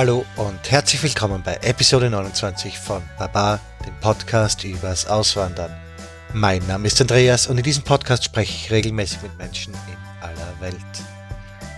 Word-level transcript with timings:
Hallo 0.00 0.24
und 0.36 0.70
herzlich 0.70 1.02
willkommen 1.02 1.42
bei 1.42 1.56
Episode 1.56 2.08
29 2.08 2.78
von 2.78 3.02
Baba, 3.18 3.60
dem 3.86 3.94
Podcast 4.00 4.64
übers 4.64 5.06
Auswandern. 5.06 5.70
Mein 6.32 6.66
Name 6.66 6.86
ist 6.86 7.02
Andreas 7.02 7.48
und 7.48 7.58
in 7.58 7.64
diesem 7.64 7.84
Podcast 7.84 8.24
spreche 8.24 8.50
ich 8.50 8.70
regelmäßig 8.70 9.20
mit 9.20 9.36
Menschen 9.36 9.74
in 9.74 10.26
aller 10.26 10.58
Welt. 10.58 10.74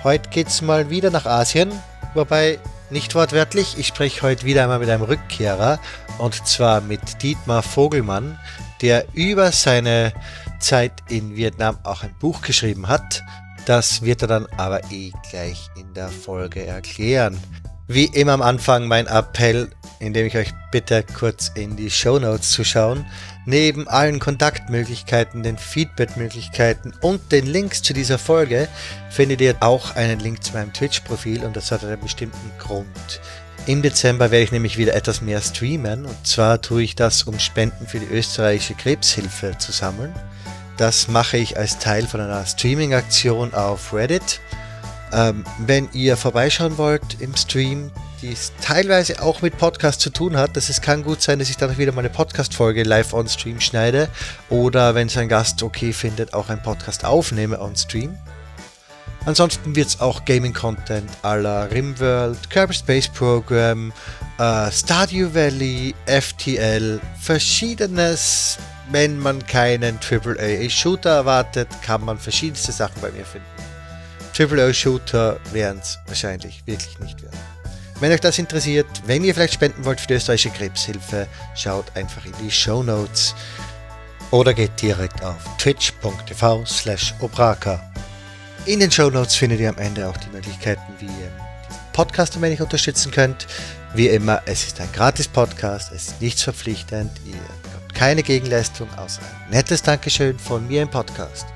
Heute 0.04 0.30
geht's 0.30 0.62
mal 0.62 0.88
wieder 0.88 1.10
nach 1.10 1.26
Asien, 1.26 1.72
wobei 2.14 2.60
nicht 2.90 3.16
wortwörtlich, 3.16 3.76
ich 3.76 3.88
spreche 3.88 4.22
heute 4.22 4.44
wieder 4.44 4.62
einmal 4.62 4.78
mit 4.78 4.88
einem 4.88 5.02
Rückkehrer 5.02 5.80
und 6.18 6.46
zwar 6.46 6.80
mit 6.80 7.24
Dietmar 7.24 7.64
Vogelmann, 7.64 8.38
der 8.82 9.04
über 9.14 9.50
seine 9.50 10.12
Zeit 10.60 10.92
in 11.08 11.34
Vietnam 11.34 11.76
auch 11.82 12.04
ein 12.04 12.14
Buch 12.20 12.42
geschrieben 12.42 12.86
hat. 12.86 13.20
Das 13.66 14.02
wird 14.02 14.22
er 14.22 14.28
dann 14.28 14.46
aber 14.58 14.92
eh 14.92 15.10
gleich 15.28 15.70
in 15.74 15.92
der 15.94 16.08
Folge 16.08 16.64
erklären. 16.64 17.36
Wie 17.92 18.06
immer 18.06 18.32
am 18.32 18.40
Anfang 18.40 18.88
mein 18.88 19.06
Appell, 19.06 19.68
indem 19.98 20.24
ich 20.24 20.34
euch 20.38 20.54
bitte 20.70 21.04
kurz 21.12 21.52
in 21.54 21.76
die 21.76 21.90
Show 21.90 22.18
Notes 22.18 22.50
zu 22.50 22.64
schauen. 22.64 23.04
Neben 23.44 23.86
allen 23.86 24.18
Kontaktmöglichkeiten, 24.18 25.42
den 25.42 25.58
Feedbackmöglichkeiten 25.58 26.94
und 27.02 27.30
den 27.32 27.44
Links 27.44 27.82
zu 27.82 27.92
dieser 27.92 28.16
Folge 28.16 28.66
findet 29.10 29.42
ihr 29.42 29.56
auch 29.60 29.94
einen 29.94 30.20
Link 30.20 30.42
zu 30.42 30.54
meinem 30.54 30.72
Twitch-Profil 30.72 31.44
und 31.44 31.54
das 31.54 31.70
hat 31.70 31.84
einen 31.84 32.00
bestimmten 32.00 32.50
Grund. 32.58 33.20
Im 33.66 33.82
Dezember 33.82 34.30
werde 34.30 34.44
ich 34.44 34.52
nämlich 34.52 34.78
wieder 34.78 34.94
etwas 34.94 35.20
mehr 35.20 35.42
streamen 35.42 36.06
und 36.06 36.26
zwar 36.26 36.62
tue 36.62 36.84
ich 36.84 36.94
das, 36.94 37.24
um 37.24 37.38
Spenden 37.38 37.86
für 37.86 37.98
die 37.98 38.06
österreichische 38.10 38.72
Krebshilfe 38.72 39.58
zu 39.58 39.70
sammeln. 39.70 40.14
Das 40.78 41.08
mache 41.08 41.36
ich 41.36 41.58
als 41.58 41.78
Teil 41.78 42.06
von 42.06 42.22
einer 42.22 42.46
Streaming-Aktion 42.46 43.52
auf 43.52 43.92
Reddit. 43.92 44.40
Ähm, 45.12 45.44
wenn 45.58 45.88
ihr 45.92 46.16
vorbeischauen 46.16 46.78
wollt 46.78 47.20
im 47.20 47.36
Stream, 47.36 47.90
die 48.22 48.32
es 48.32 48.52
teilweise 48.62 49.20
auch 49.20 49.42
mit 49.42 49.58
Podcast 49.58 50.00
zu 50.00 50.10
tun 50.10 50.36
hat, 50.36 50.56
dass 50.56 50.68
es 50.68 50.80
kann 50.80 51.02
gut 51.02 51.20
sein, 51.20 51.38
dass 51.38 51.50
ich 51.50 51.56
dann 51.56 51.76
wieder 51.76 51.92
mal 51.92 52.00
eine 52.00 52.10
Podcast-Folge 52.10 52.82
live 52.84 53.12
on 53.12 53.28
Stream 53.28 53.60
schneide 53.60 54.08
oder 54.48 54.94
wenn 54.94 55.08
es 55.08 55.16
ein 55.16 55.28
Gast 55.28 55.62
okay 55.62 55.92
findet, 55.92 56.32
auch 56.32 56.48
ein 56.48 56.62
Podcast 56.62 57.04
aufnehme 57.04 57.60
on 57.60 57.76
Stream. 57.76 58.16
Ansonsten 59.24 59.76
wird 59.76 59.88
es 59.88 60.00
auch 60.00 60.24
Gaming-Content 60.24 61.08
la 61.22 61.64
Rimworld, 61.64 62.50
Kerbal 62.50 62.74
Space 62.74 63.08
Program, 63.08 63.92
äh, 64.38 64.70
Stardew 64.70 65.32
Valley, 65.32 65.94
FTL, 66.06 67.00
verschiedenes. 67.20 68.58
Wenn 68.90 69.18
man 69.18 69.46
keinen 69.46 69.98
AAA-Shooter 70.00 71.10
erwartet, 71.10 71.68
kann 71.82 72.04
man 72.04 72.18
verschiedenste 72.18 72.72
Sachen 72.72 73.00
bei 73.00 73.10
mir 73.12 73.24
finden. 73.24 73.51
AAA-Shooter 74.38 75.38
werden 75.52 75.80
es 75.80 75.98
wahrscheinlich 76.06 76.62
wirklich 76.66 76.98
nicht 77.00 77.22
werden. 77.22 77.38
Wenn 78.00 78.10
euch 78.10 78.20
das 78.20 78.38
interessiert, 78.38 78.86
wenn 79.06 79.22
ihr 79.22 79.32
vielleicht 79.32 79.54
spenden 79.54 79.84
wollt 79.84 80.00
für 80.00 80.08
die 80.08 80.14
österreichische 80.14 80.50
Krebshilfe, 80.50 81.28
schaut 81.54 81.94
einfach 81.94 82.24
in 82.24 82.32
die 82.42 82.50
Show 82.50 82.82
Notes 82.82 83.34
oder 84.32 84.54
geht 84.54 84.80
direkt 84.82 85.22
auf 85.22 85.36
twitch.tv 85.58 86.64
slash 86.66 87.14
obraka. 87.20 87.80
In 88.66 88.80
den 88.80 88.90
Show 88.90 89.10
Notes 89.10 89.36
findet 89.36 89.60
ihr 89.60 89.68
am 89.68 89.78
Ende 89.78 90.08
auch 90.08 90.16
die 90.16 90.30
Möglichkeiten, 90.30 90.82
wie 90.98 91.06
ihr 91.06 91.30
Podcast 91.92 92.34
ein 92.34 92.42
wenig 92.42 92.60
unterstützen 92.60 93.12
könnt. 93.12 93.46
Wie 93.94 94.08
immer, 94.08 94.40
es 94.46 94.66
ist 94.66 94.80
ein 94.80 94.90
gratis 94.92 95.28
Podcast, 95.28 95.92
es 95.92 96.08
ist 96.08 96.20
nichts 96.20 96.42
verpflichtend, 96.42 97.10
ihr 97.26 97.34
bekommt 97.62 97.94
keine 97.94 98.22
Gegenleistung 98.22 98.88
außer 98.96 99.20
ein 99.20 99.50
nettes 99.50 99.82
Dankeschön 99.82 100.38
von 100.38 100.66
mir 100.66 100.82
im 100.82 100.90
Podcast. 100.90 101.46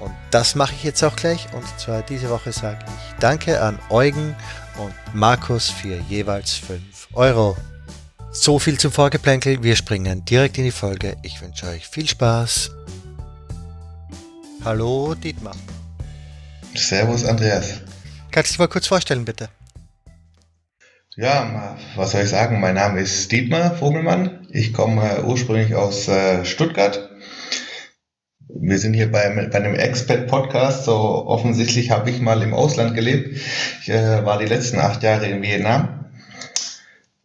Und 0.00 0.12
das 0.30 0.54
mache 0.54 0.74
ich 0.74 0.84
jetzt 0.84 1.02
auch 1.02 1.16
gleich. 1.16 1.46
Und 1.52 1.64
zwar 1.78 2.02
diese 2.02 2.28
Woche 2.30 2.52
sage 2.52 2.78
ich 2.86 3.14
Danke 3.20 3.60
an 3.60 3.78
Eugen 3.90 4.34
und 4.78 4.94
Markus 5.14 5.70
für 5.70 5.96
jeweils 6.08 6.54
5 6.54 7.08
Euro. 7.14 7.56
So 8.30 8.58
viel 8.58 8.78
zum 8.78 8.92
Vorgeplänkel. 8.92 9.62
Wir 9.62 9.76
springen 9.76 10.24
direkt 10.24 10.58
in 10.58 10.64
die 10.64 10.70
Folge. 10.70 11.16
Ich 11.22 11.40
wünsche 11.40 11.66
euch 11.66 11.88
viel 11.88 12.06
Spaß. 12.06 12.70
Hallo 14.64 15.14
Dietmar. 15.14 15.56
Servus 16.74 17.24
Andreas. 17.24 17.80
Kannst 18.30 18.50
du 18.50 18.52
dich 18.52 18.58
mal 18.58 18.68
kurz 18.68 18.86
vorstellen, 18.86 19.24
bitte? 19.24 19.48
Ja, 21.16 21.78
was 21.94 22.10
soll 22.10 22.22
ich 22.22 22.28
sagen? 22.28 22.60
Mein 22.60 22.74
Name 22.74 23.00
ist 23.00 23.32
Dietmar 23.32 23.74
Vogelmann. 23.76 24.46
Ich 24.50 24.74
komme 24.74 25.24
ursprünglich 25.24 25.74
aus 25.74 26.08
äh, 26.08 26.44
Stuttgart 26.44 27.05
wir 28.60 28.78
sind 28.78 28.94
hier 28.94 29.10
bei, 29.10 29.28
bei 29.28 29.58
einem 29.58 29.74
Expat-Podcast. 29.74 30.84
So 30.84 30.94
offensichtlich 30.94 31.90
habe 31.90 32.10
ich 32.10 32.20
mal 32.20 32.42
im 32.42 32.54
Ausland 32.54 32.94
gelebt. 32.94 33.40
Ich 33.80 33.88
äh, 33.88 34.24
war 34.24 34.38
die 34.38 34.46
letzten 34.46 34.78
acht 34.78 35.02
Jahre 35.02 35.26
in 35.26 35.42
Vietnam. 35.42 36.06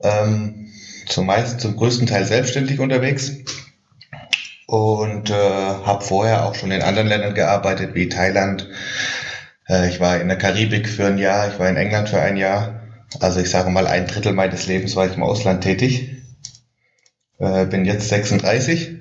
Ähm, 0.02 0.70
zumeist 1.08 1.62
zum 1.62 1.76
größten 1.76 2.08
Teil 2.08 2.26
selbstständig 2.26 2.80
unterwegs 2.80 3.32
und 4.68 5.30
äh, 5.30 5.34
habe 5.34 6.04
vorher 6.04 6.46
auch 6.46 6.56
schon 6.56 6.72
in 6.72 6.82
anderen 6.82 7.08
Ländern 7.08 7.34
gearbeitet, 7.34 7.94
wie 7.94 8.10
Thailand. 8.10 8.68
Äh, 9.68 9.90
ich 9.90 10.00
war 10.00 10.20
in 10.20 10.28
der 10.28 10.38
Karibik 10.38 10.88
für 10.88 11.08
ein 11.08 11.18
Jahr, 11.18 11.50
ich 11.50 11.60
war 11.60 11.70
in 11.70 11.78
England 11.78 12.10
für 12.10 12.22
ein 12.22 12.38
Jahr. 12.38 12.82
Also 13.20 13.42
ich 13.42 13.50
sage 13.50 13.70
mal, 13.70 13.88
ein 13.88 14.08
Drittel 14.08 14.34
meines 14.34 14.68
Lebens 14.68 14.96
war 14.96 15.06
ich 15.06 15.16
im 15.16 15.24
Ausland 15.24 15.64
tätig. 15.64 16.24
Äh, 17.40 17.66
bin 17.66 17.86
jetzt 17.86 18.10
36 18.10 19.01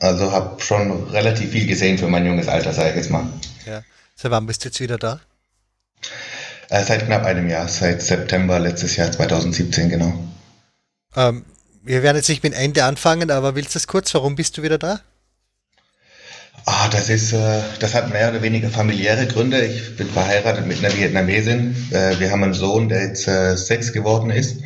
also 0.00 0.32
habe 0.32 0.60
schon 0.62 1.08
relativ 1.08 1.50
viel 1.50 1.66
gesehen 1.66 1.98
für 1.98 2.08
mein 2.08 2.26
junges 2.26 2.48
Alter, 2.48 2.72
sage 2.72 2.90
ich 2.90 2.96
jetzt 2.96 3.10
mal. 3.10 3.26
Ja. 3.66 3.82
Seit 4.14 4.30
wann 4.30 4.46
bist 4.46 4.64
du 4.64 4.68
jetzt 4.68 4.80
wieder 4.80 4.98
da? 4.98 5.20
Äh, 6.70 6.84
seit 6.84 7.06
knapp 7.06 7.24
einem 7.24 7.48
Jahr, 7.48 7.68
seit 7.68 8.02
September 8.02 8.58
letztes 8.58 8.96
Jahr 8.96 9.10
2017, 9.10 9.88
genau. 9.88 10.12
Ähm, 11.16 11.44
wir 11.82 12.02
werden 12.02 12.16
jetzt 12.16 12.28
nicht 12.28 12.42
mit 12.42 12.54
Ende 12.54 12.84
anfangen, 12.84 13.30
aber 13.30 13.54
willst 13.54 13.74
du 13.74 13.78
es 13.78 13.86
kurz? 13.86 14.12
Warum 14.14 14.36
bist 14.36 14.58
du 14.58 14.62
wieder 14.62 14.78
da? 14.78 15.00
Ah, 16.66 16.88
das 16.88 17.08
ist, 17.08 17.32
äh, 17.32 17.62
das 17.80 17.94
hat 17.94 18.12
mehr 18.12 18.28
oder 18.28 18.42
weniger 18.42 18.68
familiäre 18.68 19.26
Gründe. 19.26 19.64
Ich 19.64 19.96
bin 19.96 20.08
verheiratet 20.08 20.66
mit 20.66 20.84
einer 20.84 20.94
Vietnamesin. 20.94 21.74
Äh, 21.90 22.20
wir 22.20 22.30
haben 22.30 22.44
einen 22.44 22.52
Sohn, 22.52 22.90
der 22.90 23.06
jetzt 23.06 23.26
äh, 23.26 23.56
sechs 23.56 23.92
geworden 23.94 24.30
ist. 24.30 24.58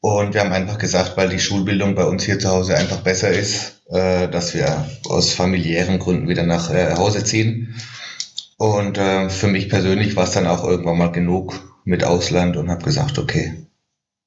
Und 0.00 0.34
wir 0.34 0.42
haben 0.42 0.52
einfach 0.52 0.78
gesagt, 0.78 1.16
weil 1.16 1.30
die 1.30 1.38
Schulbildung 1.38 1.94
bei 1.94 2.04
uns 2.04 2.24
hier 2.24 2.38
zu 2.38 2.50
Hause 2.50 2.76
einfach 2.76 2.98
besser 2.98 3.30
ist, 3.30 3.81
äh, 3.92 4.28
dass 4.28 4.54
wir 4.54 4.88
aus 5.04 5.32
familiären 5.32 5.98
Gründen 5.98 6.28
wieder 6.28 6.44
nach 6.44 6.70
äh, 6.70 6.94
Hause 6.96 7.24
ziehen. 7.24 7.74
Und 8.56 8.96
äh, 8.98 9.28
für 9.28 9.48
mich 9.48 9.68
persönlich 9.68 10.16
war 10.16 10.24
es 10.24 10.32
dann 10.32 10.46
auch 10.46 10.64
irgendwann 10.64 10.98
mal 10.98 11.12
genug 11.12 11.60
mit 11.84 12.04
Ausland 12.04 12.56
und 12.56 12.70
habe 12.70 12.84
gesagt, 12.84 13.18
okay, 13.18 13.66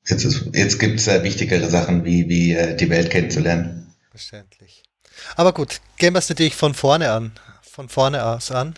jetzt, 0.06 0.25
jetzt 0.54 0.80
gibt 0.80 1.00
es 1.00 1.08
äh, 1.08 1.24
wichtigere 1.24 1.70
Sachen, 1.70 2.06
wie, 2.06 2.30
wie 2.30 2.54
äh, 2.54 2.75
die 2.75 2.90
Welt 2.90 3.09
kennenzulernen. 3.09 3.94
Verständlich. 4.12 4.84
Aber 5.36 5.54
gut, 5.54 5.81
gehen 5.98 6.14
wir 6.14 6.20
es 6.20 6.30
natürlich 6.30 6.56
von 6.56 6.74
vorne 6.74 7.12
an, 7.12 7.31
von 7.62 7.90
vorne 7.90 8.25
aus 8.25 8.52
an. 8.52 8.75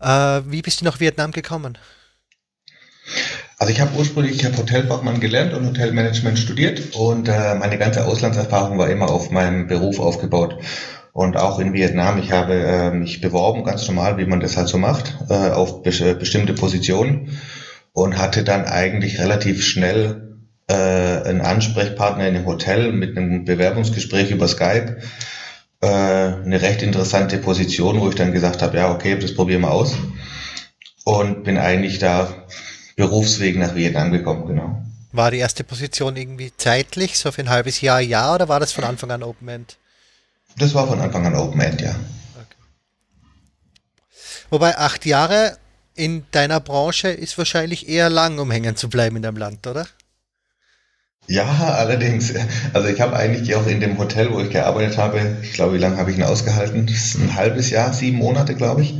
Äh, 0.00 0.42
wie 0.46 0.62
bist 0.62 0.80
du 0.80 0.84
nach 0.84 1.00
Vietnam 1.00 1.32
gekommen? 1.32 1.78
Also 3.60 3.72
ich 3.72 3.80
habe 3.80 3.98
ursprünglich, 3.98 4.36
ich 4.36 4.44
habe 4.44 4.56
Hotelfachmann 4.56 5.18
gelernt 5.18 5.52
und 5.52 5.66
Hotelmanagement 5.66 6.38
studiert 6.38 6.94
und 6.94 7.28
äh, 7.28 7.56
meine 7.56 7.76
ganze 7.76 8.06
Auslandserfahrung 8.06 8.78
war 8.78 8.88
immer 8.88 9.10
auf 9.10 9.32
meinem 9.32 9.66
Beruf 9.66 9.98
aufgebaut. 9.98 10.58
Und 11.12 11.36
auch 11.36 11.58
in 11.58 11.72
Vietnam, 11.72 12.20
ich 12.20 12.30
habe 12.30 12.54
äh, 12.54 12.90
mich 12.92 13.20
beworben, 13.20 13.64
ganz 13.64 13.88
normal, 13.88 14.16
wie 14.16 14.26
man 14.26 14.38
das 14.38 14.56
halt 14.56 14.68
so 14.68 14.78
macht, 14.78 15.16
äh, 15.28 15.50
auf 15.50 15.82
be 15.82 15.90
bestimmte 16.14 16.52
Positionen 16.52 17.36
und 17.92 18.16
hatte 18.16 18.44
dann 18.44 18.64
eigentlich 18.64 19.18
relativ 19.18 19.64
schnell 19.64 20.38
äh, 20.68 20.74
einen 20.74 21.40
Ansprechpartner 21.40 22.28
in 22.28 22.36
einem 22.36 22.46
Hotel 22.46 22.92
mit 22.92 23.16
einem 23.16 23.44
Bewerbungsgespräch 23.44 24.30
über 24.30 24.46
Skype. 24.46 24.98
Äh, 25.80 25.88
eine 25.88 26.62
recht 26.62 26.82
interessante 26.82 27.38
Position, 27.38 28.00
wo 28.00 28.08
ich 28.08 28.14
dann 28.14 28.32
gesagt 28.32 28.62
habe, 28.62 28.76
ja, 28.76 28.92
okay, 28.92 29.18
das 29.18 29.34
probieren 29.34 29.62
wir 29.62 29.72
aus. 29.72 29.96
Und 31.04 31.42
bin 31.42 31.58
eigentlich 31.58 31.98
da 31.98 32.46
Berufsweg 32.98 33.56
nach 33.56 33.76
Vietnam 33.76 34.10
gekommen, 34.10 34.44
genau. 34.48 34.82
War 35.12 35.30
die 35.30 35.38
erste 35.38 35.62
Position 35.62 36.16
irgendwie 36.16 36.52
zeitlich, 36.56 37.16
so 37.16 37.30
für 37.30 37.42
ein 37.42 37.48
halbes 37.48 37.80
Jahr, 37.80 38.00
Jahr, 38.00 38.34
oder 38.34 38.48
war 38.48 38.58
das 38.58 38.72
von 38.72 38.82
Anfang 38.82 39.12
an 39.12 39.22
Open 39.22 39.48
End? 39.48 39.78
Das 40.58 40.74
war 40.74 40.88
von 40.88 40.98
Anfang 41.00 41.24
an 41.24 41.36
Open 41.36 41.60
End, 41.60 41.80
ja. 41.80 41.90
Okay. 41.90 42.56
Wobei 44.50 44.76
acht 44.76 45.06
Jahre 45.06 45.56
in 45.94 46.24
deiner 46.32 46.58
Branche 46.58 47.08
ist 47.08 47.38
wahrscheinlich 47.38 47.88
eher 47.88 48.10
lang, 48.10 48.40
um 48.40 48.50
hängen 48.50 48.74
zu 48.74 48.90
bleiben 48.90 49.14
in 49.14 49.22
deinem 49.22 49.36
Land, 49.36 49.68
oder? 49.68 49.86
Ja, 51.28 51.44
allerdings. 51.74 52.34
Also 52.72 52.88
ich 52.88 53.00
habe 53.00 53.16
eigentlich 53.16 53.54
auch 53.54 53.66
in 53.68 53.78
dem 53.78 53.96
Hotel, 53.98 54.32
wo 54.32 54.40
ich 54.40 54.50
gearbeitet 54.50 54.98
habe, 54.98 55.36
ich 55.42 55.52
glaube, 55.52 55.74
wie 55.74 55.78
lange 55.78 55.98
habe 55.98 56.10
ich 56.10 56.16
ihn 56.16 56.24
ausgehalten? 56.24 56.88
Ein 56.88 57.36
halbes 57.36 57.70
Jahr, 57.70 57.92
sieben 57.92 58.18
Monate, 58.18 58.56
glaube 58.56 58.82
ich. 58.82 58.94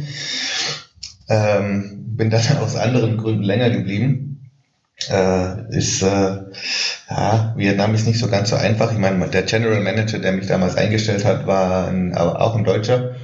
Ähm, 1.28 2.04
bin 2.16 2.30
dann 2.30 2.58
aus 2.60 2.76
anderen 2.76 3.16
Gründen 3.16 3.42
länger 3.42 3.70
geblieben. 3.70 4.50
Äh, 5.08 5.76
ist, 5.76 6.02
äh, 6.02 6.36
ja, 7.08 7.54
Vietnam 7.56 7.94
ist 7.94 8.06
nicht 8.06 8.18
so 8.18 8.28
ganz 8.28 8.50
so 8.50 8.56
einfach. 8.56 8.92
Ich 8.92 8.98
meine, 8.98 9.28
der 9.28 9.42
General 9.42 9.80
Manager, 9.80 10.18
der 10.18 10.32
mich 10.32 10.46
damals 10.46 10.76
eingestellt 10.76 11.24
hat, 11.24 11.46
war 11.46 11.88
ein, 11.88 12.16
auch 12.16 12.56
ein 12.56 12.64
Deutscher. 12.64 13.14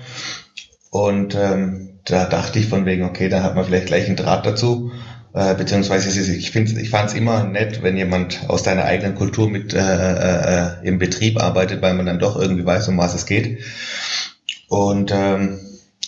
Und 0.91 1.35
ähm, 1.35 1.99
da 2.05 2.27
dachte 2.27 2.61
ich 2.61 2.69
von 2.69 2.87
wegen, 2.87 3.05
okay, 3.05 3.29
dann 3.29 3.43
hat 3.43 3.57
man 3.57 3.65
vielleicht 3.65 3.87
gleich 3.87 4.07
einen 4.07 4.17
Draht 4.17 4.47
dazu. 4.47 4.93
Äh, 5.35 5.57
beziehungsweise 5.57 6.33
ich, 6.33 6.51
finde, 6.53 6.81
ich 6.81 6.91
fand 6.91 7.09
es 7.09 7.17
immer 7.17 7.43
nett, 7.43 7.83
wenn 7.83 7.97
jemand 7.97 8.49
aus 8.49 8.63
deiner 8.63 8.85
eigenen 8.85 9.17
Kultur 9.17 9.51
mit 9.51 9.75
äh, 9.75 9.79
äh, 9.79 10.83
äh, 10.85 10.87
im 10.87 10.99
Betrieb 10.99 11.43
arbeitet, 11.43 11.83
weil 11.83 11.95
man 11.95 12.07
dann 12.07 12.21
doch 12.21 12.37
irgendwie 12.37 12.65
weiß, 12.65 12.87
um 12.87 12.99
was 12.99 13.15
es 13.15 13.27
geht. 13.27 13.65
Und 14.69 15.11
ähm, 15.13 15.59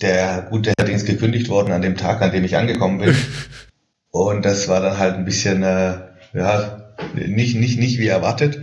der 0.02 0.46
gut, 0.50 0.66
der 0.66 0.88
ist 0.88 1.06
gekündigt 1.06 1.48
worden 1.48 1.72
an 1.72 1.82
dem 1.82 1.96
Tag, 1.96 2.22
an 2.22 2.32
dem 2.32 2.44
ich 2.44 2.56
angekommen 2.56 2.98
bin. 2.98 3.16
Und 4.10 4.44
das 4.44 4.68
war 4.68 4.80
dann 4.80 4.98
halt 4.98 5.16
ein 5.16 5.24
bisschen, 5.24 5.62
äh, 5.62 5.98
ja, 6.32 6.92
nicht, 7.14 7.56
nicht, 7.56 7.78
nicht 7.78 7.98
wie 7.98 8.08
erwartet. 8.08 8.60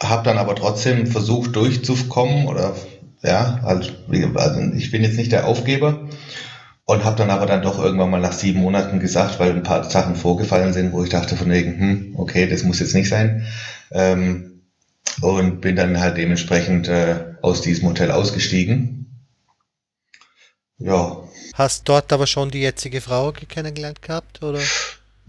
Hab 0.00 0.24
dann 0.24 0.38
aber 0.38 0.54
trotzdem 0.54 1.06
versucht 1.06 1.54
durchzukommen 1.56 2.46
oder 2.46 2.74
ja, 3.22 3.60
also, 3.62 3.90
also 4.34 4.60
ich 4.76 4.90
bin 4.90 5.02
jetzt 5.02 5.16
nicht 5.16 5.32
der 5.32 5.46
Aufgeber 5.46 6.08
und 6.84 7.04
habe 7.04 7.16
dann 7.16 7.30
aber 7.30 7.46
dann 7.46 7.62
doch 7.62 7.82
irgendwann 7.82 8.10
mal 8.10 8.20
nach 8.20 8.32
sieben 8.32 8.60
Monaten 8.60 9.00
gesagt, 9.00 9.40
weil 9.40 9.50
ein 9.50 9.62
paar 9.62 9.84
Sachen 9.84 10.14
vorgefallen 10.14 10.72
sind, 10.72 10.92
wo 10.92 11.02
ich 11.02 11.10
dachte 11.10 11.36
von 11.36 11.50
wegen, 11.50 11.78
hm, 11.78 12.14
okay, 12.16 12.46
das 12.46 12.62
muss 12.62 12.80
jetzt 12.80 12.94
nicht 12.94 13.08
sein. 13.08 13.44
Ähm, 13.90 14.62
und 15.20 15.60
bin 15.60 15.76
dann 15.76 15.98
halt 15.98 16.16
dementsprechend 16.16 16.88
äh, 16.88 17.16
aus 17.42 17.62
diesem 17.62 17.88
Hotel 17.88 18.10
ausgestiegen. 18.10 19.05
Ja. 20.78 21.16
Hast 21.54 21.88
dort 21.88 22.12
aber 22.12 22.26
schon 22.26 22.50
die 22.50 22.60
jetzige 22.60 23.00
Frau 23.00 23.32
kennengelernt 23.32 24.02
gehabt, 24.02 24.42
oder? 24.42 24.60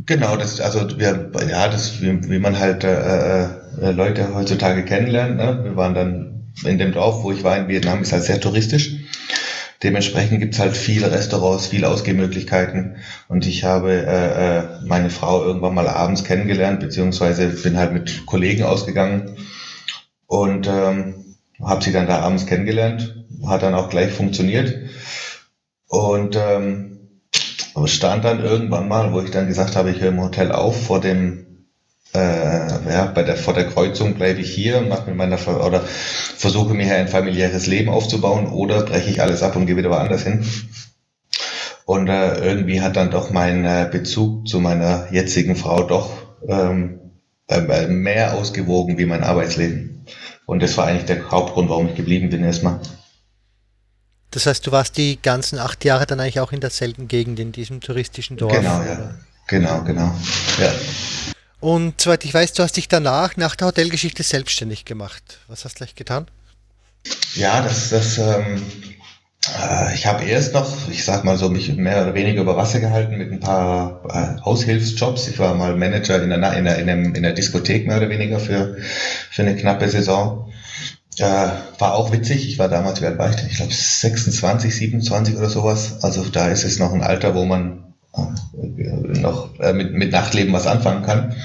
Genau, 0.05 0.35
das 0.35 0.59
also 0.59 0.99
wir, 0.99 1.31
ja, 1.49 1.69
das 1.69 2.01
wie, 2.01 2.29
wie 2.29 2.39
man 2.39 2.59
halt 2.59 2.83
äh, 2.83 3.45
äh, 3.45 3.91
Leute 3.91 4.35
heutzutage 4.35 4.85
kennenlernt. 4.85 5.37
Ne? 5.37 5.61
Wir 5.63 5.75
waren 5.75 5.95
dann 5.95 6.53
in 6.65 6.77
dem 6.77 6.91
Dorf, 6.91 7.23
wo 7.23 7.31
ich 7.31 7.43
war 7.43 7.57
in 7.57 7.67
Vietnam, 7.67 8.01
ist 8.01 8.11
halt 8.11 8.23
sehr 8.23 8.39
touristisch. 8.39 8.95
Dementsprechend 9.83 10.39
gibt's 10.39 10.59
halt 10.59 10.75
viele 10.75 11.11
Restaurants, 11.11 11.67
viele 11.67 11.87
Ausgehmöglichkeiten. 11.87 12.97
Und 13.27 13.45
ich 13.45 13.63
habe 13.63 13.91
äh, 13.91 14.57
äh, 14.57 14.63
meine 14.85 15.09
Frau 15.09 15.43
irgendwann 15.43 15.75
mal 15.75 15.87
abends 15.87 16.23
kennengelernt, 16.23 16.79
beziehungsweise 16.79 17.47
bin 17.47 17.77
halt 17.77 17.93
mit 17.93 18.25
Kollegen 18.25 18.63
ausgegangen 18.63 19.37
und 20.25 20.67
ähm, 20.67 21.35
habe 21.63 21.83
sie 21.83 21.91
dann 21.91 22.07
da 22.07 22.19
abends 22.19 22.47
kennengelernt. 22.47 23.25
Hat 23.45 23.61
dann 23.61 23.75
auch 23.75 23.89
gleich 23.89 24.11
funktioniert. 24.11 24.73
Und 25.87 26.35
ähm, 26.35 27.21
stand 27.85 28.25
dann 28.25 28.43
irgendwann 28.43 28.87
mal, 28.87 29.13
wo 29.13 29.21
ich 29.21 29.31
dann 29.31 29.47
gesagt 29.47 29.75
habe, 29.75 29.91
ich 29.91 30.01
höre 30.01 30.09
im 30.09 30.21
Hotel 30.21 30.51
auf 30.51 30.85
vor 30.85 30.99
dem 30.99 31.47
äh, 32.13 32.91
ja, 32.91 33.05
bei 33.13 33.23
der, 33.23 33.35
vor 33.35 33.53
der 33.53 33.67
Kreuzung 33.67 34.15
bleibe 34.15 34.39
ich 34.39 34.49
hier 34.49 34.79
und 34.79 34.89
mache 34.89 35.07
mit 35.07 35.15
meiner 35.15 35.37
oder 35.65 35.81
versuche 35.81 36.73
mir 36.73 36.93
ein 36.95 37.07
familiäres 37.07 37.67
Leben 37.67 37.89
aufzubauen 37.89 38.47
oder 38.47 38.83
breche 38.83 39.09
ich 39.09 39.21
alles 39.21 39.43
ab 39.43 39.55
und 39.55 39.65
gehe 39.65 39.77
wieder 39.77 39.89
woanders 39.89 40.23
hin. 40.23 40.45
Und 41.85 42.09
äh, 42.09 42.43
irgendwie 42.43 42.81
hat 42.81 42.95
dann 42.97 43.11
doch 43.11 43.29
mein 43.29 43.63
äh, 43.65 43.87
Bezug 43.89 44.47
zu 44.47 44.59
meiner 44.59 45.07
jetzigen 45.11 45.55
Frau 45.55 45.83
doch 45.83 46.11
ähm, 46.47 46.99
äh, 47.47 47.87
mehr 47.87 48.35
ausgewogen 48.35 48.97
wie 48.97 49.05
mein 49.05 49.23
Arbeitsleben. 49.23 50.05
Und 50.45 50.61
das 50.61 50.77
war 50.77 50.87
eigentlich 50.87 51.05
der 51.05 51.29
Hauptgrund, 51.31 51.69
warum 51.69 51.87
ich 51.87 51.95
geblieben 51.95 52.29
bin 52.29 52.43
erstmal. 52.43 52.81
Das 54.31 54.45
heißt, 54.45 54.67
du 54.67 54.71
warst 54.71 54.97
die 54.97 55.19
ganzen 55.21 55.57
acht 55.57 55.85
Jahre 55.85 56.05
dann 56.05 56.19
eigentlich 56.19 56.39
auch 56.39 56.51
in 56.51 56.59
derselben 56.59 57.07
Gegend, 57.07 57.39
in 57.39 57.51
diesem 57.51 57.81
touristischen 57.81 58.37
Dorf? 58.37 58.53
Genau, 58.53 58.81
ja. 58.81 58.93
Oder? 58.93 59.19
Genau, 59.47 59.81
genau. 59.83 60.13
Ja. 60.59 60.73
Und 61.59 62.01
soweit 62.01 62.25
ich 62.25 62.33
weiß, 62.33 62.53
du 62.53 62.63
hast 62.63 62.77
dich 62.77 62.87
danach, 62.87 63.37
nach 63.37 63.55
der 63.55 63.67
Hotelgeschichte, 63.67 64.21
selbstständig 64.23 64.85
gemacht. 64.85 65.39
Was 65.47 65.65
hast 65.65 65.75
du 65.75 65.77
gleich 65.79 65.95
getan? 65.95 66.27
Ja, 67.35 67.61
das, 67.61 67.89
das, 67.89 68.17
ähm, 68.17 68.61
äh, 69.57 69.93
ich 69.95 70.05
habe 70.05 70.25
erst 70.25 70.53
noch, 70.53 70.69
ich 70.89 71.05
sag 71.05 71.23
mal 71.23 71.37
so, 71.37 71.49
mich 71.49 71.73
mehr 71.75 72.03
oder 72.03 72.13
weniger 72.13 72.41
über 72.41 72.57
Wasser 72.57 72.79
gehalten 72.79 73.17
mit 73.17 73.31
ein 73.31 73.39
paar 73.39 74.01
äh, 74.09 74.41
Aushilfsjobs. 74.41 75.29
Ich 75.29 75.39
war 75.39 75.55
mal 75.55 75.75
Manager 75.75 76.21
in 76.21 76.31
einer, 76.31 76.53
in, 76.53 76.67
einer, 76.67 76.77
in, 76.77 76.89
einem, 76.89 77.15
in 77.15 77.25
einer 77.25 77.33
Diskothek 77.33 77.87
mehr 77.87 77.97
oder 77.97 78.09
weniger 78.09 78.39
für, 78.39 78.77
für 79.31 79.41
eine 79.41 79.55
knappe 79.55 79.87
Saison. 79.89 80.51
Äh, 81.19 81.49
war 81.79 81.95
auch 81.95 82.11
witzig. 82.11 82.47
Ich 82.47 82.59
war 82.59 82.69
damals, 82.69 83.01
wie 83.01 83.05
alt 83.07 83.17
war 83.17 83.29
ich 83.29 83.35
denn? 83.35 83.47
Ich 83.47 83.57
glaube 83.57 83.73
26, 83.73 84.75
27 84.75 85.35
oder 85.35 85.49
sowas. 85.49 86.03
Also 86.03 86.23
da 86.25 86.47
ist 86.47 86.63
es 86.63 86.77
noch 86.77 86.93
ein 86.93 87.01
Alter, 87.01 87.33
wo 87.33 87.45
man 87.45 87.95
äh, 88.15 89.19
noch 89.19 89.59
äh, 89.59 89.73
mit, 89.73 89.93
mit 89.93 90.11
Nachtleben 90.11 90.53
was 90.53 90.67
anfangen 90.67 91.03
kann. 91.03 91.35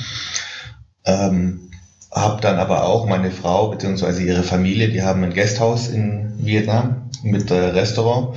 Ähm, 1.07 1.71
habe 2.11 2.43
dann 2.43 2.59
aber 2.59 2.85
auch 2.85 3.07
meine 3.07 3.31
Frau 3.31 3.71
bzw. 3.71 4.23
ihre 4.23 4.43
Familie, 4.43 4.91
die 4.91 5.03
haben 5.03 5.25
ein 5.25 5.33
Gasthaus 5.33 5.89
in 5.89 6.35
Vietnam 6.39 7.11
mit 7.23 7.51
äh, 7.51 7.55
Restaurant 7.55 8.37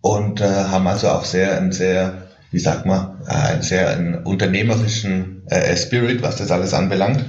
und 0.00 0.40
äh, 0.40 0.44
haben 0.44 0.86
also 0.86 1.08
auch 1.08 1.24
sehr 1.24 1.58
ein 1.58 1.72
sehr, 1.72 2.28
wie 2.52 2.60
sagt 2.60 2.86
man, 2.86 3.22
äh, 3.26 3.32
einen 3.32 3.62
sehr 3.62 3.90
einen 3.90 4.22
unternehmerischen 4.22 5.42
Spirit, 5.76 6.20
was 6.22 6.36
das 6.36 6.50
alles 6.50 6.74
anbelangt. 6.74 7.24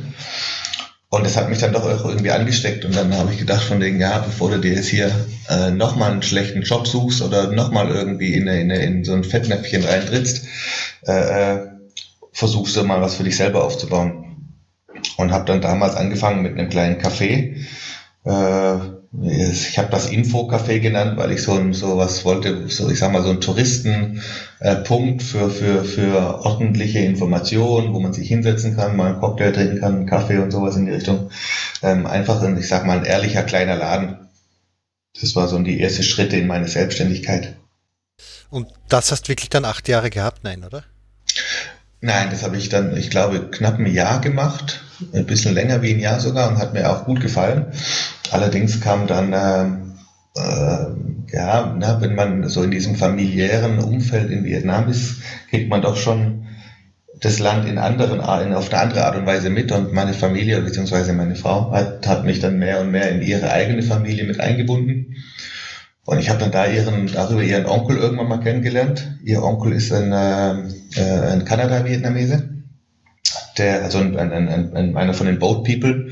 Und 1.11 1.25
das 1.25 1.37
hat 1.37 1.49
mich 1.49 1.57
dann 1.57 1.73
doch 1.73 1.85
auch 1.85 2.05
irgendwie 2.05 2.29
angesteckt 2.29 2.85
und 2.85 2.95
dann 2.95 3.15
habe 3.17 3.33
ich 3.33 3.39
gedacht 3.39 3.63
von 3.63 3.81
wegen, 3.81 3.99
ja, 3.99 4.19
bevor 4.19 4.51
du 4.51 4.59
dir 4.59 4.73
jetzt 4.73 4.89
hier 4.89 5.11
äh, 5.49 5.71
nochmal 5.71 6.11
einen 6.11 6.21
schlechten 6.21 6.61
Job 6.61 6.85
suchst 6.87 7.23
oder 7.23 7.51
nochmal 7.51 7.89
irgendwie 7.89 8.35
in, 8.35 8.47
in, 8.47 8.69
in 8.69 9.03
so 9.03 9.13
ein 9.13 9.23
Fettnäpfchen 9.23 9.83
reintrittst, 9.83 10.45
äh, 11.07 11.53
äh, 11.53 11.67
versuchst 12.31 12.75
du 12.75 12.83
mal 12.83 13.01
was 13.01 13.15
für 13.15 13.23
dich 13.23 13.37
selber 13.37 13.63
aufzubauen. 13.63 14.25
Und 15.17 15.31
habe 15.31 15.45
dann 15.45 15.61
damals 15.61 15.95
angefangen 15.95 16.43
mit 16.43 16.57
einem 16.57 16.69
kleinen 16.69 17.01
Café. 17.01 17.55
Äh, 18.25 18.98
ich 19.11 19.77
habe 19.79 19.89
das 19.89 20.09
Info-Café 20.09 20.79
genannt, 20.79 21.17
weil 21.17 21.31
ich 21.31 21.41
so, 21.41 21.53
ein, 21.53 21.73
so 21.73 21.97
was 21.97 22.25
wollte, 22.25 22.69
so 22.69 22.89
ich 22.89 22.99
sag 22.99 23.11
mal 23.11 23.23
so 23.23 23.31
ein 23.31 23.41
Touristenpunkt 23.41 25.21
äh, 25.21 25.25
für, 25.25 25.49
für, 25.49 25.83
für 25.83 26.45
ordentliche 26.45 26.99
Informationen, 26.99 27.93
wo 27.93 27.99
man 27.99 28.13
sich 28.13 28.27
hinsetzen 28.27 28.75
kann, 28.75 28.95
mal 28.95 29.13
einen 29.13 29.19
Cocktail 29.19 29.51
trinken 29.51 29.79
kann, 29.79 29.95
einen 29.95 30.05
Kaffee 30.05 30.37
und 30.37 30.51
sowas 30.51 30.75
in 30.75 30.85
die 30.85 30.91
Richtung. 30.91 31.31
Ähm, 31.81 32.05
einfach 32.05 32.41
ein, 32.43 32.57
ich 32.57 32.67
sag 32.67 32.85
mal, 32.85 32.99
ein 32.99 33.05
ehrlicher 33.05 33.41
kleiner 33.41 33.75
Laden. 33.75 34.29
Das 35.19 35.35
war 35.35 35.47
so 35.47 35.57
die 35.57 35.79
erste 35.79 36.03
Schritte 36.03 36.37
in 36.37 36.45
meine 36.45 36.67
Selbstständigkeit. 36.67 37.55
Und 38.51 38.67
das 38.89 39.11
hast 39.11 39.27
wirklich 39.27 39.49
dann 39.49 39.65
acht 39.65 39.87
Jahre 39.87 40.11
gehabt, 40.11 40.43
nein, 40.43 40.63
oder? 40.63 40.83
Nein, 42.01 42.29
das 42.29 42.43
habe 42.43 42.57
ich 42.57 42.69
dann, 42.69 42.95
ich 42.95 43.09
glaube, 43.09 43.49
knapp 43.49 43.79
ein 43.79 43.91
Jahr 43.91 44.21
gemacht, 44.21 44.81
ein 45.13 45.25
bisschen 45.25 45.53
länger 45.53 45.81
wie 45.81 45.93
ein 45.93 45.99
Jahr 45.99 46.19
sogar 46.19 46.49
und 46.49 46.57
hat 46.57 46.73
mir 46.73 46.89
auch 46.89 47.05
gut 47.05 47.21
gefallen. 47.21 47.73
Allerdings 48.31 48.81
kam 48.81 49.07
dann, 49.07 49.33
äh, 49.33 49.63
äh, 50.39 50.85
ja, 51.31 51.75
na, 51.77 52.01
wenn 52.01 52.15
man 52.15 52.47
so 52.47 52.63
in 52.63 52.71
diesem 52.71 52.95
familiären 52.95 53.79
Umfeld 53.79 54.31
in 54.31 54.43
Vietnam 54.43 54.89
ist, 54.89 55.21
kriegt 55.49 55.69
man 55.69 55.81
doch 55.81 55.97
schon 55.97 56.47
das 57.21 57.39
Land 57.39 57.67
in 57.67 57.77
anderen, 57.77 58.19
in, 58.19 58.53
auf 58.53 58.71
eine 58.71 58.81
andere 58.81 59.05
Art 59.05 59.17
und 59.17 59.25
Weise 59.25 59.49
mit 59.49 59.71
und 59.71 59.93
meine 59.93 60.13
Familie 60.13 60.61
bzw. 60.61 61.11
meine 61.13 61.35
Frau 61.35 61.71
hat, 61.71 62.07
hat 62.07 62.25
mich 62.25 62.39
dann 62.39 62.57
mehr 62.57 62.79
und 62.79 62.91
mehr 62.91 63.11
in 63.11 63.21
ihre 63.21 63.51
eigene 63.51 63.83
Familie 63.83 64.23
mit 64.23 64.39
eingebunden. 64.39 65.15
Und 66.05 66.19
ich 66.19 66.29
habe 66.29 66.39
dann 66.39 66.51
da 66.51 66.65
ihren, 66.65 67.07
darüber 67.07 67.43
ihren 67.43 67.65
Onkel 67.65 67.97
irgendwann 67.97 68.29
mal 68.29 68.39
kennengelernt. 68.39 69.17
Ihr 69.23 69.43
Onkel 69.43 69.73
ist 69.73 69.93
ein, 69.93 70.11
äh, 70.11 71.03
ein 71.03 71.45
Kanada-Vietnamese, 71.45 72.49
der, 73.57 73.83
also 73.83 73.99
ein, 73.99 74.17
ein, 74.17 74.73
ein, 74.73 74.97
einer 74.97 75.13
von 75.13 75.27
den 75.27 75.39
Boat 75.39 75.65
People, 75.65 76.09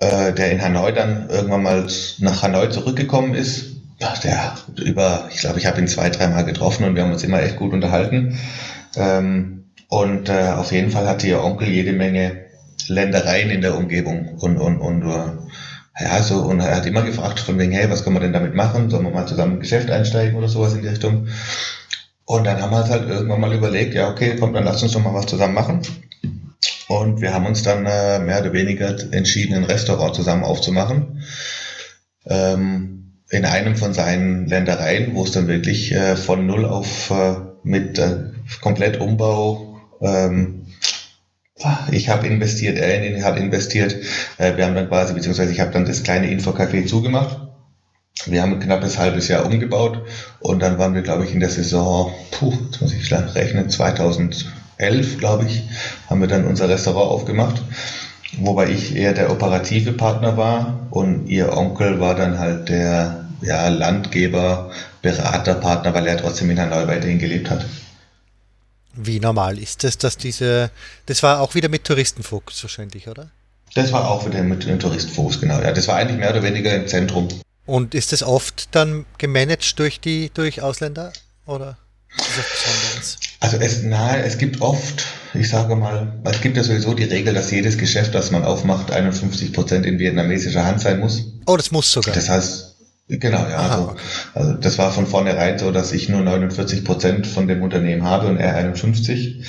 äh, 0.00 0.32
der 0.32 0.50
in 0.50 0.62
Hanoi 0.62 0.92
dann 0.92 1.28
irgendwann 1.28 1.62
mal 1.62 1.86
nach 2.18 2.42
Hanoi 2.42 2.70
zurückgekommen 2.70 3.34
ist. 3.34 3.76
Der 4.24 4.54
über, 4.76 5.28
ich 5.30 5.40
glaube, 5.40 5.58
ich 5.58 5.66
habe 5.66 5.78
ihn 5.78 5.86
zwei, 5.86 6.08
dreimal 6.08 6.44
getroffen 6.46 6.84
und 6.84 6.94
wir 6.94 7.02
haben 7.02 7.12
uns 7.12 7.22
immer 7.22 7.42
echt 7.42 7.56
gut 7.56 7.74
unterhalten. 7.74 8.38
Ähm, 8.96 9.66
und 9.88 10.30
äh, 10.30 10.52
auf 10.56 10.72
jeden 10.72 10.90
Fall 10.90 11.06
hatte 11.06 11.26
ihr 11.26 11.44
Onkel 11.44 11.68
jede 11.68 11.92
Menge 11.92 12.46
Ländereien 12.88 13.50
in 13.50 13.60
der 13.60 13.76
Umgebung 13.76 14.36
und, 14.38 14.56
und, 14.56 14.78
und 14.78 15.04
uh, 15.04 15.48
ja, 16.00 16.22
so, 16.22 16.42
und 16.42 16.60
er 16.60 16.76
hat 16.76 16.86
immer 16.86 17.02
gefragt 17.02 17.40
von 17.40 17.58
wegen, 17.58 17.72
hey, 17.72 17.90
was 17.90 18.02
können 18.02 18.16
wir 18.16 18.20
denn 18.20 18.32
damit 18.32 18.54
machen? 18.54 18.88
Sollen 18.88 19.04
wir 19.04 19.10
mal 19.10 19.26
zusammen 19.26 19.54
ein 19.54 19.60
Geschäft 19.60 19.90
einsteigen 19.90 20.36
oder 20.36 20.48
sowas 20.48 20.72
in 20.72 20.80
die 20.80 20.88
Richtung? 20.88 21.28
Und 22.24 22.44
dann 22.44 22.62
haben 22.62 22.70
wir 22.70 22.78
uns 22.78 22.90
halt 22.90 23.08
irgendwann 23.08 23.40
mal 23.40 23.52
überlegt, 23.52 23.92
ja, 23.92 24.08
okay, 24.08 24.36
komm, 24.38 24.54
dann 24.54 24.64
lass 24.64 24.82
uns 24.82 24.92
doch 24.92 25.02
mal 25.02 25.12
was 25.12 25.26
zusammen 25.26 25.54
machen. 25.54 25.82
Und 26.90 27.20
wir 27.20 27.32
haben 27.32 27.46
uns 27.46 27.62
dann 27.62 27.86
äh, 27.86 28.18
mehr 28.18 28.40
oder 28.40 28.52
weniger 28.52 28.96
entschieden, 29.12 29.54
ein 29.54 29.62
Restaurant 29.62 30.12
zusammen 30.12 30.42
aufzumachen. 30.42 31.22
Ähm, 32.26 33.12
in 33.30 33.44
einem 33.44 33.76
von 33.76 33.92
seinen 33.92 34.48
Ländereien, 34.48 35.14
wo 35.14 35.22
es 35.22 35.30
dann 35.30 35.46
wirklich 35.46 35.92
äh, 35.92 36.16
von 36.16 36.46
null 36.46 36.64
auf 36.64 37.12
äh, 37.12 37.34
mit 37.62 38.00
äh, 38.00 38.32
komplett 38.60 39.00
Umbau 39.00 39.80
ähm, 40.02 40.66
ich 41.92 42.08
habe 42.08 42.26
investiert, 42.26 42.76
er 42.76 43.22
hat 43.22 43.36
investiert. 43.36 43.94
Äh, 44.38 44.56
wir 44.56 44.66
haben 44.66 44.74
dann 44.74 44.88
quasi, 44.88 45.14
beziehungsweise 45.14 45.52
ich 45.52 45.60
habe 45.60 45.70
dann 45.70 45.84
das 45.84 46.02
kleine 46.02 46.26
Infocafé 46.26 46.86
zugemacht. 46.86 47.38
Wir 48.26 48.42
haben 48.42 48.54
ein 48.54 48.60
knappes 48.60 48.98
halbes 48.98 49.28
Jahr 49.28 49.46
umgebaut 49.46 50.02
und 50.40 50.60
dann 50.60 50.76
waren 50.78 50.94
wir, 50.94 51.02
glaube 51.02 51.24
ich, 51.24 51.34
in 51.34 51.40
der 51.40 51.50
Saison, 51.50 52.12
puh, 52.32 52.52
jetzt 52.66 52.80
muss 52.80 52.92
ich 52.92 53.12
rechnen, 53.12 53.70
2011, 54.80 55.18
glaube 55.18 55.46
ich, 55.46 55.62
haben 56.08 56.20
wir 56.20 56.28
dann 56.28 56.46
unser 56.46 56.68
Restaurant 56.68 57.10
aufgemacht, 57.10 57.62
wobei 58.38 58.70
ich 58.70 58.96
eher 58.96 59.12
der 59.12 59.30
operative 59.30 59.92
Partner 59.92 60.36
war 60.36 60.86
und 60.90 61.28
ihr 61.28 61.56
Onkel 61.56 62.00
war 62.00 62.14
dann 62.14 62.38
halt 62.38 62.68
der 62.68 63.26
ja, 63.42 63.68
Landgeber, 63.68 64.70
Beraterpartner, 65.02 65.94
weil 65.94 66.06
er 66.06 66.16
trotzdem 66.16 66.50
in 66.50 66.60
Hanoi 66.60 66.86
weiterhin 66.86 67.18
gelebt 67.18 67.50
hat. 67.50 67.64
Wie 68.94 69.20
normal 69.20 69.58
ist 69.58 69.84
es, 69.84 69.98
dass 69.98 70.16
diese, 70.16 70.70
das 71.06 71.22
war 71.22 71.40
auch 71.40 71.54
wieder 71.54 71.68
mit 71.68 71.84
Touristenfokus 71.84 72.62
wahrscheinlich, 72.62 73.08
oder? 73.08 73.30
Das 73.74 73.92
war 73.92 74.10
auch 74.10 74.26
wieder 74.26 74.42
mit 74.42 74.66
dem 74.66 74.80
Touristenfokus, 74.80 75.40
genau. 75.40 75.60
Ja, 75.60 75.72
das 75.72 75.86
war 75.86 75.96
eigentlich 75.96 76.18
mehr 76.18 76.30
oder 76.30 76.42
weniger 76.42 76.74
im 76.74 76.88
Zentrum. 76.88 77.28
Und 77.66 77.94
ist 77.94 78.12
das 78.12 78.22
oft 78.22 78.74
dann 78.74 79.06
gemanagt 79.16 79.78
durch 79.78 80.00
die, 80.00 80.30
durch 80.34 80.60
Ausländer, 80.60 81.12
oder? 81.46 81.78
Also 83.40 83.56
es, 83.56 83.82
nein, 83.82 84.22
es 84.24 84.38
gibt 84.38 84.60
oft, 84.60 85.06
ich 85.34 85.48
sage 85.48 85.76
mal, 85.76 86.20
es 86.24 86.40
gibt 86.40 86.56
ja 86.56 86.62
sowieso 86.62 86.94
die 86.94 87.04
Regel, 87.04 87.32
dass 87.34 87.50
jedes 87.50 87.78
Geschäft, 87.78 88.14
das 88.14 88.30
man 88.30 88.44
aufmacht, 88.44 88.90
51 88.90 89.52
Prozent 89.52 89.86
in 89.86 89.98
vietnamesischer 89.98 90.64
Hand 90.64 90.80
sein 90.80 91.00
muss. 91.00 91.24
Oh, 91.46 91.56
das 91.56 91.70
muss 91.70 91.90
sogar. 91.90 92.14
Das 92.14 92.28
heißt, 92.28 92.70
Genau, 93.18 93.38
ja. 93.38 93.56
Aha, 93.56 93.74
also, 93.74 93.88
okay. 93.88 94.00
also 94.34 94.52
das 94.52 94.78
war 94.78 94.92
von 94.92 95.06
vornherein 95.06 95.58
so, 95.58 95.72
dass 95.72 95.90
ich 95.92 96.08
nur 96.08 96.20
49 96.20 96.84
Prozent 96.84 97.26
von 97.26 97.48
dem 97.48 97.60
Unternehmen 97.60 98.04
habe 98.04 98.28
und 98.28 98.36
er 98.36 98.54
51. 98.54 99.44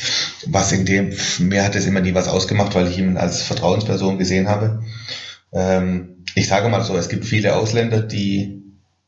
Was 0.48 0.72
in 0.72 0.86
dem, 0.86 1.14
mir 1.40 1.64
hat 1.64 1.76
es 1.76 1.86
immer 1.86 2.02
nie 2.02 2.16
was 2.16 2.28
ausgemacht, 2.28 2.74
weil 2.74 2.88
ich 2.88 2.98
ihn 2.98 3.18
als 3.18 3.44
Vertrauensperson 3.44 4.18
gesehen 4.18 4.50
habe. 4.50 4.82
Ähm, 5.54 6.24
ich 6.34 6.48
sage 6.48 6.70
mal 6.70 6.84
so, 6.84 6.98
es 6.98 7.08
gibt 7.08 7.26
viele 7.26 7.56
Ausländer, 7.56 8.02
die 8.02 8.61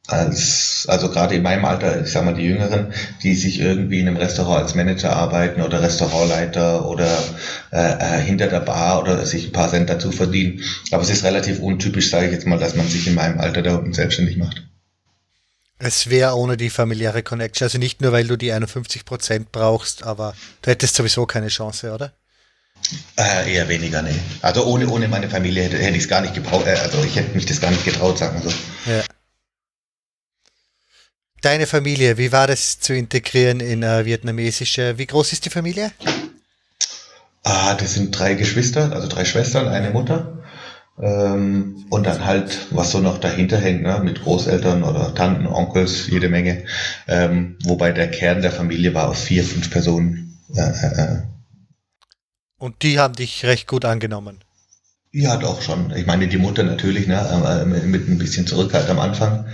als, 0.07 0.85
also 0.89 1.09
gerade 1.09 1.35
in 1.35 1.43
meinem 1.43 1.63
Alter, 1.63 2.01
ich 2.01 2.11
sag 2.11 2.25
mal 2.25 2.33
die 2.33 2.43
Jüngeren, 2.43 2.93
die 3.23 3.35
sich 3.35 3.59
irgendwie 3.59 4.01
in 4.01 4.07
einem 4.07 4.17
Restaurant 4.17 4.63
als 4.63 4.75
Manager 4.75 5.15
arbeiten 5.15 5.61
oder 5.61 5.81
Restaurantleiter 5.81 6.85
oder 6.85 7.23
äh, 7.71 8.17
äh, 8.17 8.21
hinter 8.21 8.47
der 8.47 8.59
Bar 8.59 9.01
oder 9.01 9.25
sich 9.25 9.45
ein 9.45 9.51
paar 9.53 9.69
Cent 9.69 9.89
dazu 9.89 10.11
verdienen. 10.11 10.61
Aber 10.91 11.03
es 11.03 11.09
ist 11.09 11.23
relativ 11.23 11.59
untypisch, 11.59 12.09
sage 12.09 12.27
ich 12.27 12.33
jetzt 12.33 12.45
mal, 12.45 12.59
dass 12.59 12.75
man 12.75 12.87
sich 12.87 13.07
in 13.07 13.15
meinem 13.15 13.39
Alter 13.39 13.61
da 13.61 13.75
unten 13.75 13.93
selbstständig 13.93 14.37
macht. 14.37 14.63
Es 15.79 16.09
wäre 16.09 16.35
ohne 16.35 16.57
die 16.57 16.69
familiäre 16.69 17.23
Connection, 17.23 17.65
also 17.65 17.77
nicht 17.77 18.01
nur, 18.01 18.11
weil 18.11 18.27
du 18.27 18.37
die 18.37 18.51
51 18.51 19.05
Prozent 19.05 19.51
brauchst, 19.51 20.03
aber 20.03 20.33
du 20.61 20.71
hättest 20.71 20.95
sowieso 20.95 21.25
keine 21.25 21.47
Chance, 21.47 21.93
oder? 21.93 22.13
Äh, 23.17 23.53
eher 23.53 23.69
weniger, 23.69 24.01
nee. 24.01 24.15
Also 24.41 24.65
ohne, 24.65 24.87
ohne 24.89 25.07
meine 25.07 25.29
Familie 25.29 25.63
hätte, 25.63 25.77
hätte 25.77 25.95
ich 25.95 26.03
es 26.03 26.09
gar 26.09 26.21
nicht 26.21 26.33
gebraucht, 26.33 26.67
äh, 26.67 26.75
also 26.75 27.01
ich 27.03 27.15
hätte 27.15 27.35
mich 27.35 27.45
das 27.45 27.61
gar 27.61 27.71
nicht 27.71 27.85
getraut, 27.85 28.17
sagen 28.17 28.41
wir 28.41 28.49
so. 28.49 28.55
Ja. 28.91 29.03
Deine 31.43 31.67
Familie, 31.67 32.17
wie 32.17 32.31
war 32.31 32.47
das 32.47 32.79
zu 32.79 32.93
integrieren 32.93 33.59
in 33.59 33.83
äh, 33.83 34.05
vietnamesische? 34.05 34.97
Wie 34.97 35.05
groß 35.05 35.33
ist 35.33 35.43
die 35.43 35.49
Familie? 35.49 35.91
Ah, 37.43 37.75
das 37.75 37.95
sind 37.95 38.17
drei 38.17 38.35
Geschwister, 38.35 38.93
also 38.93 39.09
drei 39.09 39.25
Schwestern, 39.25 39.67
eine 39.67 39.89
Mutter. 39.89 40.41
Ähm, 41.01 41.85
und 41.89 42.05
dann 42.05 42.23
halt, 42.23 42.67
was 42.69 42.91
so 42.91 42.99
noch 42.99 43.17
dahinter 43.17 43.57
hängt, 43.57 43.83
ne, 43.83 43.99
mit 44.01 44.23
Großeltern 44.23 44.83
oder 44.83 45.13
Tanten, 45.15 45.45
Onkels, 45.45 46.07
jede 46.07 46.29
Menge. 46.29 46.63
Ähm, 47.09 47.57
wobei 47.65 47.91
der 47.91 48.09
Kern 48.09 48.41
der 48.41 48.53
Familie 48.53 48.93
war 48.93 49.09
auf 49.09 49.21
vier, 49.21 49.43
fünf 49.43 49.69
Personen. 49.69 50.39
Äh, 50.55 50.61
äh, 50.61 51.01
äh. 51.01 51.21
und 52.57 52.83
die 52.83 52.99
haben 52.99 53.15
dich 53.15 53.43
recht 53.43 53.67
gut 53.67 53.83
angenommen. 53.83 54.39
Ja, 55.11 55.35
doch 55.35 55.61
schon. 55.61 55.91
Ich 55.93 56.05
meine, 56.05 56.29
die 56.29 56.37
Mutter 56.37 56.63
natürlich, 56.63 57.05
ne, 57.05 57.65
mit 57.65 58.07
ein 58.07 58.17
bisschen 58.17 58.47
Zurückhalt 58.47 58.89
am 58.89 58.99
Anfang. 58.99 59.45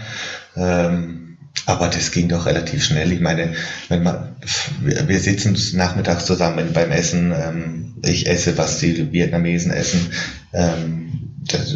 Ähm, 0.55 1.28
aber 1.65 1.87
das 1.87 2.11
ging 2.11 2.29
doch 2.29 2.45
relativ 2.45 2.83
schnell. 2.83 3.11
Ich 3.11 3.19
meine, 3.19 3.53
wenn 3.89 4.03
man, 4.03 4.35
wir 4.81 5.19
sitzen 5.19 5.57
nachmittags 5.77 6.25
zusammen 6.25 6.73
beim 6.73 6.91
Essen. 6.91 7.31
Ähm, 7.31 7.95
ich 8.03 8.27
esse, 8.27 8.57
was 8.57 8.79
die 8.79 9.11
Vietnamesen 9.11 9.71
essen. 9.71 10.11
Ähm, 10.53 11.35
das, 11.45 11.75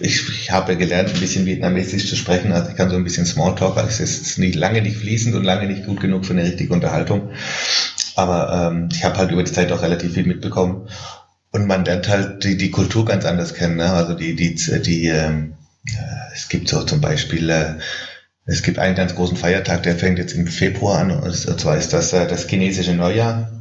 ich, 0.00 0.28
ich 0.28 0.50
habe 0.50 0.76
gelernt, 0.76 1.12
ein 1.12 1.20
bisschen 1.20 1.46
Vietnamesisch 1.46 2.08
zu 2.08 2.16
sprechen. 2.16 2.52
Also 2.52 2.70
ich 2.70 2.76
kann 2.76 2.90
so 2.90 2.96
ein 2.96 3.04
bisschen 3.04 3.26
Smalltalk. 3.26 3.76
Es 3.88 4.00
ist 4.00 4.38
nicht, 4.38 4.54
lange 4.54 4.82
nicht 4.82 4.96
fließend 4.96 5.34
und 5.34 5.44
lange 5.44 5.66
nicht 5.66 5.86
gut 5.86 6.00
genug 6.00 6.24
für 6.24 6.32
eine 6.32 6.44
richtige 6.44 6.72
Unterhaltung. 6.72 7.30
Aber 8.16 8.72
ähm, 8.72 8.88
ich 8.92 9.04
habe 9.04 9.16
halt 9.18 9.30
über 9.30 9.44
die 9.44 9.52
Zeit 9.52 9.70
auch 9.70 9.82
relativ 9.82 10.14
viel 10.14 10.26
mitbekommen. 10.26 10.88
Und 11.50 11.66
man 11.66 11.84
lernt 11.84 12.08
halt 12.08 12.44
die, 12.44 12.56
die 12.56 12.70
Kultur 12.70 13.04
ganz 13.04 13.24
anders 13.24 13.54
kennen. 13.54 13.76
Ne? 13.76 13.92
Also 13.92 14.14
die, 14.14 14.34
die, 14.34 14.54
die, 14.82 15.06
ähm, 15.06 15.54
äh, 15.86 16.34
es 16.34 16.48
gibt 16.48 16.68
so 16.68 16.82
zum 16.82 17.00
Beispiel 17.00 17.48
äh, 17.50 17.74
es 18.48 18.62
gibt 18.62 18.78
einen 18.78 18.96
ganz 18.96 19.14
großen 19.14 19.36
Feiertag, 19.36 19.82
der 19.82 19.94
fängt 19.94 20.18
jetzt 20.18 20.32
im 20.32 20.46
Februar 20.46 21.00
an, 21.00 21.10
und 21.10 21.34
zwar 21.34 21.76
ist 21.76 21.92
das 21.92 22.14
äh, 22.14 22.26
das 22.26 22.48
chinesische 22.48 22.94
Neujahr. 22.94 23.52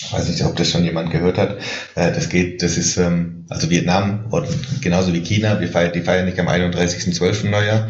Ich 0.00 0.12
weiß 0.12 0.28
nicht, 0.28 0.42
ob 0.44 0.56
das 0.56 0.70
schon 0.70 0.84
jemand 0.84 1.10
gehört 1.10 1.36
hat. 1.36 1.58
Äh, 1.94 2.12
das 2.12 2.30
geht, 2.30 2.62
das 2.62 2.78
ist, 2.78 2.96
ähm, 2.96 3.44
also 3.50 3.68
Vietnam, 3.68 4.32
genauso 4.80 5.12
wie 5.12 5.20
China, 5.20 5.60
wir 5.60 5.68
feiern, 5.68 5.92
die 5.92 6.00
feiern 6.00 6.24
nicht 6.24 6.40
am 6.40 6.48
31.12. 6.48 7.50
Neujahr, 7.50 7.88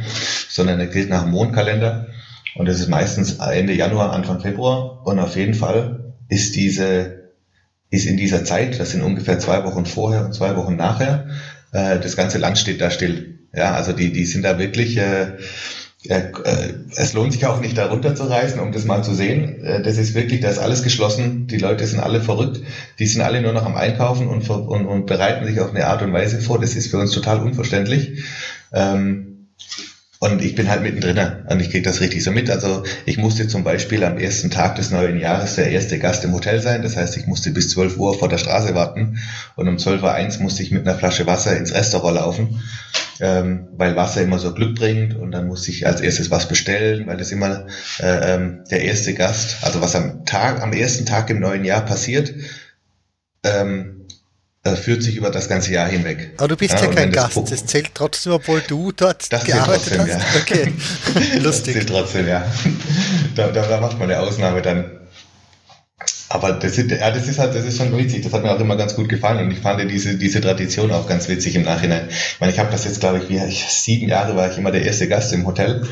sondern 0.48 0.80
er 0.80 0.88
gilt 0.88 1.08
nach 1.08 1.22
dem 1.22 1.30
Mondkalender. 1.30 2.08
Und 2.56 2.66
das 2.66 2.80
ist 2.80 2.88
meistens 2.88 3.34
Ende 3.34 3.74
Januar, 3.74 4.12
Anfang 4.12 4.40
Februar. 4.40 5.06
Und 5.06 5.20
auf 5.20 5.36
jeden 5.36 5.54
Fall 5.54 6.14
ist 6.28 6.56
diese, 6.56 7.30
ist 7.90 8.06
in 8.06 8.16
dieser 8.16 8.44
Zeit, 8.44 8.80
das 8.80 8.90
sind 8.90 9.02
ungefähr 9.02 9.38
zwei 9.38 9.62
Wochen 9.62 9.86
vorher 9.86 10.24
und 10.24 10.34
zwei 10.34 10.56
Wochen 10.56 10.74
nachher, 10.74 11.28
äh, 11.70 12.00
das 12.00 12.16
ganze 12.16 12.38
Land 12.38 12.58
steht 12.58 12.80
da 12.80 12.90
still. 12.90 13.38
Ja, 13.54 13.74
also 13.74 13.92
die, 13.92 14.12
die 14.12 14.24
sind 14.24 14.42
da 14.42 14.58
wirklich, 14.58 14.96
äh, 14.96 15.36
es 16.08 17.12
lohnt 17.12 17.32
sich 17.32 17.44
auch 17.44 17.60
nicht 17.60 17.76
da 17.76 17.86
runterzureißen, 17.86 18.60
um 18.60 18.72
das 18.72 18.84
mal 18.84 19.04
zu 19.04 19.14
sehen. 19.14 19.62
Äh, 19.62 19.82
das 19.82 19.98
ist 19.98 20.14
wirklich, 20.14 20.40
da 20.40 20.48
ist 20.48 20.58
alles 20.58 20.82
geschlossen. 20.82 21.46
Die 21.46 21.58
Leute 21.58 21.86
sind 21.86 22.00
alle 22.00 22.20
verrückt. 22.20 22.60
Die 22.98 23.06
sind 23.06 23.20
alle 23.20 23.42
nur 23.42 23.52
noch 23.52 23.66
am 23.66 23.76
Einkaufen 23.76 24.26
und, 24.26 24.48
und, 24.48 24.86
und 24.86 25.06
bereiten 25.06 25.46
sich 25.46 25.60
auf 25.60 25.70
eine 25.70 25.86
Art 25.86 26.02
und 26.02 26.12
Weise 26.12 26.40
vor. 26.40 26.58
Das 26.58 26.74
ist 26.74 26.90
für 26.90 26.98
uns 26.98 27.12
total 27.12 27.40
unverständlich. 27.40 28.24
Ähm, 28.72 29.48
und 30.20 30.42
ich 30.42 30.56
bin 30.56 30.68
halt 30.68 30.82
mittendrin 30.82 31.44
und 31.48 31.60
ich 31.60 31.70
kriege 31.70 31.84
das 31.84 32.00
richtig 32.00 32.24
so 32.24 32.32
mit. 32.32 32.50
Also 32.50 32.82
ich 33.06 33.18
musste 33.18 33.46
zum 33.46 33.62
Beispiel 33.62 34.02
am 34.02 34.18
ersten 34.18 34.50
Tag 34.50 34.74
des 34.74 34.90
neuen 34.90 35.20
Jahres 35.20 35.54
der 35.54 35.70
erste 35.70 35.98
Gast 36.00 36.24
im 36.24 36.32
Hotel 36.32 36.60
sein. 36.60 36.82
Das 36.82 36.96
heißt, 36.96 37.16
ich 37.16 37.26
musste 37.26 37.52
bis 37.52 37.70
12 37.70 37.98
Uhr 37.98 38.18
vor 38.18 38.28
der 38.28 38.38
Straße 38.38 38.74
warten 38.74 39.18
und 39.54 39.68
um 39.68 39.76
12.01 39.76 40.36
Uhr 40.38 40.42
musste 40.42 40.64
ich 40.64 40.72
mit 40.72 40.86
einer 40.86 40.98
Flasche 40.98 41.26
Wasser 41.26 41.56
ins 41.56 41.72
Restaurant 41.72 42.16
laufen, 42.16 42.60
ähm, 43.20 43.68
weil 43.76 43.94
Wasser 43.94 44.22
immer 44.22 44.40
so 44.40 44.52
Glück 44.52 44.74
bringt 44.74 45.14
und 45.14 45.30
dann 45.30 45.46
musste 45.46 45.70
ich 45.70 45.86
als 45.86 46.00
erstes 46.00 46.32
was 46.32 46.48
bestellen, 46.48 47.06
weil 47.06 47.16
das 47.16 47.30
immer 47.30 47.66
äh, 48.00 48.34
ähm, 48.34 48.64
der 48.72 48.82
erste 48.82 49.14
Gast, 49.14 49.58
also 49.62 49.80
was 49.80 49.94
am 49.94 50.24
Tag, 50.24 50.62
am 50.62 50.72
ersten 50.72 51.06
Tag 51.06 51.30
im 51.30 51.38
neuen 51.38 51.64
Jahr 51.64 51.84
passiert, 51.84 52.34
ähm, 53.44 53.97
führt 54.64 55.02
sich 55.02 55.16
über 55.16 55.30
das 55.30 55.48
ganze 55.48 55.72
Jahr 55.72 55.88
hinweg. 55.88 56.32
Aber 56.36 56.48
du 56.48 56.56
bist 56.56 56.74
ja, 56.74 56.82
ja 56.82 56.88
kein 56.88 57.12
Gast, 57.12 57.36
das, 57.36 57.50
das, 57.50 57.66
zählt 57.66 57.90
trotzdem, 57.94 58.32
obwohl 58.32 58.62
du 58.66 58.92
dort 58.92 59.32
das 59.32 59.44
gearbeitet 59.44 59.94
trotzdem, 59.96 60.14
hast. 60.14 60.34
Ja. 60.34 60.40
Okay, 60.40 60.72
lustig. 61.40 61.74
Das 61.74 61.86
zählt 61.86 61.88
trotzdem, 61.88 62.28
ja. 62.28 62.44
Da, 63.34 63.48
da, 63.48 63.66
da, 63.66 63.80
macht 63.80 63.98
man 63.98 64.10
eine 64.10 64.20
Ausnahme 64.20 64.60
dann. 64.62 64.90
Aber 66.28 66.52
das, 66.52 66.76
ist, 66.76 66.90
ja, 66.90 67.10
das 67.10 67.26
ist 67.26 67.38
halt, 67.38 67.54
das 67.54 67.64
ist 67.64 67.78
schon 67.78 67.96
witzig. 67.96 68.22
Das 68.22 68.32
hat 68.32 68.42
mir 68.42 68.52
auch 68.52 68.60
immer 68.60 68.76
ganz 68.76 68.94
gut 68.94 69.08
gefallen 69.08 69.46
und 69.46 69.50
ich 69.50 69.60
fand 69.60 69.90
diese, 69.90 70.16
diese 70.16 70.40
Tradition 70.40 70.90
auch 70.90 71.06
ganz 71.06 71.28
witzig 71.28 71.54
im 71.54 71.62
Nachhinein. 71.62 72.08
Ich 72.10 72.40
meine, 72.40 72.52
ich 72.52 72.58
habe 72.58 72.70
das 72.70 72.84
jetzt, 72.84 73.00
glaube 73.00 73.18
ich, 73.18 73.30
wie 73.30 73.38
ich, 73.38 73.64
sieben 73.64 74.08
Jahre 74.08 74.36
war 74.36 74.50
ich 74.50 74.58
immer 74.58 74.70
der 74.70 74.84
erste 74.84 75.08
Gast 75.08 75.32
im 75.32 75.46
Hotel. 75.46 75.88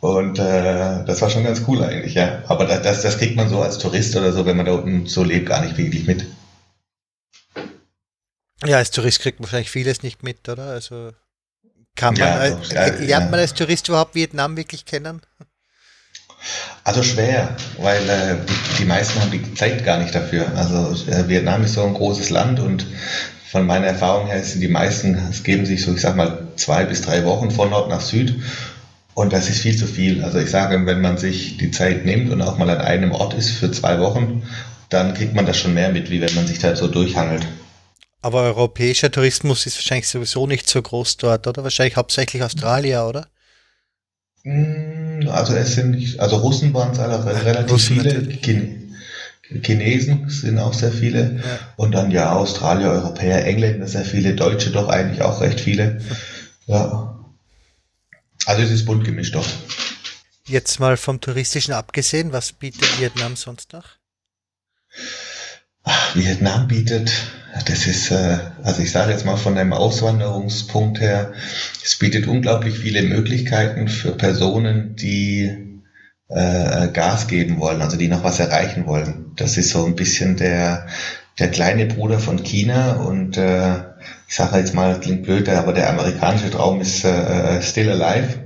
Und 0.00 0.38
äh, 0.38 1.04
das 1.06 1.20
war 1.22 1.30
schon 1.30 1.44
ganz 1.44 1.62
cool 1.66 1.82
eigentlich, 1.82 2.14
ja. 2.14 2.42
Aber 2.46 2.64
das, 2.64 3.02
das 3.02 3.18
kriegt 3.18 3.36
man 3.36 3.48
so 3.48 3.60
als 3.60 3.78
Tourist 3.78 4.16
oder 4.16 4.32
so, 4.32 4.46
wenn 4.46 4.56
man 4.56 4.66
da 4.66 4.72
unten 4.72 5.06
so 5.06 5.24
lebt, 5.24 5.48
gar 5.48 5.62
nicht 5.62 5.76
wirklich 5.76 6.06
mit. 6.06 6.26
Ja, 8.66 8.78
als 8.78 8.90
Tourist 8.90 9.20
kriegt 9.20 9.40
man 9.40 9.46
wahrscheinlich 9.46 9.70
vieles 9.70 10.02
nicht 10.02 10.22
mit, 10.22 10.48
oder? 10.48 10.68
Also 10.68 11.12
kann 11.96 12.14
man, 12.14 12.28
ja, 12.28 12.50
doch, 12.50 12.70
äh, 12.70 12.90
lernt 12.90 13.08
ja. 13.08 13.20
man 13.20 13.40
als 13.40 13.54
Tourist 13.54 13.88
überhaupt 13.88 14.14
Vietnam 14.14 14.56
wirklich 14.56 14.84
kennen? 14.84 15.20
Also 16.82 17.02
schwer, 17.02 17.56
weil 17.78 18.08
äh, 18.08 18.36
die, 18.46 18.82
die, 18.82 18.84
meisten 18.84 19.20
haben 19.20 19.30
die 19.30 19.54
Zeit 19.54 19.84
gar 19.84 19.98
nicht 19.98 20.14
dafür. 20.14 20.46
Also 20.56 21.10
äh, 21.10 21.28
Vietnam 21.28 21.64
ist 21.64 21.74
so 21.74 21.84
ein 21.84 21.94
großes 21.94 22.30
Land 22.30 22.60
und 22.60 22.86
von 23.50 23.66
meiner 23.66 23.86
Erfahrung 23.86 24.26
her 24.26 24.42
sind 24.42 24.60
die 24.60 24.68
meisten, 24.68 25.14
es 25.30 25.44
geben 25.44 25.64
sich 25.64 25.82
so, 25.82 25.94
ich 25.94 26.00
sag 26.00 26.16
mal, 26.16 26.48
zwei 26.56 26.84
bis 26.84 27.02
drei 27.02 27.24
Wochen 27.24 27.50
von 27.50 27.70
Nord 27.70 27.88
nach 27.88 28.00
Süd. 28.00 28.34
Und 29.14 29.32
das 29.32 29.48
ist 29.48 29.60
viel 29.60 29.76
zu 29.76 29.86
viel. 29.86 30.24
Also 30.24 30.38
ich 30.38 30.50
sage, 30.50 30.84
wenn 30.86 31.00
man 31.00 31.18
sich 31.18 31.56
die 31.56 31.70
Zeit 31.70 32.04
nimmt 32.04 32.32
und 32.32 32.42
auch 32.42 32.58
mal 32.58 32.68
an 32.68 32.78
einem 32.78 33.12
Ort 33.12 33.34
ist 33.34 33.50
für 33.50 33.70
zwei 33.70 34.00
Wochen, 34.00 34.42
dann 34.88 35.14
kriegt 35.14 35.34
man 35.34 35.46
das 35.46 35.56
schon 35.56 35.72
mehr 35.72 35.90
mit, 35.90 36.10
wie 36.10 36.20
wenn 36.20 36.34
man 36.34 36.48
sich 36.48 36.58
da 36.58 36.74
so 36.74 36.88
durchhangelt. 36.88 37.46
Aber 38.24 38.40
europäischer 38.44 39.10
Tourismus 39.10 39.66
ist 39.66 39.76
wahrscheinlich 39.76 40.08
sowieso 40.08 40.46
nicht 40.46 40.66
so 40.66 40.80
groß 40.80 41.18
dort, 41.18 41.46
oder? 41.46 41.62
Wahrscheinlich 41.62 41.96
hauptsächlich 41.96 42.42
Australier, 42.42 43.04
oder? 43.04 43.28
Mm, 44.44 45.28
also 45.28 45.52
es 45.54 45.74
sind 45.74 45.90
nicht, 45.90 46.18
also 46.20 46.36
Russen 46.36 46.72
waren 46.72 46.92
es 46.92 46.98
alle 47.00 47.22
relativ 47.44 47.70
Russen 47.70 48.00
viele. 48.00 48.80
Chinesen 49.62 50.30
sind 50.30 50.58
auch 50.58 50.72
sehr 50.72 50.90
viele. 50.90 51.42
Ja. 51.44 51.58
Und 51.76 51.92
dann 51.92 52.10
ja 52.10 52.32
Australier, 52.32 52.92
Europäer, 52.92 53.44
Engländer 53.44 53.86
sehr 53.86 54.06
viele, 54.06 54.34
Deutsche 54.34 54.70
doch 54.70 54.88
eigentlich 54.88 55.20
auch 55.20 55.42
recht 55.42 55.60
viele. 55.60 56.00
Ja. 56.64 57.22
Also 58.46 58.62
es 58.62 58.70
ist 58.70 58.86
bunt 58.86 59.04
gemischt 59.04 59.34
doch. 59.34 59.46
Jetzt 60.46 60.80
mal 60.80 60.96
vom 60.96 61.20
Touristischen 61.20 61.74
abgesehen, 61.74 62.32
was 62.32 62.54
bietet 62.54 62.98
Vietnam 62.98 63.36
sonst 63.36 63.74
noch? 63.74 63.84
Vietnam 66.14 66.68
bietet, 66.68 67.12
das 67.66 67.86
ist, 67.86 68.10
äh, 68.10 68.38
also 68.62 68.82
ich 68.82 68.90
sage 68.90 69.12
jetzt 69.12 69.24
mal 69.24 69.36
von 69.36 69.56
einem 69.58 69.72
Auswanderungspunkt 69.72 71.00
her, 71.00 71.32
es 71.84 71.96
bietet 71.96 72.26
unglaublich 72.26 72.78
viele 72.78 73.02
Möglichkeiten 73.02 73.88
für 73.88 74.12
Personen, 74.12 74.96
die 74.96 75.82
äh, 76.28 76.88
Gas 76.88 77.28
geben 77.28 77.60
wollen, 77.60 77.82
also 77.82 77.96
die 77.96 78.08
noch 78.08 78.24
was 78.24 78.40
erreichen 78.40 78.86
wollen. 78.86 79.32
Das 79.36 79.56
ist 79.56 79.70
so 79.70 79.84
ein 79.84 79.94
bisschen 79.94 80.36
der, 80.36 80.86
der 81.38 81.50
kleine 81.50 81.86
Bruder 81.86 82.18
von 82.18 82.42
China 82.42 82.94
und 82.94 83.36
äh, 83.36 83.78
ich 84.26 84.34
sage 84.34 84.58
jetzt 84.58 84.74
mal, 84.74 84.98
klingt 84.98 85.24
blöd, 85.24 85.48
aber 85.48 85.72
der 85.72 85.90
amerikanische 85.90 86.50
Traum 86.50 86.80
ist 86.80 87.04
äh, 87.04 87.62
still 87.62 87.90
alive. 87.90 88.43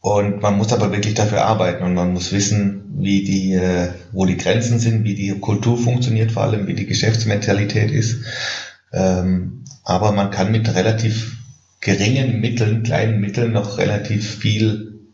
Und 0.00 0.40
man 0.40 0.56
muss 0.56 0.72
aber 0.72 0.92
wirklich 0.92 1.14
dafür 1.14 1.44
arbeiten 1.44 1.84
und 1.84 1.94
man 1.94 2.14
muss 2.14 2.32
wissen, 2.32 2.84
wie 3.02 3.22
die, 3.22 3.52
äh, 3.52 3.92
wo 4.12 4.24
die 4.24 4.38
Grenzen 4.38 4.78
sind, 4.78 5.04
wie 5.04 5.14
die 5.14 5.38
Kultur 5.38 5.76
funktioniert, 5.76 6.32
vor 6.32 6.44
allem 6.44 6.66
wie 6.66 6.74
die 6.74 6.86
Geschäftsmentalität 6.86 7.90
ist. 7.90 8.24
Ähm, 8.92 9.64
aber 9.84 10.12
man 10.12 10.30
kann 10.30 10.52
mit 10.52 10.74
relativ 10.74 11.36
geringen 11.80 12.40
Mitteln, 12.40 12.82
kleinen 12.82 13.20
Mitteln 13.20 13.52
noch 13.52 13.78
relativ 13.78 14.38
viel 14.38 15.10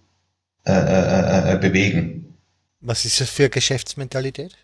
äh, 0.64 0.73
äh, 0.73 1.59
bewegen. 1.59 2.37
Was 2.81 3.05
ist 3.05 3.21
das 3.21 3.28
für 3.28 3.49
Geschäftsmentalität? 3.49 4.57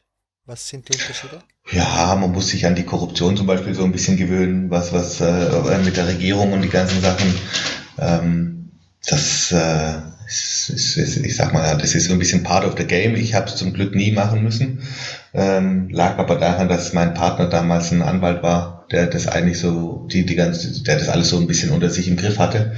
Was 0.46 0.68
sind 0.68 0.88
die 0.88 0.98
Unterschiede? 0.98 1.42
Ja, 1.70 2.16
man 2.16 2.32
muss 2.32 2.48
sich 2.48 2.66
an 2.66 2.74
die 2.74 2.84
Korruption 2.84 3.36
zum 3.36 3.46
Beispiel 3.46 3.74
so 3.74 3.84
ein 3.84 3.92
bisschen 3.92 4.16
gewöhnen, 4.16 4.70
was, 4.70 4.92
was 4.92 5.20
äh, 5.20 5.78
mit 5.84 5.96
der 5.96 6.08
Regierung 6.08 6.52
und 6.52 6.62
die 6.62 6.68
ganzen 6.68 7.00
Sachen. 7.00 7.34
Ähm, 7.98 8.72
das 9.06 9.52
äh, 9.52 9.94
ich 10.32 11.36
sag 11.36 11.52
mal, 11.52 11.76
das 11.76 11.94
ist 11.94 12.06
so 12.06 12.12
ein 12.12 12.18
bisschen 12.18 12.42
part 12.42 12.64
of 12.64 12.74
the 12.76 12.84
game. 12.84 13.14
Ich 13.14 13.34
habe 13.34 13.46
es 13.46 13.56
zum 13.56 13.72
Glück 13.72 13.94
nie 13.94 14.12
machen 14.12 14.42
müssen. 14.42 14.80
Ähm, 15.34 15.88
lag 15.90 16.18
aber 16.18 16.36
daran, 16.36 16.68
dass 16.68 16.92
mein 16.92 17.14
Partner 17.14 17.46
damals 17.46 17.90
ein 17.90 18.02
Anwalt 18.02 18.42
war, 18.42 18.86
der 18.90 19.06
das 19.06 19.26
eigentlich 19.26 19.58
so, 19.58 20.06
die, 20.10 20.24
die 20.24 20.34
ganze, 20.34 20.82
der 20.82 20.96
das 20.96 21.08
alles 21.08 21.28
so 21.28 21.38
ein 21.38 21.46
bisschen 21.46 21.70
unter 21.70 21.90
sich 21.90 22.08
im 22.08 22.16
Griff 22.16 22.38
hatte. 22.38 22.74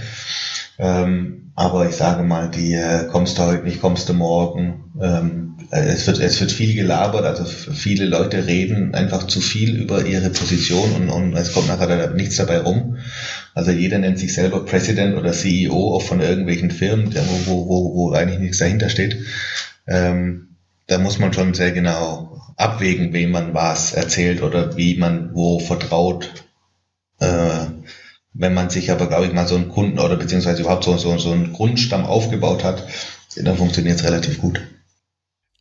Ähm, 0.79 1.53
aber 1.55 1.89
ich 1.89 1.95
sage 1.95 2.25
mal, 2.25 2.51
die 2.51 2.75
äh, 2.75 3.07
kommst 3.07 3.39
du 3.39 3.43
heute 3.43 3.65
nicht, 3.65 3.81
kommst 3.81 4.09
du 4.09 4.15
morgen. 4.15 4.93
Ähm, 5.01 5.57
es, 5.71 6.07
wird, 6.07 6.19
es 6.19 6.41
wird 6.41 6.51
viel 6.51 6.75
gelabert, 6.75 7.25
also 7.25 7.45
viele 7.45 8.07
Leute 8.07 8.47
reden 8.47 8.95
einfach 8.95 9.27
zu 9.27 9.41
viel 9.41 9.77
über 9.77 10.05
ihre 10.05 10.31
Position 10.31 10.93
und, 10.93 11.09
und 11.11 11.35
es 11.35 11.53
kommt 11.53 11.69
nachher 11.69 12.11
nichts 12.11 12.37
dabei 12.37 12.59
rum. 12.59 12.99
Also 13.55 13.71
jeder 13.71 13.99
nennt 13.99 14.19
sich 14.19 14.35
selber 14.35 14.65
President 14.65 15.17
oder 15.17 15.33
CEO 15.33 15.95
auch 15.95 16.03
von 16.03 16.21
irgendwelchen 16.21 16.73
Firmen, 16.73 17.15
wo, 17.47 17.69
wo, 17.69 17.95
wo 17.95 18.13
eigentlich 18.13 18.41
nichts 18.41 18.59
dahinter 18.59 18.89
steht. 18.89 19.19
Ähm, 19.87 20.57
da 20.87 20.99
muss 20.99 21.19
man 21.19 21.33
schon 21.33 21.55
sehr 21.55 21.73
genau 21.73 22.41
abwägen, 22.57 23.13
wem 23.13 23.31
man 23.31 23.55
was 23.55 23.93
erzählt 23.93 24.43
oder 24.43 24.77
wie 24.77 24.97
man 24.97 25.35
wo 25.35 25.59
vertraut. 25.59 26.31
Äh, 27.21 27.67
wenn 28.35 28.53
man 28.53 28.69
sich 28.69 28.91
aber, 28.91 29.07
glaube 29.07 29.27
ich, 29.27 29.33
mal 29.33 29.47
so 29.47 29.55
einen 29.55 29.69
Kunden 29.69 30.01
oder 30.01 30.17
beziehungsweise 30.17 30.63
überhaupt 30.63 30.85
so, 30.85 30.97
so, 30.99 31.17
so 31.19 31.33
einen 31.33 31.53
Grundstamm 31.53 32.05
aufgebaut 32.05 32.65
hat, 32.65 32.85
dann 33.37 33.57
funktioniert 33.57 33.99
es 33.99 34.05
relativ 34.05 34.39
gut. 34.39 34.61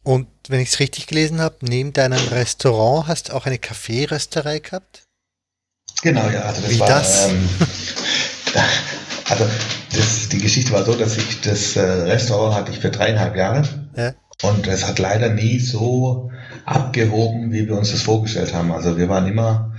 Und 0.04 0.28
wenn 0.50 0.60
ich 0.60 0.70
es 0.70 0.80
richtig 0.80 1.08
gelesen 1.08 1.40
habe, 1.40 1.58
neben 1.62 1.94
deinem 1.94 2.20
Restaurant 2.30 3.08
hast 3.08 3.30
du 3.30 3.34
auch 3.34 3.46
eine 3.46 3.60
Kaffeerösterei 3.60 4.60
gehabt? 4.60 5.04
Genau, 6.02 6.28
ja. 6.30 6.42
Also 6.42 6.62
das 6.62 6.72
Wie 6.72 6.80
war, 6.80 6.88
das? 6.88 7.30
Ähm, 7.30 7.50
also 9.30 9.46
das, 9.96 10.30
die 10.30 10.40
Geschichte 10.40 10.72
war 10.74 10.84
so, 10.84 10.96
dass 10.96 11.16
ich 11.16 11.42
das 11.42 11.78
äh, 11.78 11.82
Restaurant 11.82 12.56
hatte 12.56 12.72
ich 12.72 12.80
für 12.80 12.90
dreieinhalb 12.90 13.36
Jahre. 13.36 13.64
Ja. 13.96 14.14
Und 14.42 14.68
es 14.68 14.86
hat 14.86 15.00
leider 15.00 15.30
nie 15.30 15.60
so 15.60 16.32
abgehoben, 16.66 17.54
wie 17.54 17.68
wir 17.68 17.78
uns 17.78 17.92
das 17.92 18.02
vorgestellt 18.02 18.54
haben. 18.54 18.72
Also 18.74 18.98
wir 18.98 19.08
waren 19.08 19.28
immer 19.28 19.74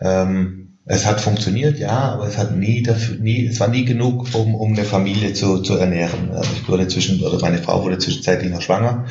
ähm, 0.00 0.63
es 0.86 1.06
hat 1.06 1.20
funktioniert, 1.20 1.78
ja, 1.78 2.12
aber 2.12 2.26
es 2.26 2.36
hat 2.36 2.54
nie 2.56 2.82
dafür, 2.82 3.16
nie, 3.16 3.46
es 3.46 3.58
war 3.58 3.68
nie 3.68 3.86
genug, 3.86 4.34
um, 4.34 4.54
um 4.54 4.72
eine 4.72 4.84
Familie 4.84 5.32
zu, 5.32 5.62
zu 5.62 5.76
ernähren. 5.76 6.30
Also 6.30 6.50
ich 6.52 6.68
wurde 6.68 6.88
zwischen, 6.88 7.22
oder 7.22 7.40
meine 7.40 7.58
Frau 7.58 7.82
wurde 7.82 7.98
zwischenzeitlich 7.98 8.50
noch 8.50 8.60
schwanger. 8.60 9.06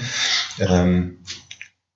Ähm, 0.60 1.18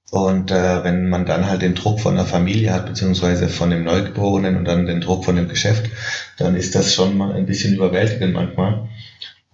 und 0.09 0.51
äh, 0.51 0.83
wenn 0.83 1.09
man 1.09 1.25
dann 1.25 1.47
halt 1.47 1.61
den 1.61 1.75
Druck 1.75 1.99
von 1.99 2.15
der 2.15 2.25
Familie 2.25 2.73
hat, 2.73 2.87
beziehungsweise 2.87 3.49
von 3.49 3.69
dem 3.69 3.83
Neugeborenen 3.83 4.55
und 4.55 4.65
dann 4.65 4.87
den 4.87 5.01
Druck 5.01 5.25
von 5.25 5.35
dem 5.35 5.49
Geschäft, 5.49 5.91
dann 6.37 6.55
ist 6.55 6.73
das 6.75 6.93
schon 6.93 7.17
mal 7.17 7.33
ein 7.33 7.45
bisschen 7.45 7.75
überwältigend 7.75 8.33
manchmal. 8.33 8.87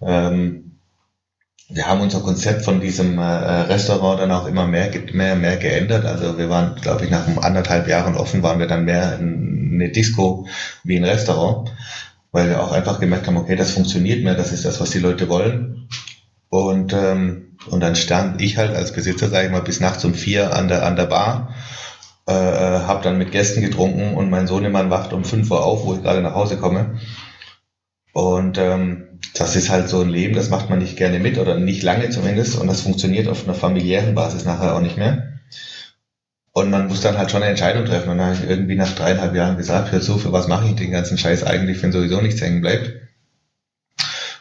Ähm, 0.00 0.78
wir 1.68 1.86
haben 1.86 2.00
unser 2.00 2.20
Konzept 2.20 2.62
von 2.62 2.80
diesem 2.80 3.18
äh, 3.18 3.22
Restaurant 3.22 4.20
dann 4.20 4.30
auch 4.30 4.46
immer 4.46 4.66
mehr, 4.66 4.90
mehr, 5.12 5.34
mehr 5.34 5.56
geändert. 5.56 6.04
Also 6.06 6.38
wir 6.38 6.48
waren, 6.48 6.76
glaube 6.80 7.04
ich, 7.04 7.10
nach 7.10 7.26
anderthalb 7.38 7.88
Jahren 7.88 8.16
offen, 8.16 8.42
waren 8.42 8.60
wir 8.60 8.66
dann 8.66 8.84
mehr 8.84 9.18
eine 9.74 9.90
Disco 9.90 10.46
wie 10.82 10.96
ein 10.96 11.04
Restaurant, 11.04 11.72
weil 12.32 12.48
wir 12.48 12.62
auch 12.62 12.72
einfach 12.72 13.00
gemerkt 13.00 13.26
haben, 13.26 13.36
okay, 13.36 13.56
das 13.56 13.72
funktioniert 13.72 14.24
mehr, 14.24 14.34
das 14.34 14.52
ist 14.52 14.64
das, 14.64 14.80
was 14.80 14.90
die 14.90 14.98
Leute 14.98 15.28
wollen. 15.28 15.88
Und, 16.48 16.92
ähm, 16.92 17.56
und 17.68 17.80
dann 17.80 17.96
stand 17.96 18.40
ich 18.40 18.56
halt 18.56 18.74
als 18.74 18.92
Besitzer, 18.92 19.28
sage 19.28 19.46
ich 19.46 19.52
mal, 19.52 19.62
bis 19.62 19.80
nachts 19.80 20.04
um 20.04 20.14
vier 20.14 20.56
an 20.56 20.68
der, 20.68 20.86
an 20.86 20.96
der 20.96 21.06
Bar, 21.06 21.54
äh, 22.26 22.32
habe 22.32 23.02
dann 23.02 23.18
mit 23.18 23.32
Gästen 23.32 23.60
getrunken 23.60 24.14
und 24.14 24.30
mein 24.30 24.46
Sohnemann 24.46 24.90
wacht 24.90 25.12
um 25.12 25.24
fünf 25.24 25.50
Uhr 25.50 25.64
auf, 25.64 25.84
wo 25.84 25.94
ich 25.94 26.02
gerade 26.02 26.22
nach 26.22 26.34
Hause 26.34 26.56
komme. 26.56 27.00
Und 28.12 28.58
ähm, 28.58 29.18
das 29.34 29.56
ist 29.56 29.70
halt 29.70 29.88
so 29.88 30.00
ein 30.00 30.08
Leben, 30.08 30.34
das 30.34 30.48
macht 30.48 30.70
man 30.70 30.78
nicht 30.78 30.96
gerne 30.96 31.18
mit 31.18 31.38
oder 31.38 31.58
nicht 31.58 31.82
lange 31.82 32.10
zumindest 32.10 32.56
und 32.56 32.68
das 32.68 32.82
funktioniert 32.82 33.28
auf 33.28 33.44
einer 33.44 33.54
familiären 33.54 34.14
Basis 34.14 34.44
nachher 34.44 34.74
auch 34.74 34.80
nicht 34.80 34.96
mehr. 34.96 35.33
Und 36.56 36.70
man 36.70 36.86
muss 36.86 37.00
dann 37.00 37.18
halt 37.18 37.32
schon 37.32 37.42
eine 37.42 37.50
Entscheidung 37.50 37.84
treffen. 37.84 38.10
Und 38.10 38.18
dann 38.18 38.28
habe 38.28 38.36
ich 38.36 38.48
irgendwie 38.48 38.76
nach 38.76 38.94
dreieinhalb 38.94 39.34
Jahren 39.34 39.56
gesagt, 39.56 39.90
hör 39.90 40.00
zu, 40.00 40.18
für 40.18 40.32
was 40.32 40.46
mache 40.46 40.68
ich 40.68 40.76
den 40.76 40.92
ganzen 40.92 41.18
Scheiß 41.18 41.42
eigentlich, 41.42 41.82
wenn 41.82 41.90
sowieso 41.90 42.20
nichts 42.20 42.40
hängen 42.40 42.60
bleibt. 42.60 42.92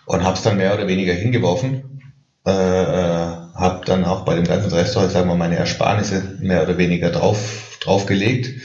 Und 0.06 0.24
habe 0.24 0.38
es 0.38 0.44
dann 0.44 0.58
mehr 0.58 0.76
oder 0.76 0.88
weniger 0.88 1.14
hingeworfen. 1.14 2.02
Äh, 2.46 2.52
äh, 2.52 3.26
habe 3.56 3.82
dann 3.86 4.06
auch 4.06 4.26
bei 4.26 4.36
dem 4.36 4.44
ganzen 4.44 4.72
Restaurant, 4.72 5.12
sagen 5.12 5.28
wir 5.28 5.36
mal, 5.36 5.48
meine 5.48 5.56
Ersparnisse 5.56 6.38
mehr 6.40 6.62
oder 6.62 6.78
weniger 6.78 7.10
drauf 7.10 7.80
draufgelegt. 7.82 8.62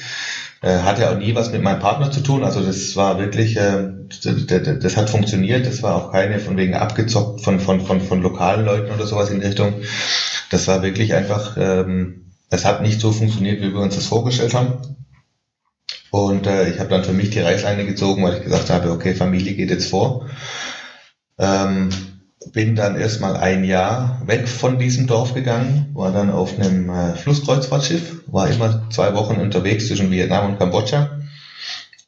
Äh, 0.60 0.80
hat 0.80 0.98
ja 0.98 1.10
auch 1.10 1.16
nie 1.16 1.34
was 1.34 1.50
mit 1.50 1.62
meinem 1.62 1.80
Partner 1.80 2.10
zu 2.10 2.20
tun. 2.20 2.44
Also 2.44 2.60
das 2.60 2.96
war 2.96 3.18
wirklich, 3.18 3.56
äh, 3.56 3.88
das, 4.10 4.96
hat 4.98 5.08
funktioniert. 5.08 5.66
Das 5.66 5.82
war 5.82 5.94
auch 5.94 6.12
keine 6.12 6.38
von 6.38 6.58
wegen 6.58 6.74
abgezockt 6.74 7.40
von, 7.40 7.60
von, 7.60 7.80
von, 7.80 8.02
von 8.02 8.20
lokalen 8.20 8.66
Leuten 8.66 8.92
oder 8.92 9.06
sowas 9.06 9.30
in 9.30 9.40
die 9.40 9.46
Richtung. 9.46 9.80
Das 10.50 10.68
war 10.68 10.82
wirklich 10.82 11.14
einfach, 11.14 11.56
ähm, 11.58 12.27
es 12.50 12.64
hat 12.64 12.82
nicht 12.82 13.00
so 13.00 13.12
funktioniert, 13.12 13.60
wie 13.60 13.72
wir 13.72 13.80
uns 13.80 13.94
das 13.94 14.06
vorgestellt 14.06 14.54
haben. 14.54 14.96
Und 16.10 16.46
äh, 16.46 16.70
ich 16.70 16.78
habe 16.78 16.88
dann 16.88 17.04
für 17.04 17.12
mich 17.12 17.30
die 17.30 17.40
Reißleine 17.40 17.84
gezogen, 17.84 18.22
weil 18.22 18.38
ich 18.38 18.44
gesagt 18.44 18.70
habe, 18.70 18.90
okay, 18.90 19.14
Familie 19.14 19.54
geht 19.54 19.70
jetzt 19.70 19.90
vor. 19.90 20.28
Ähm, 21.38 21.90
bin 22.52 22.74
dann 22.74 22.96
erstmal 22.96 23.36
ein 23.36 23.64
Jahr 23.64 24.22
weg 24.26 24.48
von 24.48 24.78
diesem 24.78 25.06
Dorf 25.06 25.34
gegangen, 25.34 25.90
war 25.92 26.12
dann 26.12 26.30
auf 26.30 26.58
einem 26.58 26.88
äh, 26.88 27.14
Flusskreuzfahrtschiff, 27.14 28.22
war 28.26 28.48
immer 28.48 28.88
zwei 28.90 29.14
Wochen 29.14 29.34
unterwegs 29.34 29.88
zwischen 29.88 30.10
Vietnam 30.10 30.52
und 30.52 30.58
Kambodscha 30.58 31.18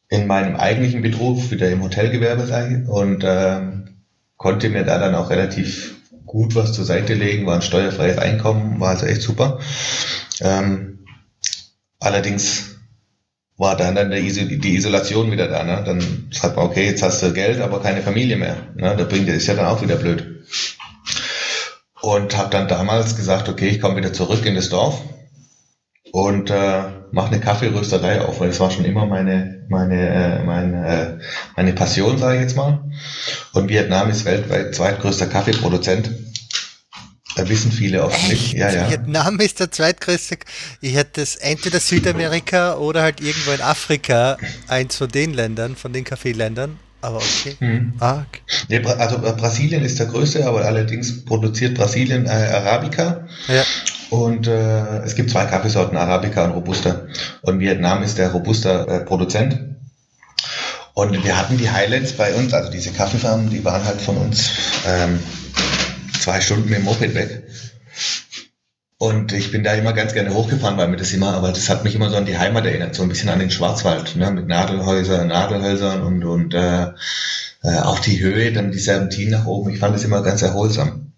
in 0.09 0.27
meinem 0.27 0.55
eigentlichen 0.55 1.01
Beruf, 1.01 1.51
wieder 1.51 1.69
im 1.69 1.83
Hotelgewerbe 1.83 2.45
sein 2.45 2.85
und 2.87 3.23
äh, 3.23 3.61
konnte 4.35 4.69
mir 4.69 4.83
da 4.83 4.99
dann 4.99 5.15
auch 5.15 5.29
relativ 5.29 6.00
gut 6.31 6.55
was 6.55 6.71
zur 6.71 6.85
Seite 6.85 7.13
legen, 7.13 7.45
war 7.45 7.55
ein 7.55 7.61
steuerfreies 7.61 8.17
Einkommen, 8.17 8.79
war 8.79 8.91
also 8.91 9.05
echt 9.05 9.21
super. 9.21 9.59
Ähm, 10.39 10.99
allerdings 11.99 12.77
war 13.57 13.75
dann, 13.75 13.95
dann 13.95 14.11
die 14.11 14.75
Isolation 14.75 15.29
wieder 15.29 15.49
da. 15.49 15.63
Ne? 15.63 15.83
Dann 15.85 16.29
sagt 16.31 16.55
man, 16.55 16.67
okay, 16.67 16.85
jetzt 16.85 17.03
hast 17.03 17.21
du 17.21 17.33
Geld, 17.33 17.59
aber 17.59 17.81
keine 17.81 18.01
Familie 18.01 18.37
mehr. 18.37 18.55
Ne? 18.75 18.95
Da 18.95 19.03
bringt 19.03 19.27
ist 19.27 19.47
ja 19.47 19.55
dann 19.55 19.65
auch 19.65 19.81
wieder 19.81 19.97
blöd. 19.97 20.45
Und 22.01 22.37
habe 22.37 22.49
dann 22.49 22.69
damals 22.69 23.17
gesagt, 23.17 23.49
okay, 23.49 23.67
ich 23.67 23.81
komme 23.81 23.97
wieder 23.97 24.13
zurück 24.13 24.45
in 24.45 24.55
das 24.55 24.69
Dorf 24.69 25.01
und 26.13 26.49
äh, 26.49 26.83
mache 27.11 27.27
eine 27.27 27.39
Kaffeerösterei 27.39 28.21
auf, 28.21 28.39
weil 28.39 28.49
das 28.49 28.59
war 28.59 28.71
schon 28.71 28.85
immer 28.85 29.05
meine 29.05 29.65
meine 29.69 30.09
äh, 30.09 30.43
meine, 30.43 30.87
äh, 30.87 31.23
meine 31.55 31.73
Passion, 31.73 32.17
sage 32.17 32.35
ich 32.37 32.41
jetzt 32.41 32.55
mal. 32.55 32.83
Und 33.53 33.69
Vietnam 33.69 34.09
ist 34.09 34.25
weltweit 34.25 34.75
zweitgrößter 34.75 35.27
Kaffeeproduzent 35.27 36.09
da 37.35 37.47
wissen 37.47 37.71
viele 37.71 38.03
auch 38.03 38.27
nicht. 38.27 38.53
Ja, 38.53 38.71
ja. 38.71 38.89
Vietnam 38.89 39.39
ist 39.39 39.59
der 39.59 39.71
zweitgrößte. 39.71 40.37
Ich 40.81 40.95
hätte 40.95 41.21
es 41.21 41.35
entweder 41.35 41.79
Südamerika 41.79 42.75
oder 42.75 43.03
halt 43.03 43.21
irgendwo 43.21 43.51
in 43.51 43.61
Afrika, 43.61 44.37
eins 44.67 44.97
von 44.97 45.09
den 45.09 45.33
Ländern, 45.33 45.75
von 45.75 45.93
den 45.93 46.03
Kaffeeländern. 46.03 46.77
Aber 47.01 47.17
okay. 47.17 47.55
Hm. 47.59 47.93
Okay. 47.99 48.41
Nee, 48.67 48.85
also 48.85 49.17
äh, 49.17 49.33
Brasilien 49.33 49.83
ist 49.83 49.99
der 49.99 50.05
größte, 50.05 50.45
aber 50.45 50.65
allerdings 50.65 51.25
produziert 51.25 51.75
Brasilien 51.75 52.25
äh, 52.25 52.29
Arabica. 52.29 53.27
Ja. 53.47 53.63
Und 54.11 54.47
äh, 54.47 54.99
es 54.99 55.15
gibt 55.15 55.31
zwei 55.31 55.45
Kaffeesorten, 55.45 55.97
Arabica 55.97 56.43
und 56.45 56.51
Robusta. 56.51 57.07
Und 57.41 57.59
Vietnam 57.59 58.03
ist 58.03 58.17
der 58.17 58.31
Robusta-Produzent. 58.31 59.53
Äh, 59.53 59.71
und 60.93 61.23
wir 61.23 61.37
hatten 61.37 61.57
die 61.57 61.71
Highlands 61.71 62.13
bei 62.13 62.33
uns, 62.33 62.53
also 62.53 62.69
diese 62.69 62.91
Kaffeefarmen, 62.91 63.49
die 63.49 63.63
waren 63.63 63.83
halt 63.85 64.01
von 64.01 64.17
uns 64.17 64.51
ähm, 64.85 65.19
zwei 66.19 66.41
Stunden 66.41 66.69
mit 66.69 66.79
dem 66.79 66.83
Moped 66.83 67.15
weg. 67.15 67.43
Und 69.01 69.33
ich 69.33 69.51
bin 69.51 69.63
da 69.63 69.73
immer 69.73 69.93
ganz 69.93 70.13
gerne 70.13 70.31
hochgefahren, 70.31 70.77
weil 70.77 70.87
mir 70.87 70.95
das 70.95 71.11
immer, 71.11 71.33
aber 71.33 71.51
das 71.51 71.71
hat 71.71 71.83
mich 71.83 71.95
immer 71.95 72.11
so 72.11 72.17
an 72.17 72.27
die 72.27 72.37
Heimat 72.37 72.67
erinnert, 72.67 72.93
so 72.93 73.01
ein 73.01 73.09
bisschen 73.09 73.29
an 73.29 73.39
den 73.39 73.49
Schwarzwald, 73.49 74.15
ne, 74.15 74.29
mit 74.29 74.47
Nadelhäusern, 74.47 75.29
Nadelhölzern 75.29 76.03
und, 76.03 76.23
und 76.23 76.53
äh, 76.53 76.89
äh, 77.63 77.79
auch 77.79 77.97
die 77.97 78.19
Höhe, 78.19 78.53
dann 78.53 78.71
die 78.71 78.77
Serpentinen 78.77 79.31
nach 79.31 79.47
oben. 79.47 79.71
Ich 79.71 79.79
fand 79.79 79.95
das 79.95 80.03
immer 80.03 80.21
ganz 80.21 80.43
erholsam. 80.43 81.13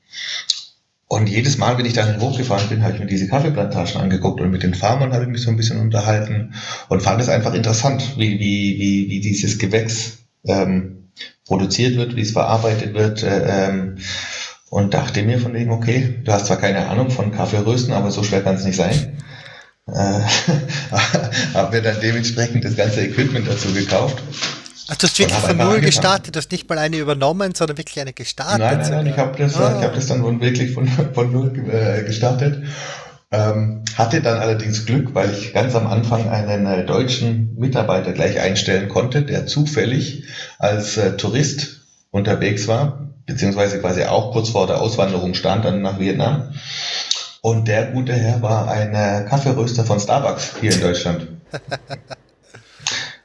Und 1.09 1.27
jedes 1.27 1.57
Mal, 1.57 1.77
wenn 1.77 1.85
ich 1.85 1.91
dahin 1.91 2.21
hochgefahren 2.21 2.69
bin, 2.69 2.83
habe 2.83 2.93
ich 2.93 2.99
mir 3.01 3.05
diese 3.05 3.27
Kaffeeplantagen 3.27 3.99
angeguckt 3.99 4.39
und 4.39 4.49
mit 4.49 4.63
den 4.63 4.75
Farmern 4.75 5.11
habe 5.11 5.23
ich 5.23 5.29
mich 5.29 5.41
so 5.41 5.49
ein 5.49 5.57
bisschen 5.57 5.81
unterhalten 5.81 6.53
und 6.87 7.03
fand 7.03 7.19
es 7.19 7.27
einfach 7.27 7.53
interessant, 7.53 8.13
wie, 8.15 8.39
wie, 8.39 8.79
wie, 8.79 9.09
wie 9.09 9.19
dieses 9.19 9.59
Gewächs 9.59 10.19
ähm, 10.45 11.09
produziert 11.45 11.97
wird, 11.97 12.15
wie 12.15 12.21
es 12.21 12.31
verarbeitet 12.31 12.93
wird. 12.93 13.23
Äh, 13.23 13.67
ähm, 13.67 13.97
und 14.73 14.93
dachte 14.93 15.21
mir 15.21 15.39
von 15.39 15.53
wegen, 15.53 15.71
okay, 15.71 16.19
du 16.23 16.31
hast 16.31 16.47
zwar 16.47 16.57
keine 16.57 16.87
Ahnung 16.87 17.11
von 17.11 17.31
Kaffeerösten, 17.31 17.93
aber 17.93 18.09
so 18.09 18.23
schwer 18.23 18.41
kann 18.41 18.55
es 18.55 18.63
nicht 18.63 18.77
sein. 18.77 19.19
Äh, 19.87 19.93
habe 21.53 21.75
mir 21.75 21.83
dann 21.83 22.01
dementsprechend 22.01 22.65
das 22.65 22.75
ganze 22.75 23.01
Equipment 23.01 23.47
dazu 23.47 23.71
gekauft 23.73 24.23
also 24.87 24.99
du 24.99 25.07
hast 25.07 25.19
wirklich 25.19 25.39
von 25.39 25.57
null 25.57 25.79
gestartet, 25.79 26.35
du 26.35 26.39
hast 26.39 26.51
nicht 26.51 26.67
mal 26.67 26.77
eine 26.77 26.97
übernommen, 26.97 27.55
sondern 27.55 27.77
wirklich 27.77 27.99
eine 28.01 28.13
gestartet. 28.13 28.59
Nein, 28.59 28.79
nein, 28.79 28.91
nein 28.91 29.07
ich 29.07 29.17
habe 29.17 29.37
das, 29.37 29.55
ah. 29.55 29.81
hab 29.81 29.95
das 29.95 30.07
dann 30.07 30.41
wirklich 30.41 30.71
von, 30.71 30.87
von 30.87 31.31
null 31.31 31.53
äh, 31.71 32.03
gestartet. 32.03 32.63
Ähm, 33.31 33.83
hatte 33.95 34.21
dann 34.21 34.39
allerdings 34.39 34.85
Glück, 34.85 35.15
weil 35.15 35.31
ich 35.31 35.53
ganz 35.53 35.73
am 35.75 35.87
Anfang 35.87 36.29
einen 36.29 36.67
äh, 36.67 36.85
deutschen 36.85 37.55
Mitarbeiter 37.57 38.11
gleich 38.11 38.39
einstellen 38.39 38.89
konnte, 38.89 39.23
der 39.23 39.47
zufällig 39.47 40.25
als 40.59 40.97
äh, 40.97 41.17
Tourist 41.17 41.81
unterwegs 42.11 42.67
war, 42.67 43.02
beziehungsweise 43.25 43.79
quasi 43.79 44.03
auch 44.03 44.31
kurz 44.31 44.49
vor 44.49 44.67
der 44.67 44.81
Auswanderung 44.81 45.33
stand 45.33 45.65
dann 45.65 45.81
nach 45.81 45.99
Vietnam. 45.99 46.53
Und 47.41 47.67
der 47.67 47.87
gute 47.87 48.13
Herr 48.13 48.41
war 48.41 48.69
ein 48.69 48.93
äh, 48.93 49.25
Kaffeeröster 49.27 49.83
von 49.83 49.99
Starbucks 49.99 50.55
hier 50.61 50.71
in 50.71 50.81
Deutschland. 50.81 51.27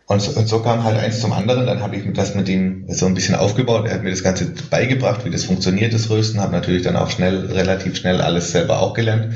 Und 0.09 0.23
so, 0.23 0.41
und 0.41 0.49
so 0.49 0.61
kam 0.61 0.85
halt 0.85 0.97
eins 0.97 1.21
zum 1.21 1.35
anderen. 1.35 1.67
Dann 1.67 1.83
habe 1.83 1.95
ich 1.95 2.03
das 2.15 2.35
mit 2.35 2.49
ihm 2.49 2.87
so 2.89 3.05
ein 3.05 3.13
bisschen 3.13 3.35
aufgebaut. 3.35 3.87
Er 3.87 3.95
hat 3.95 4.03
mir 4.03 4.11
das 4.11 4.23
Ganze 4.23 4.47
beigebracht, 4.71 5.27
wie 5.27 5.31
das 5.31 5.45
funktioniert, 5.45 5.93
das 5.93 6.09
Rösten. 6.09 6.41
Habe 6.41 6.53
natürlich 6.53 6.83
dann 6.83 6.97
auch 6.97 7.11
schnell, 7.11 7.45
relativ 7.53 7.95
schnell 7.99 8.23
alles 8.23 8.51
selber 8.51 8.81
auch 8.81 8.95
gelernt. 8.95 9.35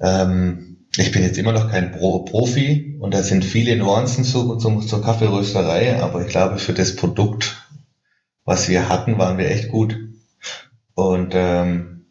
Ähm, 0.00 0.88
ich 0.96 1.12
bin 1.12 1.22
jetzt 1.22 1.38
immer 1.38 1.52
noch 1.52 1.70
kein 1.70 1.92
Pro 1.92 2.20
Profi 2.20 2.96
und 3.00 3.14
da 3.14 3.22
sind 3.22 3.44
viele 3.44 3.76
Nuancen 3.76 4.24
zu, 4.24 4.56
zu, 4.56 4.80
zur 4.80 5.02
Kaffeerösterei, 5.02 6.00
aber 6.00 6.22
ich 6.22 6.28
glaube, 6.28 6.58
für 6.58 6.72
das 6.72 6.96
Produkt, 6.96 7.56
was 8.44 8.68
wir 8.68 8.88
hatten, 8.88 9.18
waren 9.18 9.38
wir 9.38 9.50
echt 9.50 9.68
gut. 9.68 9.96
Und 10.94 11.32
ähm, 11.34 12.06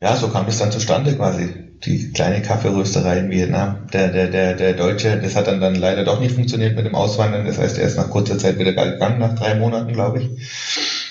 ja, 0.00 0.16
so 0.16 0.28
kam 0.28 0.48
es 0.48 0.58
dann 0.58 0.72
zustande 0.72 1.14
quasi 1.14 1.70
die 1.84 2.12
kleine 2.12 2.42
Kaffeerösterei 2.42 3.18
in 3.18 3.30
Vietnam. 3.30 3.86
Der, 3.92 4.08
der, 4.08 4.28
der, 4.28 4.54
der 4.54 4.72
Deutsche, 4.72 5.18
das 5.20 5.36
hat 5.36 5.46
dann, 5.46 5.60
dann 5.60 5.74
leider 5.74 6.04
doch 6.04 6.20
nicht 6.20 6.34
funktioniert 6.34 6.76
mit 6.76 6.86
dem 6.86 6.94
Auswandern. 6.94 7.46
Das 7.46 7.58
heißt, 7.58 7.78
er 7.78 7.86
ist 7.86 7.96
nach 7.96 8.10
kurzer 8.10 8.38
Zeit 8.38 8.58
wieder 8.58 8.72
gegangen, 8.72 9.18
nach 9.18 9.34
drei 9.34 9.54
Monaten, 9.54 9.92
glaube 9.92 10.22
ich. 10.22 11.01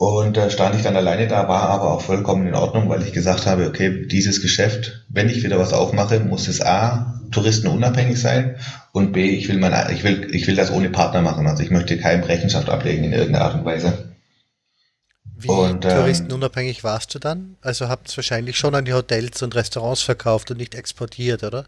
Und 0.00 0.38
da 0.38 0.46
äh, 0.46 0.50
stand 0.50 0.74
ich 0.76 0.82
dann 0.82 0.96
alleine 0.96 1.28
da, 1.28 1.46
war 1.46 1.68
aber 1.68 1.92
auch 1.92 2.00
vollkommen 2.00 2.46
in 2.46 2.54
Ordnung, 2.54 2.88
weil 2.88 3.02
ich 3.02 3.12
gesagt 3.12 3.44
habe, 3.44 3.66
okay, 3.66 4.06
dieses 4.06 4.40
Geschäft, 4.40 5.04
wenn 5.10 5.28
ich 5.28 5.42
wieder 5.42 5.58
was 5.58 5.74
aufmache, 5.74 6.20
muss 6.20 6.48
es 6.48 6.62
A, 6.62 7.20
touristenunabhängig 7.32 8.18
sein 8.18 8.56
und 8.92 9.12
B, 9.12 9.28
ich 9.28 9.50
will 9.50 9.58
mein, 9.58 9.74
ich 9.94 10.02
will, 10.02 10.34
ich 10.34 10.46
will 10.46 10.56
das 10.56 10.70
ohne 10.70 10.88
Partner 10.88 11.20
machen. 11.20 11.46
Also 11.46 11.62
ich 11.62 11.70
möchte 11.70 11.98
keine 11.98 12.26
Rechenschaft 12.26 12.70
ablegen 12.70 13.04
in 13.04 13.12
irgendeiner 13.12 13.44
Art 13.44 13.56
und 13.56 13.66
Weise. 13.66 14.14
Wie 15.36 15.48
und, 15.48 15.84
ähm, 15.84 15.90
touristenunabhängig 15.90 16.82
warst 16.82 17.14
du 17.14 17.18
dann? 17.18 17.56
Also 17.60 17.90
habt 17.90 18.10
ihr 18.10 18.16
wahrscheinlich 18.16 18.56
schon 18.56 18.74
an 18.74 18.86
die 18.86 18.94
Hotels 18.94 19.42
und 19.42 19.54
Restaurants 19.54 20.00
verkauft 20.00 20.50
und 20.50 20.56
nicht 20.56 20.74
exportiert, 20.74 21.44
oder? 21.44 21.66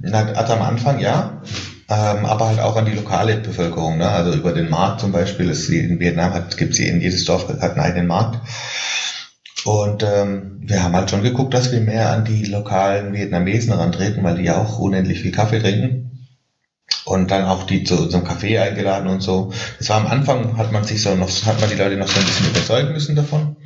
Na, 0.00 0.32
also 0.32 0.52
am 0.52 0.62
Anfang 0.62 1.00
ja, 1.00 1.42
ähm, 1.88 2.26
aber 2.26 2.48
halt 2.48 2.60
auch 2.60 2.76
an 2.76 2.84
die 2.84 2.92
lokale 2.92 3.36
Bevölkerung. 3.38 3.98
Ne? 3.98 4.08
Also 4.08 4.32
über 4.32 4.52
den 4.52 4.68
Markt 4.68 5.00
zum 5.00 5.12
Beispiel. 5.12 5.48
Es, 5.50 5.68
in 5.68 5.98
Vietnam 5.98 6.32
gibt 6.56 6.74
es 6.74 6.78
in 6.78 7.00
jedes 7.00 7.24
Dorf 7.24 7.48
hat 7.48 7.62
einen 7.62 7.80
eigenen 7.80 8.06
Markt. 8.06 8.38
Und 9.64 10.02
ähm, 10.02 10.60
wir 10.62 10.82
haben 10.82 10.94
halt 10.94 11.10
schon 11.10 11.22
geguckt, 11.22 11.52
dass 11.52 11.72
wir 11.72 11.80
mehr 11.80 12.10
an 12.10 12.24
die 12.24 12.44
lokalen 12.44 13.12
Vietnamesen 13.12 13.72
rantreten, 13.72 14.22
weil 14.22 14.36
die 14.36 14.44
ja 14.44 14.56
auch 14.56 14.78
unendlich 14.78 15.20
viel 15.20 15.32
Kaffee 15.32 15.58
trinken 15.58 16.08
und 17.04 17.30
dann 17.30 17.44
auch 17.44 17.64
die 17.64 17.84
zu 17.84 18.02
unserem 18.02 18.24
Café 18.24 18.60
eingeladen 18.60 19.08
und 19.08 19.20
so. 19.20 19.52
Das 19.78 19.88
war 19.88 19.96
am 19.96 20.06
Anfang, 20.06 20.58
hat 20.58 20.72
man 20.72 20.84
sich 20.84 21.02
so 21.02 21.14
noch, 21.14 21.28
hat 21.46 21.60
man 21.60 21.70
die 21.70 21.76
Leute 21.76 21.96
noch 21.96 22.08
so 22.08 22.20
ein 22.20 22.26
bisschen 22.26 22.50
überzeugen 22.50 22.92
müssen 22.92 23.16
davon. 23.16 23.56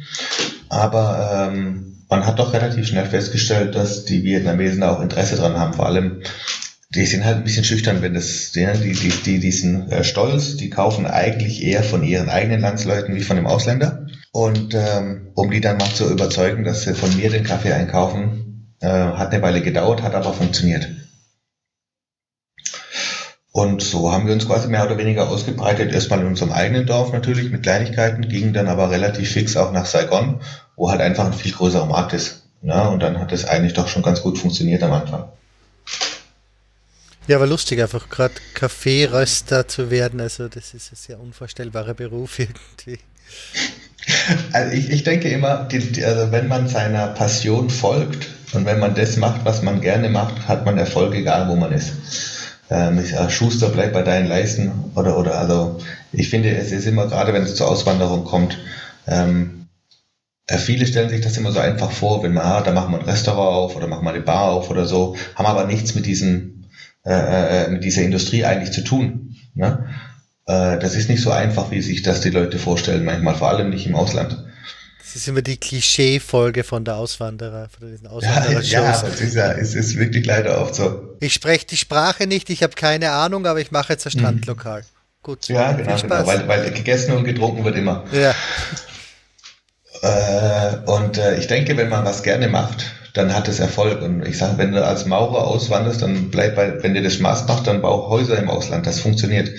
Aber 0.69 1.51
ähm, 1.53 2.02
man 2.13 2.27
hat 2.27 2.39
doch 2.39 2.53
relativ 2.53 2.87
schnell 2.87 3.07
festgestellt, 3.07 3.75
dass 3.75 4.05
die 4.05 4.23
Vietnamesen 4.23 4.83
da 4.83 4.93
auch 4.93 5.01
Interesse 5.01 5.37
dran 5.37 5.59
haben. 5.59 5.73
Vor 5.73 5.87
allem, 5.87 6.21
die 6.91 7.07
sind 7.07 7.25
halt 7.25 7.39
ein 7.39 7.45
bisschen 7.45 7.65
schüchtern, 7.65 8.03
wenn 8.03 8.13
das, 8.13 8.53
die, 8.53 8.67
die, 8.83 9.09
die, 9.09 9.39
die 9.39 9.51
sind 9.51 9.91
äh, 9.91 10.05
stolz, 10.05 10.59
die 10.59 10.69
kaufen 10.69 11.07
eigentlich 11.07 11.63
eher 11.63 11.83
von 11.83 12.03
ihren 12.03 12.29
eigenen 12.29 12.61
Landsleuten 12.61 13.15
wie 13.15 13.23
von 13.23 13.37
dem 13.37 13.47
Ausländer. 13.47 14.09
Und 14.31 14.75
ähm, 14.75 15.29
um 15.35 15.51
die 15.51 15.63
dann 15.63 15.79
mal 15.79 15.89
zu 15.89 16.11
überzeugen, 16.11 16.65
dass 16.65 16.83
sie 16.83 16.93
von 16.93 17.17
mir 17.17 17.31
den 17.31 17.45
Kaffee 17.45 17.73
einkaufen, 17.73 18.75
äh, 18.81 18.89
hat 18.89 19.33
eine 19.33 19.43
Weile 19.43 19.63
gedauert, 19.63 20.03
hat 20.03 20.15
aber 20.15 20.35
funktioniert. 20.35 20.87
Und 23.53 23.83
so 23.83 24.11
haben 24.11 24.27
wir 24.27 24.33
uns 24.33 24.47
quasi 24.47 24.69
mehr 24.69 24.87
oder 24.87 24.97
weniger 24.97 25.29
ausgebreitet. 25.29 25.93
Erstmal 25.93 26.21
in 26.21 26.27
unserem 26.27 26.53
eigenen 26.53 26.87
Dorf 26.87 27.13
natürlich 27.13 27.51
mit 27.51 27.63
Kleinigkeiten, 27.63 28.27
gingen 28.27 28.55
dann 28.55 28.67
aber 28.67 28.91
relativ 28.91 29.31
fix 29.31 29.59
auch 29.59 29.73
nach 29.73 29.85
Saigon, 29.85 30.41
wo 30.75 30.91
halt 30.91 31.03
einfach 31.03 31.27
ein 31.27 31.35
viel 31.35 31.53
größerer 31.53 31.85
Markt 31.85 32.15
ist. 32.15 32.45
Ja, 32.63 32.89
und 32.89 33.01
dann 33.01 33.21
hat 33.21 33.31
es 33.31 33.45
eigentlich 33.45 33.75
doch 33.75 33.89
schon 33.89 34.03
ganz 34.03 34.23
gut 34.23 34.39
funktioniert 34.39 34.83
am 34.83 34.93
Anfang. 34.93 35.25
Ja, 37.29 37.39
war 37.41 37.47
lustig, 37.47 37.83
einfach 37.83 38.09
gerade 38.09 38.35
Kaffeeröster 38.55 39.69
zu 39.69 39.91
werden. 39.91 40.21
Also, 40.21 40.49
das 40.49 40.73
ist 40.73 40.91
ein 40.91 40.97
sehr 40.97 41.21
unvorstellbarer 41.21 41.95
Beruf 41.95 42.39
irgendwie. 42.39 43.01
Also 44.53 44.73
ich, 44.73 44.91
ich 44.91 45.03
denke 45.05 45.29
immer, 45.29 45.65
die, 45.65 45.79
die, 45.79 46.05
also 46.05 46.33
wenn 46.33 46.49
man 46.49 46.69
seiner 46.69 47.09
Passion 47.09 47.71
folgt 47.71 48.29
und 48.53 48.65
wenn 48.65 48.79
man 48.79 48.95
das 48.95 49.17
macht, 49.17 49.45
was 49.45 49.63
man 49.63 49.81
gerne 49.81 50.09
macht, 50.09 50.49
hat 50.49 50.65
man 50.65 50.77
Erfolg, 50.77 51.15
egal 51.15 51.49
wo 51.49 51.55
man 51.55 51.73
ist 51.73 51.93
ähm, 52.73 52.99
äh, 52.99 53.31
Schuster, 53.31 53.69
bleib 53.69 53.93
bei 53.93 54.03
deinen 54.03 54.27
Leisten 54.27 54.73
oder, 54.95 55.19
oder, 55.19 55.39
also 55.39 55.79
ich 56.13 56.31
finde, 56.31 56.57
es 56.57 56.73
ist 56.73 56.87
immer, 56.87 57.07
gerade 57.07 57.33
wenn 57.35 57.43
es 57.43 57.55
zur 57.55 57.69
Auswanderung 57.69 58.25
kommt, 58.25 58.59
ähm, 59.07 59.67
äh, 60.47 60.57
viele 60.57 60.87
stellen 60.87 61.11
sich 61.11 61.21
das 61.21 61.37
immer 61.37 61.53
so 61.53 61.61
einfach 61.61 61.91
vor, 61.91 62.23
wenn 62.23 62.33
man, 62.33 62.45
ah, 62.45 62.61
da 62.63 62.73
machen 62.73 62.93
wir 62.93 62.99
ein 62.99 63.05
Restaurant 63.05 63.55
auf 63.55 63.77
oder 63.77 63.87
machen 63.87 64.05
wir 64.05 64.11
eine 64.11 64.21
Bar 64.21 64.51
auf 64.51 64.71
oder 64.71 64.87
so, 64.87 65.17
haben 65.35 65.47
aber 65.47 65.67
nichts 65.67 65.95
mit 65.95 66.07
diesem, 66.07 66.65
äh, 67.05 67.65
äh, 67.65 67.69
mit 67.69 67.85
dieser 67.85 68.03
Industrie 68.03 68.45
eigentlich 68.45 68.73
zu 68.73 68.83
tun. 68.83 69.37
Ne? 69.55 69.87
Äh, 70.47 70.79
das 70.79 70.95
ist 70.95 71.11
nicht 71.11 71.23
so 71.23 71.31
einfach, 71.31 71.71
wie 71.71 71.83
sich 71.83 72.03
das 72.03 72.23
die 72.23 72.31
Leute 72.31 72.59
vorstellen, 72.59 73.05
manchmal, 73.05 73.35
vor 73.35 73.51
allem 73.51 73.69
nicht 73.69 73.87
im 73.87 73.97
Ausland. 73.97 74.45
Das 75.03 75.17
ist 75.17 75.27
immer 75.27 75.43
die 75.43 75.57
Klischee-Folge 75.57 76.63
von 76.63 76.85
der 76.85 76.97
Auswanderer, 76.97 77.69
von 77.69 77.91
diesen 77.91 78.07
Auswanderer-Shows. 78.07 78.71
Ja, 78.71 78.83
ja, 78.83 79.09
es 79.09 79.21
ist, 79.21 79.35
ja, 79.35 79.53
es 79.53 79.75
ist 79.75 79.97
wirklich 79.97 80.25
leider 80.25 80.61
oft 80.61 80.77
so. 80.77 81.17
Ich 81.19 81.35
spreche 81.35 81.67
die 81.67 81.77
Sprache 81.77 82.29
nicht, 82.29 82.51
ich 82.51 82.63
habe 82.63 82.75
keine 82.75 83.11
Ahnung, 83.11 83.45
aber 83.47 83.61
ich 83.61 83.73
mache 83.73 83.93
jetzt 83.93 84.07
ein 84.07 84.13
Strandlokal. 84.13 84.83
Mhm. 84.83 84.87
Gut. 85.25 85.49
Ja, 85.49 85.73
genau, 85.73 85.97
genau 85.97 86.27
weil, 86.27 86.47
weil 86.47 86.71
gegessen 86.71 87.13
und 87.17 87.25
getrunken 87.25 87.65
wird 87.65 87.77
immer. 87.77 88.05
Ja. 88.13 88.35
Äh, 90.03 90.77
und 90.87 91.19
äh, 91.19 91.39
ich 91.39 91.47
denke, 91.47 91.77
wenn 91.77 91.89
man 91.89 92.05
was 92.05 92.23
gerne 92.23 92.49
macht, 92.49 92.87
dann 93.15 93.35
hat 93.35 93.49
es 93.49 93.61
Erfolg. 93.61 94.03
Und 94.03 94.27
ich 94.27 94.39
sage, 94.39 94.59
wenn 94.59 94.73
du 94.73 94.85
als 94.85 95.07
Maurer 95.07 95.47
auswanderst, 95.47 96.03
dann 96.03 96.31
bleib 96.31 96.57
bei, 96.57 96.83
wenn 96.83 96.95
dir 96.95 97.03
das 97.03 97.15
Spaß 97.15 97.47
macht, 97.47 97.67
dann 97.67 97.83
bau 97.83 98.09
Häuser 98.09 98.39
im 98.39 98.51
Ausland. 98.51 98.87
Das 98.87 99.01
funktioniert. 99.01 99.51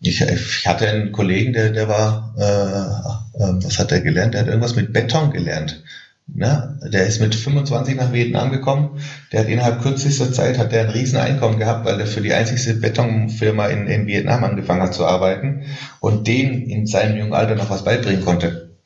Ich, 0.00 0.20
ich 0.20 0.66
hatte 0.66 0.88
einen 0.88 1.12
Kollegen, 1.12 1.52
der, 1.52 1.70
der 1.70 1.88
war, 1.88 2.34
äh, 2.38 3.42
äh, 3.42 3.64
was 3.64 3.78
hat 3.78 3.92
er 3.92 4.00
gelernt? 4.00 4.34
Der 4.34 4.42
hat 4.42 4.48
irgendwas 4.48 4.76
mit 4.76 4.92
Beton 4.92 5.30
gelernt. 5.30 5.82
Ne? 6.26 6.78
Der 6.90 7.06
ist 7.06 7.20
mit 7.20 7.34
25 7.34 7.96
nach 7.96 8.12
Vietnam 8.12 8.50
gekommen. 8.50 9.00
Der 9.32 9.40
hat 9.40 9.48
innerhalb 9.48 9.82
kürzester 9.82 10.32
Zeit 10.32 10.58
hat 10.58 10.72
der 10.72 10.82
ein 10.82 10.90
riesen 10.90 11.18
Einkommen 11.18 11.58
gehabt, 11.58 11.84
weil 11.84 12.00
er 12.00 12.06
für 12.06 12.22
die 12.22 12.32
einzigste 12.32 12.74
Betonfirma 12.74 13.66
in, 13.66 13.86
in 13.86 14.06
Vietnam 14.06 14.42
angefangen 14.44 14.82
hat 14.82 14.94
zu 14.94 15.04
arbeiten 15.04 15.64
und 16.00 16.26
den 16.26 16.68
in 16.68 16.86
seinem 16.86 17.18
jungen 17.18 17.34
Alter 17.34 17.56
noch 17.56 17.70
was 17.70 17.84
beibringen 17.84 18.24
konnte. 18.24 18.78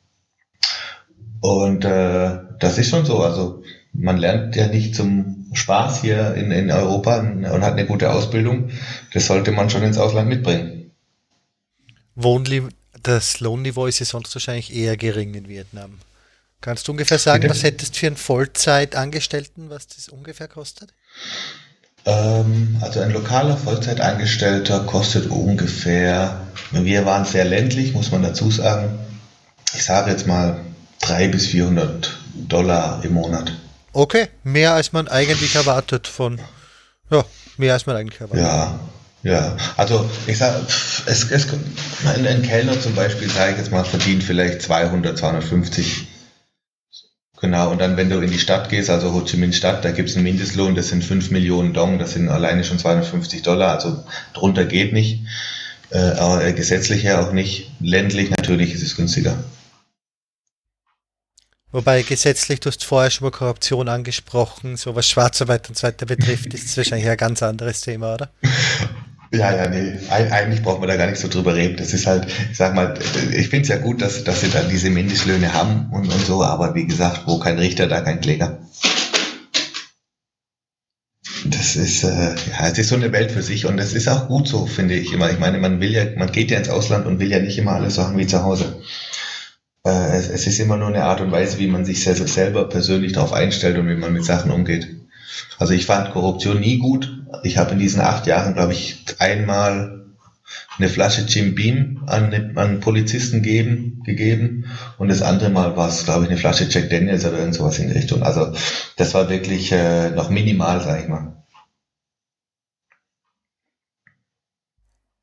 Und 1.41 1.85
äh, 1.85 2.39
das 2.59 2.77
ist 2.77 2.89
schon 2.89 3.05
so. 3.05 3.21
Also 3.23 3.58
man 3.93 4.17
lernt 4.17 4.55
ja 4.55 4.67
nicht 4.67 4.95
zum 4.95 5.47
Spaß 5.53 6.01
hier 6.01 6.35
in, 6.35 6.51
in 6.51 6.71
Europa 6.71 7.19
und 7.19 7.45
hat 7.45 7.73
eine 7.73 7.85
gute 7.85 8.11
Ausbildung. 8.11 8.69
Das 9.13 9.25
sollte 9.27 9.51
man 9.51 9.69
schon 9.69 9.83
ins 9.83 9.97
Ausland 9.97 10.29
mitbringen. 10.29 10.91
Wohnli 12.15 12.63
das 13.03 13.39
Lohnniveau 13.39 13.85
ist 13.85 13.99
ja 13.99 14.05
sonst 14.05 14.35
wahrscheinlich 14.35 14.75
eher 14.75 14.97
gering 14.97 15.33
in 15.33 15.47
Vietnam. 15.47 15.99
Kannst 16.61 16.87
du 16.87 16.91
ungefähr 16.91 17.19
sagen, 17.19 17.41
Bitte? 17.41 17.53
was 17.53 17.63
hättest 17.63 17.95
du 17.95 17.99
für 17.99 18.07
einen 18.07 18.17
Vollzeitangestellten, 18.17 19.69
was 19.69 19.87
das 19.87 20.09
ungefähr 20.09 20.49
kostet? 20.49 20.93
Ähm, 22.05 22.77
also 22.81 22.99
ein 22.99 23.11
lokaler 23.11 23.55
Vollzeitangestellter 23.55 24.81
kostet 24.81 25.27
ungefähr, 25.27 26.47
wir 26.71 27.05
waren 27.05 27.25
sehr 27.25 27.45
ländlich, 27.45 27.93
muss 27.93 28.11
man 28.11 28.23
dazu 28.23 28.51
sagen, 28.51 28.99
ich 29.73 29.83
sage 29.83 30.11
jetzt 30.11 30.27
mal 30.27 30.59
300 31.01 31.31
bis 31.31 31.47
400 31.47 32.17
Dollar 32.47 33.01
im 33.05 33.13
Monat. 33.13 33.53
Okay, 33.99 34.29
mehr 34.45 34.75
als 34.75 34.93
man 34.93 35.09
eigentlich 35.09 35.55
erwartet 35.55 36.07
von, 36.07 36.39
ja, 37.11 37.25
mehr 37.57 37.73
als 37.73 37.85
man 37.85 37.97
eigentlich 37.97 38.21
erwartet. 38.21 38.45
Ja, 38.45 38.79
ja, 39.23 39.57
also 39.75 40.09
ich 40.25 40.37
sage, 40.37 40.55
es, 41.05 41.29
es, 41.29 41.47
ein, 42.05 42.25
ein 42.25 42.41
Kellner 42.41 42.79
zum 42.79 42.95
Beispiel, 42.95 43.29
sage 43.29 43.51
ich 43.51 43.57
jetzt 43.57 43.71
mal, 43.71 43.83
verdient 43.83 44.23
vielleicht 44.23 44.61
200, 44.61 45.17
250 45.17 46.07
Genau, 47.41 47.71
und 47.71 47.81
dann, 47.81 47.97
wenn 47.97 48.09
du 48.09 48.19
in 48.19 48.31
die 48.31 48.39
Stadt 48.39 48.69
gehst, 48.69 48.89
also 48.89 49.13
Ho 49.13 49.21
Chi 49.25 49.35
Minh 49.35 49.51
Stadt, 49.51 49.83
da 49.83 49.91
gibt 49.91 50.09
es 50.09 50.15
einen 50.15 50.23
Mindestlohn, 50.23 50.75
das 50.75 50.87
sind 50.87 51.03
5 51.03 51.31
Millionen 51.31 51.73
Dong, 51.73 51.99
das 51.99 52.13
sind 52.13 52.29
alleine 52.29 52.63
schon 52.63 52.79
250 52.79 53.41
Dollar, 53.41 53.73
also 53.73 54.01
drunter 54.33 54.63
geht 54.63 54.93
nicht, 54.93 55.23
äh, 55.89 55.97
aber 55.97 56.45
äh, 56.45 56.53
gesetzlich 56.53 57.03
ja 57.03 57.21
auch 57.21 57.33
nicht. 57.33 57.69
Ländlich 57.81 58.29
natürlich 58.29 58.73
ist 58.73 58.83
es 58.83 58.95
günstiger. 58.95 59.37
Wobei 61.71 62.01
gesetzlich, 62.01 62.59
du 62.59 62.69
hast 62.69 62.83
vorher 62.83 63.11
schon 63.11 63.25
mal 63.25 63.31
Korruption 63.31 63.89
angesprochen, 63.89 64.75
so 64.75 64.95
was 64.95 65.07
Schwarzarbeit 65.07 65.69
und 65.69 65.77
so 65.77 65.85
weiter 65.85 66.07
betrifft, 66.07 66.51
ist 66.53 66.65
es 66.65 66.77
wahrscheinlich 66.77 67.07
ein 67.07 67.17
ganz 67.17 67.43
anderes 67.43 67.81
Thema, 67.81 68.15
oder? 68.15 68.31
Ja, 69.31 69.55
ja, 69.55 69.69
nee, 69.69 69.93
eigentlich 70.09 70.63
braucht 70.63 70.79
man 70.79 70.89
da 70.89 70.95
gar 70.95 71.05
nicht 71.05 71.19
so 71.19 71.27
drüber 71.27 71.53
reden. 71.53 71.77
Das 71.77 71.93
ist 71.93 72.07
halt, 72.07 72.25
ich 72.49 72.57
sag 72.57 72.73
mal, 72.73 72.97
ich 73.31 73.49
finde 73.49 73.61
es 73.61 73.67
ja 73.67 73.77
gut, 73.77 74.01
dass, 74.01 74.23
dass 74.23 74.41
sie 74.41 74.49
dann 74.49 74.67
diese 74.69 74.89
Mindestlöhne 74.89 75.53
haben 75.53 75.91
und, 75.91 76.11
und 76.11 76.25
so, 76.25 76.43
aber 76.43 76.73
wie 76.73 76.87
gesagt, 76.87 77.27
wo 77.27 77.37
kein 77.37 77.59
Richter, 77.59 77.87
da 77.87 78.01
kein 78.01 78.21
Kläger. 78.21 78.57
Das 81.45 81.75
ist, 81.75 82.03
äh, 82.03 82.33
ja, 82.33 82.67
es 82.67 82.79
ist 82.79 82.89
so 82.89 82.95
eine 82.95 83.11
Welt 83.11 83.31
für 83.31 83.43
sich 83.43 83.67
und 83.67 83.77
das 83.77 83.93
ist 83.93 84.07
auch 84.07 84.27
gut 84.27 84.47
so, 84.47 84.65
finde 84.65 84.95
ich 84.95 85.13
immer. 85.13 85.29
Ich 85.29 85.37
meine, 85.37 85.59
man 85.59 85.79
will 85.79 85.91
ja, 85.91 86.05
man 86.17 86.31
geht 86.31 86.49
ja 86.49 86.57
ins 86.57 86.69
Ausland 86.69 87.05
und 87.05 87.19
will 87.19 87.29
ja 87.31 87.39
nicht 87.39 87.59
immer 87.59 87.73
alles 87.73 87.95
Sachen 87.95 88.17
wie 88.17 88.25
zu 88.25 88.41
Hause. 88.41 88.81
Äh, 89.89 90.17
es, 90.17 90.29
es, 90.29 90.47
ist 90.47 90.59
immer 90.59 90.77
nur 90.77 90.89
eine 90.89 91.03
Art 91.03 91.21
und 91.21 91.31
Weise, 91.31 91.57
wie 91.57 91.67
man 91.67 91.85
sich 91.85 92.03
selber, 92.03 92.69
persönlich 92.69 93.13
darauf 93.13 93.33
einstellt 93.33 93.77
und 93.77 93.87
wie 93.89 93.95
man 93.95 94.13
mit 94.13 94.25
Sachen 94.25 94.51
umgeht. 94.51 94.87
Also 95.57 95.73
ich 95.73 95.85
fand 95.85 96.11
Korruption 96.11 96.59
nie 96.59 96.77
gut. 96.77 97.23
Ich 97.43 97.57
habe 97.57 97.71
in 97.71 97.79
diesen 97.79 98.01
acht 98.01 98.27
Jahren, 98.27 98.53
glaube 98.53 98.73
ich, 98.73 99.03
einmal 99.19 100.05
eine 100.77 100.89
Flasche 100.89 101.21
Jim 101.21 101.55
Beam 101.55 102.03
an, 102.07 102.53
an 102.55 102.79
Polizisten 102.79 103.41
geben, 103.41 104.01
gegeben 104.05 104.65
und 104.97 105.09
das 105.09 105.21
andere 105.21 105.49
Mal 105.49 105.75
war 105.75 105.89
es, 105.89 106.05
glaube 106.05 106.23
ich, 106.23 106.29
eine 106.29 106.39
Flasche 106.39 106.67
Jack 106.69 106.89
Daniels 106.89 107.25
oder 107.25 107.39
irgend 107.39 107.55
sowas 107.55 107.79
in 107.79 107.87
die 107.87 107.93
Richtung. 107.93 108.23
Also 108.23 108.53
das 108.95 109.13
war 109.13 109.29
wirklich 109.29 109.71
äh, 109.71 110.11
noch 110.11 110.29
minimal, 110.29 110.81
sag 110.81 111.01
ich 111.01 111.07
mal. 111.07 111.35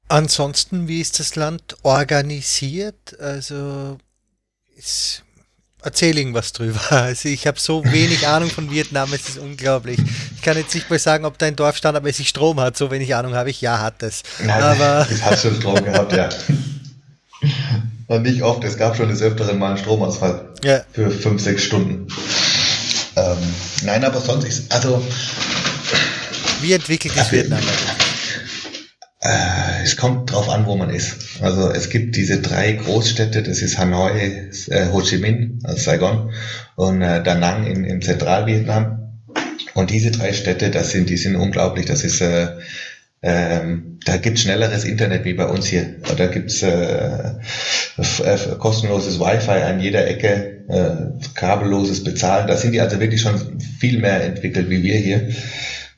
Ansonsten, 0.08 0.86
wie 0.86 1.00
ist 1.00 1.18
das 1.18 1.34
Land 1.34 1.76
organisiert? 1.82 3.18
Also 3.18 3.98
ist 4.76 5.22
erzähl 5.82 6.18
irgendwas 6.18 6.52
drüber. 6.52 6.80
Also 6.90 7.28
ich 7.28 7.46
habe 7.46 7.58
so 7.58 7.84
wenig 7.84 8.26
Ahnung 8.26 8.50
von 8.50 8.70
Vietnam, 8.70 9.12
es 9.12 9.28
ist 9.28 9.38
unglaublich. 9.38 9.98
Ich 10.36 10.42
kann 10.42 10.56
jetzt 10.56 10.74
nicht 10.74 10.90
mal 10.90 10.98
sagen, 10.98 11.24
ob 11.24 11.38
dein 11.38 11.56
Dorf 11.56 11.76
standardmäßig 11.76 12.28
Strom 12.28 12.60
hat. 12.60 12.76
So 12.76 12.90
wenig 12.90 13.14
Ahnung 13.14 13.34
habe 13.34 13.50
ich. 13.50 13.60
Ja, 13.60 13.80
hat 13.80 14.02
es. 14.02 14.22
Nein, 14.40 14.62
Aber 14.62 15.06
es 15.10 15.22
hat 15.22 15.38
schon 15.38 15.54
Strom 15.54 15.82
gehabt, 15.84 16.12
ja. 16.12 16.28
Und 18.08 18.22
nicht 18.22 18.42
oft, 18.42 18.62
es 18.62 18.76
gab 18.76 18.96
schon 18.96 19.08
des 19.08 19.20
Öfteren 19.20 19.58
mal 19.58 19.70
einen 19.70 19.78
Stromausfall. 19.78 20.48
Ja. 20.62 20.82
Für 20.92 21.10
fünf, 21.10 21.42
sechs 21.42 21.64
Stunden. 21.64 22.06
Ähm, 23.16 23.36
nein, 23.82 24.04
aber 24.04 24.20
sonst 24.20 24.44
ist, 24.44 24.72
also. 24.72 25.02
Wie 26.60 26.72
entwickelt 26.72 27.14
sich 27.14 27.32
Vietnam? 27.32 27.60
Äh, 29.26 29.82
es 29.82 29.96
kommt 29.96 30.30
drauf 30.30 30.48
an, 30.48 30.66
wo 30.66 30.76
man 30.76 30.90
ist. 30.90 31.42
Also 31.42 31.68
es 31.70 31.90
gibt 31.90 32.14
diese 32.14 32.40
drei 32.40 32.72
Großstädte, 32.72 33.42
das 33.42 33.60
ist 33.60 33.76
Hanoi, 33.76 34.50
äh, 34.68 34.86
Ho 34.92 35.00
Chi 35.00 35.18
Minh, 35.18 35.58
also 35.64 35.78
Saigon 35.78 36.30
und 36.76 37.02
äh, 37.02 37.22
Da 37.24 37.34
Nang 37.34 37.66
in, 37.66 37.84
in 37.84 38.02
Zentralvietnam. 38.02 39.20
Und 39.74 39.90
diese 39.90 40.12
drei 40.12 40.32
Städte, 40.32 40.70
das 40.70 40.92
sind, 40.92 41.10
die 41.10 41.16
sind 41.16 41.34
unglaublich. 41.34 41.86
Das 41.86 42.04
ist, 42.04 42.20
äh, 42.20 42.50
ähm, 43.22 43.98
da 44.04 44.16
gibt's 44.16 44.42
schnelleres 44.42 44.84
Internet 44.84 45.24
wie 45.24 45.34
bei 45.34 45.46
uns 45.46 45.66
hier. 45.66 45.96
Da 46.16 46.26
gibt's 46.26 46.62
äh, 46.62 47.34
kostenloses 48.58 49.18
Wi-Fi 49.18 49.62
an 49.62 49.80
jeder 49.80 50.06
Ecke, 50.06 50.64
äh, 50.68 51.26
kabelloses 51.34 52.04
Bezahlen. 52.04 52.46
Da 52.46 52.56
sind 52.56 52.72
die 52.72 52.80
also 52.80 53.00
wirklich 53.00 53.22
schon 53.22 53.58
viel 53.80 53.98
mehr 53.98 54.22
entwickelt 54.22 54.70
wie 54.70 54.84
wir 54.84 54.96
hier. 54.96 55.30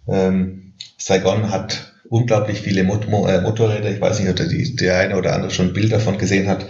Ähm, 0.08 0.72
Saigon 0.96 1.50
hat 1.52 1.87
unglaublich 2.08 2.60
viele 2.60 2.84
Mot 2.84 3.06
äh, 3.06 3.40
Motorräder. 3.40 3.90
Ich 3.90 4.00
weiß 4.00 4.20
nicht, 4.20 4.28
ob 4.28 4.36
der, 4.36 4.46
die, 4.46 4.76
der 4.76 4.98
eine 4.98 5.16
oder 5.16 5.34
andere 5.34 5.50
schon 5.50 5.72
Bilder 5.72 5.98
davon 5.98 6.18
gesehen 6.18 6.48
hat. 6.48 6.66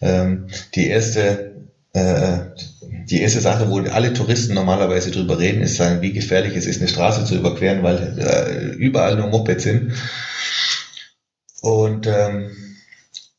Ähm, 0.00 0.48
die 0.74 0.88
erste 0.88 1.68
äh, 1.92 2.38
die 3.04 3.20
erste 3.20 3.40
Sache, 3.40 3.68
wo 3.68 3.80
alle 3.80 4.12
Touristen 4.12 4.54
normalerweise 4.54 5.10
drüber 5.10 5.38
reden, 5.38 5.62
ist 5.62 5.76
sagen, 5.76 6.02
wie 6.02 6.12
gefährlich 6.12 6.56
es 6.56 6.66
ist, 6.66 6.80
eine 6.80 6.88
Straße 6.88 7.24
zu 7.24 7.36
überqueren, 7.36 7.82
weil 7.82 8.18
äh, 8.18 8.74
überall 8.76 9.16
nur 9.16 9.28
Mopeds 9.28 9.64
sind. 9.64 9.92
Und 11.60 12.06
ähm, 12.06 12.50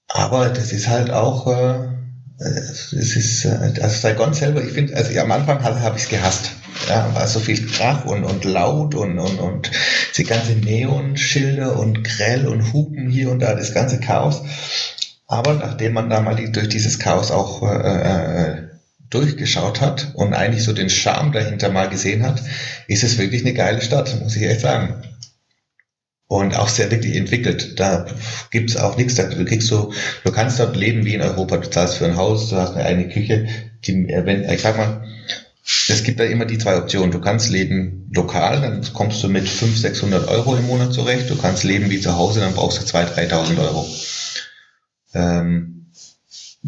aber 0.08 0.50
das 0.50 0.72
ist 0.72 0.88
halt 0.88 1.10
auch 1.12 1.48
äh, 1.48 1.94
es 2.40 2.94
ist, 2.94 3.46
äh, 3.46 3.82
also 3.82 3.96
Saigon 3.96 4.34
selber, 4.34 4.64
ich 4.64 4.72
finde, 4.72 4.96
also 4.96 5.18
am 5.20 5.32
Anfang 5.32 5.64
habe 5.64 5.82
hab 5.82 5.96
ich 5.96 6.04
es 6.04 6.10
gehasst. 6.10 6.52
Ja, 6.90 7.14
war 7.14 7.28
so 7.28 7.40
viel 7.40 7.66
Krach 7.68 8.06
und, 8.06 8.24
und 8.24 8.44
laut 8.44 8.96
und, 8.96 9.20
und, 9.20 9.40
und 9.40 9.72
die 10.18 10.24
ganze 10.24 10.54
Neonschilder 10.54 11.78
und 11.78 12.04
Grell 12.04 12.48
und 12.48 12.74
Hupen 12.74 13.10
hier 13.10 13.32
und 13.32 13.40
da, 13.40 13.56
das 13.56 13.74
ganze 13.74 14.00
Chaos. 14.00 14.42
Aber 15.28 15.54
nachdem 15.54 15.94
man 15.94 16.10
da 16.10 16.22
mal 16.22 16.36
durch 16.36 16.70
dieses 16.70 17.00
Chaos 17.00 17.32
auch 17.32 17.64
äh, 17.64 18.52
äh, 18.52 18.64
durchgeschaut 19.10 19.82
hat 19.82 20.12
und 20.14 20.34
eigentlich 20.34 20.64
so 20.64 20.74
den 20.74 20.90
Charme 20.90 21.32
dahinter 21.32 21.72
mal 21.72 21.90
gesehen 21.90 22.24
hat, 22.24 22.42
ist 22.88 23.04
es 23.04 23.18
wirklich 23.18 23.42
eine 23.42 23.54
geile 23.54 23.82
Stadt, 23.82 24.20
muss 24.22 24.36
ich 24.36 24.44
echt 24.44 24.62
sagen 24.62 25.04
und 26.28 26.56
auch 26.56 26.68
sehr 26.68 26.90
wirklich 26.90 27.16
entwickelt. 27.16 27.80
Da 27.80 28.06
gibt's 28.50 28.76
auch 28.76 28.98
nichts. 28.98 29.16
Du 29.16 29.46
kriegst 29.46 29.68
so, 29.68 29.94
du 30.24 30.32
kannst 30.32 30.60
dort 30.60 30.76
leben 30.76 31.06
wie 31.06 31.14
in 31.14 31.22
Europa. 31.22 31.58
Du 31.58 31.70
zahlst 31.70 31.98
für 31.98 32.06
ein 32.06 32.18
Haus, 32.18 32.50
du 32.50 32.56
hast 32.56 32.76
eine 32.76 32.86
eigene 32.86 33.10
Küche. 33.10 33.48
Die, 33.86 34.10
äh, 34.10 34.26
wenn, 34.26 34.50
ich 34.50 34.62
sag 34.62 34.78
mal, 34.78 35.06
es 35.66 36.04
gibt 36.04 36.20
da 36.20 36.26
immer 36.26 36.46
die 36.46 36.58
zwei 36.58 36.78
Optionen. 36.78 37.12
Du 37.12 37.22
kannst 37.22 37.50
leben 37.50 38.10
lokal, 38.14 38.62
dann 38.62 38.84
kommst 38.94 39.24
du 39.24 39.30
mit 39.30 39.48
500, 39.48 39.82
600 39.82 40.28
Euro 40.28 40.56
im 40.56 40.68
Monat 40.68 40.94
zurecht. 40.94 41.30
Du 41.30 41.38
kannst 41.38 41.64
leben 41.64 41.90
wie 41.90 42.02
zu 42.02 42.18
Hause, 42.18 42.42
dann 42.42 42.54
brauchst 42.54 42.82
du 42.82 42.98
2.000, 42.98 43.30
3.000 43.30 43.60
Euro. 43.60 43.90
Ähm, 45.14 45.86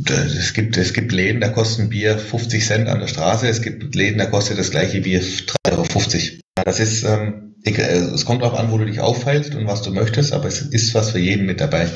es 0.05 0.53
gibt, 0.53 0.77
es 0.77 0.93
gibt 0.93 1.11
Läden, 1.11 1.41
da 1.41 1.49
kosten 1.49 1.89
Bier 1.89 2.17
50 2.17 2.65
Cent 2.65 2.87
an 2.87 2.99
der 2.99 3.07
Straße. 3.07 3.47
Es 3.47 3.61
gibt 3.61 3.95
Läden, 3.95 4.17
da 4.17 4.25
kostet 4.25 4.57
das 4.57 4.71
gleiche 4.71 5.01
Bier 5.01 5.21
3,50 5.21 5.71
Euro. 5.71 6.39
Das 6.63 6.79
ist, 6.79 7.03
ähm, 7.03 7.55
äh, 7.65 7.71
es 7.71 8.25
kommt 8.25 8.41
darauf 8.41 8.57
an, 8.57 8.71
wo 8.71 8.77
du 8.77 8.85
dich 8.85 9.01
aufhältst 9.01 9.55
und 9.55 9.67
was 9.67 9.81
du 9.81 9.91
möchtest, 9.91 10.31
aber 10.31 10.47
es 10.47 10.61
ist 10.61 10.93
was 10.93 11.11
für 11.11 11.19
jeden 11.19 11.45
mit 11.45 11.59
dabei. 11.59 11.89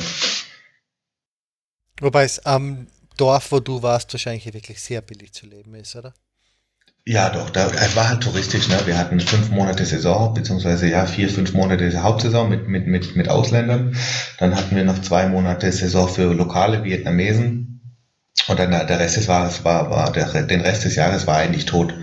Wobei 2.01 2.23
es 2.23 2.39
am 2.45 2.87
Dorf, 3.17 3.51
wo 3.51 3.59
du 3.59 3.81
warst, 3.83 4.13
wahrscheinlich 4.13 4.53
wirklich 4.53 4.81
sehr 4.81 5.01
billig 5.01 5.33
zu 5.33 5.45
leben 5.45 5.75
ist, 5.75 5.95
oder? 5.95 6.13
Ja, 7.05 7.29
doch, 7.29 7.49
da 7.49 7.67
es 7.67 7.95
war 7.95 8.09
halt 8.09 8.21
touristisch, 8.21 8.67
ne? 8.67 8.79
Wir 8.85 8.97
hatten 8.97 9.19
fünf 9.19 9.49
Monate 9.49 9.85
Saison, 9.85 10.33
beziehungsweise 10.33 10.87
ja, 10.87 11.05
vier, 11.05 11.29
fünf 11.29 11.53
Monate 11.53 12.03
Hauptsaison 12.03 12.47
mit, 12.47 12.67
mit, 12.67 12.85
mit, 12.85 13.15
mit 13.15 13.29
Ausländern. 13.29 13.95
Dann 14.37 14.55
hatten 14.55 14.75
wir 14.75 14.83
noch 14.83 15.01
zwei 15.01 15.27
Monate 15.27 15.71
Saison 15.71 16.07
für 16.07 16.33
lokale 16.33 16.83
Vietnamesen. 16.83 17.81
Und 18.47 18.59
dann 18.59 18.71
der 18.71 18.99
Rest 18.99 19.17
des 19.17 19.25
Jahres 19.25 19.63
war, 19.63 19.89
war 19.89 20.11
der, 20.11 20.43
den 20.43 20.61
Rest 20.61 20.85
des 20.85 20.95
Jahres 20.95 21.25
war 21.25 21.37
eigentlich 21.37 21.65
tot. 21.65 21.93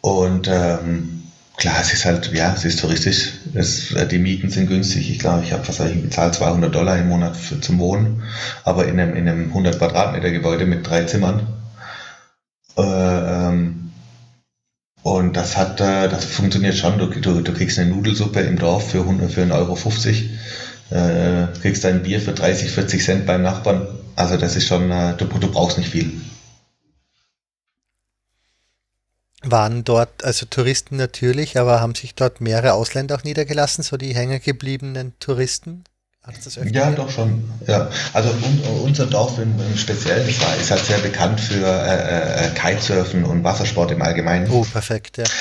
Und 0.00 0.48
ähm, 0.48 1.22
Klar, 1.56 1.80
es 1.80 1.92
ist 1.92 2.04
halt, 2.04 2.32
ja, 2.32 2.52
es 2.54 2.64
ist 2.64 2.80
touristisch. 2.80 3.34
Es, 3.54 3.94
die 4.10 4.18
Mieten 4.18 4.50
sind 4.50 4.66
günstig. 4.66 5.10
Ich 5.10 5.18
glaube, 5.18 5.44
ich 5.44 5.52
habe, 5.52 5.68
was 5.68 5.78
habe 5.78 5.90
ich 5.90 6.02
bezahlt, 6.02 6.34
200 6.34 6.74
Dollar 6.74 6.98
im 6.98 7.08
Monat 7.08 7.36
für, 7.36 7.60
zum 7.60 7.78
Wohnen. 7.78 8.24
Aber 8.64 8.88
in 8.88 8.98
einem, 8.98 9.14
in 9.14 9.28
einem 9.28 9.48
100 9.48 9.78
Quadratmeter 9.78 10.30
Gebäude 10.30 10.66
mit 10.66 10.88
drei 10.88 11.04
Zimmern. 11.04 11.61
Äh, 12.76 12.82
ähm, 12.82 13.92
und 15.02 15.36
das 15.36 15.56
hat, 15.56 15.80
äh, 15.80 16.08
das 16.08 16.24
funktioniert 16.24 16.76
schon. 16.76 16.98
Du, 16.98 17.06
du, 17.06 17.40
du 17.40 17.52
kriegst 17.52 17.78
eine 17.78 17.90
Nudelsuppe 17.90 18.40
im 18.40 18.58
Dorf 18.58 18.90
für, 18.90 19.00
100, 19.00 19.30
für 19.30 19.42
1,50 19.42 19.52
Euro. 19.52 20.98
Äh, 20.98 21.46
kriegst 21.60 21.84
dein 21.84 22.02
Bier 22.02 22.20
für 22.20 22.32
30, 22.32 22.70
40 22.70 23.04
Cent 23.04 23.26
beim 23.26 23.42
Nachbarn. 23.42 23.86
Also 24.16 24.36
das 24.36 24.56
ist 24.56 24.66
schon, 24.66 24.90
äh, 24.90 25.14
du, 25.16 25.24
du 25.26 25.50
brauchst 25.50 25.78
nicht 25.78 25.90
viel. 25.90 26.12
waren 29.44 29.84
dort, 29.84 30.24
also 30.24 30.46
Touristen 30.46 30.96
natürlich, 30.96 31.58
aber 31.58 31.80
haben 31.80 31.94
sich 31.94 32.14
dort 32.14 32.40
mehrere 32.40 32.74
Ausländer 32.74 33.16
auch 33.16 33.24
niedergelassen, 33.24 33.82
so 33.82 33.96
die 33.96 34.14
hängergebliebenen 34.14 35.14
Touristen? 35.18 35.84
Ja, 36.72 36.90
doch 36.92 37.10
schon. 37.10 37.50
Ja. 37.66 37.90
Also 38.12 38.30
un, 38.30 38.60
unser 38.84 39.06
Dorf 39.06 39.38
im, 39.38 39.54
im 39.58 39.76
Speziellen 39.76 40.28
ist, 40.28 40.40
ist 40.60 40.70
halt 40.70 40.84
sehr 40.84 40.98
bekannt 40.98 41.40
für 41.40 41.66
äh, 41.66 42.46
äh, 42.46 42.50
Kitesurfen 42.54 43.24
und 43.24 43.42
Wassersport 43.42 43.90
im 43.90 44.02
Allgemeinen. 44.02 44.48
Oh, 44.50 44.64
perfekt, 44.64 45.18
ja. 45.18 45.24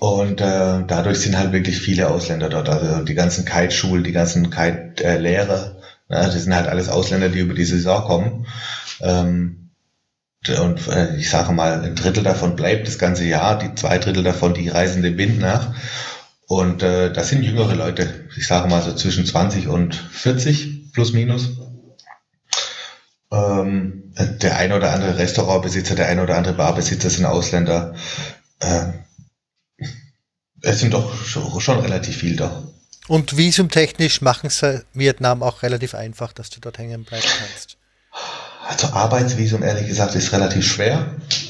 Und 0.00 0.40
äh, 0.40 0.82
dadurch 0.86 1.18
sind 1.20 1.36
halt 1.36 1.52
wirklich 1.52 1.78
viele 1.78 2.08
Ausländer 2.08 2.48
dort. 2.48 2.70
Also 2.70 3.04
die 3.04 3.14
ganzen 3.14 3.44
Kiteschulen, 3.44 4.02
die 4.02 4.12
ganzen 4.12 4.48
Kite-Lehrer, 4.48 5.76
äh, 6.08 6.24
das 6.24 6.42
sind 6.42 6.54
halt 6.54 6.68
alles 6.68 6.88
Ausländer, 6.88 7.28
die 7.28 7.40
über 7.40 7.52
die 7.52 7.66
Saison 7.66 8.02
kommen. 8.04 8.46
Ähm, 9.02 9.70
und 10.48 10.88
äh, 10.88 11.16
ich 11.16 11.28
sage 11.28 11.52
mal, 11.52 11.84
ein 11.84 11.96
Drittel 11.96 12.22
davon 12.22 12.56
bleibt 12.56 12.88
das 12.88 12.98
ganze 12.98 13.24
Jahr, 13.24 13.58
die 13.58 13.74
zwei 13.74 13.98
Drittel 13.98 14.22
davon, 14.22 14.54
die 14.54 14.70
reisen 14.70 15.02
dem 15.02 15.18
Wind 15.18 15.38
nach. 15.38 15.74
Und 16.50 16.82
äh, 16.82 17.12
das 17.12 17.28
sind 17.28 17.44
jüngere 17.44 17.76
Leute, 17.76 18.28
ich 18.36 18.48
sage 18.48 18.68
mal 18.68 18.82
so 18.82 18.92
zwischen 18.92 19.24
20 19.24 19.68
und 19.68 19.94
40 19.94 20.90
plus 20.92 21.12
minus. 21.12 21.50
Ähm, 23.30 24.12
der 24.18 24.56
ein 24.56 24.72
oder 24.72 24.92
andere 24.92 25.16
Restaurantbesitzer, 25.16 25.94
der 25.94 26.08
ein 26.08 26.18
oder 26.18 26.36
andere 26.36 26.54
Barbesitzer 26.54 27.08
sind 27.08 27.24
Ausländer. 27.24 27.94
Ähm, 28.60 28.94
es 30.60 30.80
sind 30.80 30.92
doch 30.92 31.24
schon, 31.24 31.60
schon 31.60 31.78
relativ 31.78 32.16
viel 32.16 32.34
da. 32.34 32.64
Und 33.06 33.36
visumtechnisch 33.36 34.20
machen 34.20 34.50
sie 34.50 34.84
Vietnam 34.92 35.44
auch 35.44 35.62
relativ 35.62 35.94
einfach, 35.94 36.32
dass 36.32 36.50
du 36.50 36.58
dort 36.58 36.78
hängen 36.78 37.04
bleiben 37.04 37.28
kannst. 37.38 37.76
Also 38.70 38.86
Arbeitsvisum, 38.92 39.64
ehrlich 39.64 39.88
gesagt, 39.88 40.14
ist 40.14 40.32
relativ 40.32 40.64
schwer. 40.64 41.06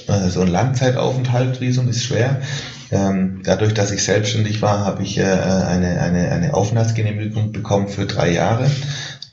Äh, 0.09 0.31
so 0.31 0.41
ein 0.41 0.49
Langzeitaufenthaltvisum 0.49 1.87
ist 1.91 2.03
schwer. 2.03 2.41
Ähm, 2.91 3.43
dadurch, 3.45 3.75
dass 3.75 3.91
ich 3.91 4.03
selbstständig 4.03 4.63
war, 4.63 4.87
habe 4.87 5.03
ich 5.03 5.19
äh, 5.19 5.25
eine, 5.25 6.01
eine, 6.01 6.33
eine 6.33 6.55
Aufenthaltsgenehmigung 6.55 7.53
bekommen 7.53 7.89
für 7.89 8.07
drei 8.07 8.33
Jahre. 8.33 8.71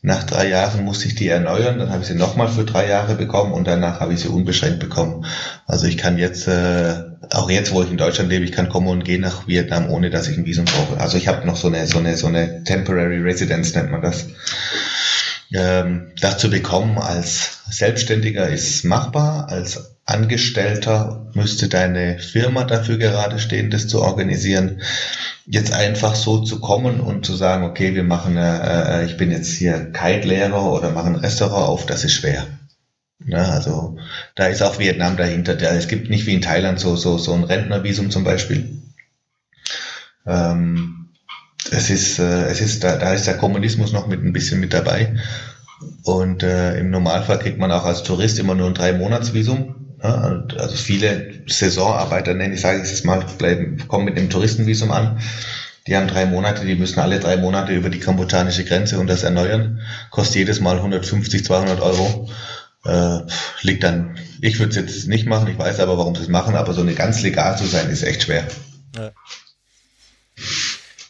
Nach 0.01 0.23
drei 0.23 0.49
Jahren 0.49 0.83
musste 0.83 1.07
ich 1.07 1.15
die 1.15 1.29
erneuern, 1.29 1.79
dann 1.79 1.89
habe 1.89 2.01
ich 2.01 2.09
sie 2.09 2.15
nochmal 2.15 2.49
für 2.49 2.65
drei 2.65 2.89
Jahre 2.89 3.15
bekommen 3.15 3.53
und 3.53 3.67
danach 3.67 4.01
habe 4.01 4.13
ich 4.13 4.19
sie 4.19 4.27
unbeschränkt 4.27 4.79
bekommen. 4.79 5.25
Also 5.65 5.87
ich 5.87 5.97
kann 5.97 6.17
jetzt, 6.17 6.45
äh, 6.49 6.93
auch 7.31 7.49
jetzt, 7.49 7.71
wo 7.71 7.83
ich 7.83 7.89
in 7.89 7.97
Deutschland 7.97 8.29
lebe, 8.29 8.43
ich 8.43 8.51
kann 8.51 8.67
kommen 8.67 8.89
und 8.89 9.05
gehen 9.05 9.21
nach 9.21 9.47
Vietnam, 9.47 9.89
ohne 9.89 10.09
dass 10.09 10.27
ich 10.27 10.37
ein 10.37 10.45
Visum 10.45 10.65
brauche. 10.65 10.99
Also 10.99 11.17
ich 11.17 11.29
habe 11.29 11.47
noch 11.47 11.55
so 11.55 11.67
eine, 11.67 11.87
so 11.87 11.99
eine, 11.99 12.17
so 12.17 12.27
eine 12.27 12.65
Temporary 12.65 13.21
Residence, 13.21 13.73
nennt 13.75 13.91
man 13.91 14.01
das. 14.01 14.27
Ähm, 15.53 16.11
das 16.19 16.37
zu 16.39 16.49
bekommen 16.49 16.97
als 16.97 17.59
Selbstständiger 17.69 18.49
ist 18.49 18.83
machbar, 18.83 19.49
als 19.49 19.95
Angestellter 20.05 21.29
müsste 21.33 21.67
deine 21.67 22.19
Firma 22.19 22.63
dafür 22.63 22.97
gerade 22.97 23.39
stehen, 23.39 23.69
das 23.69 23.87
zu 23.87 24.01
organisieren. 24.01 24.81
Jetzt 25.45 25.73
einfach 25.73 26.15
so 26.15 26.43
zu 26.43 26.59
kommen 26.59 26.99
und 26.99 27.25
zu 27.25 27.35
sagen, 27.35 27.63
okay, 27.63 27.95
wir 27.95 28.03
machen, 28.03 28.37
äh, 28.37 29.01
äh 29.01 29.05
ich 29.05 29.17
bin 29.17 29.31
jetzt 29.31 29.51
hier 29.53 29.91
Kite-Lehrer 29.91 30.71
oder 30.71 30.91
machen 30.91 31.15
Restaurant 31.15 31.67
auf, 31.67 31.85
das 31.85 32.03
ist 32.03 32.13
schwer. 32.13 32.47
Ne, 33.19 33.45
also 33.45 33.97
da 34.35 34.45
ist 34.47 34.61
auch 34.61 34.79
Vietnam 34.79 35.17
dahinter. 35.17 35.55
Der, 35.55 35.71
es 35.71 35.87
gibt 35.87 36.09
nicht 36.09 36.25
wie 36.25 36.35
in 36.35 36.41
Thailand 36.41 36.79
so, 36.79 36.95
so, 36.95 37.17
so 37.17 37.33
ein 37.33 37.43
Rentnervisum 37.43 38.11
zum 38.11 38.23
Beispiel. 38.23 38.81
Ähm, 40.25 40.96
es 41.71 41.89
ist, 41.89 42.19
äh, 42.19 42.45
es 42.45 42.61
ist, 42.61 42.83
da, 42.83 42.97
da 42.97 43.13
ist 43.13 43.27
der 43.27 43.37
Kommunismus 43.37 43.91
noch 43.91 44.07
mit 44.07 44.23
ein 44.23 44.33
bisschen 44.33 44.59
mit 44.59 44.73
dabei. 44.73 45.15
Und 46.03 46.43
äh, 46.43 46.79
im 46.79 46.89
Normalfall 46.89 47.39
kriegt 47.39 47.59
man 47.59 47.71
auch 47.71 47.85
als 47.85 48.03
Tourist 48.03 48.39
immer 48.39 48.55
nur 48.55 48.67
ein 48.67 48.73
Drei-Monats-Visum. 48.73 49.75
Ja, 50.01 50.43
also 50.57 50.75
viele 50.75 51.43
Saisonarbeiter, 51.47 52.33
nenne 52.33 52.53
ich, 52.53 52.61
sage 52.61 52.81
ich 52.83 52.91
es 52.91 53.03
mal, 53.03 53.25
bleiben, 53.37 53.87
kommen 53.87 54.05
mit 54.05 54.17
einem 54.17 54.29
Touristenvisum 54.29 54.91
an. 54.91 55.19
Die 55.87 55.95
haben 55.95 56.07
drei 56.07 56.25
Monate, 56.25 56.65
die 56.65 56.75
müssen 56.75 56.99
alle 56.99 57.19
drei 57.19 57.37
Monate 57.37 57.73
über 57.73 57.89
die 57.89 57.99
kambodschanische 57.99 58.65
Grenze 58.65 58.99
und 58.99 59.07
das 59.07 59.23
erneuern. 59.23 59.79
Kostet 60.11 60.35
jedes 60.35 60.59
Mal 60.59 60.75
150, 60.77 61.45
200 61.45 61.81
Euro. 61.81 62.29
Äh, 62.85 63.19
liegt 63.61 63.83
dann, 63.83 64.17
ich 64.41 64.59
würde 64.59 64.69
es 64.69 64.75
jetzt 64.75 65.07
nicht 65.07 65.25
machen, 65.25 65.47
ich 65.47 65.57
weiß 65.57 65.79
aber, 65.79 65.97
warum 65.97 66.15
sie 66.15 66.21
es 66.21 66.27
machen, 66.27 66.55
aber 66.55 66.73
so 66.73 66.81
eine 66.81 66.93
ganz 66.93 67.21
legal 67.21 67.57
zu 67.57 67.65
sein, 67.65 67.89
ist 67.89 68.03
echt 68.03 68.23
schwer. 68.23 68.47
Ja. 68.95 69.11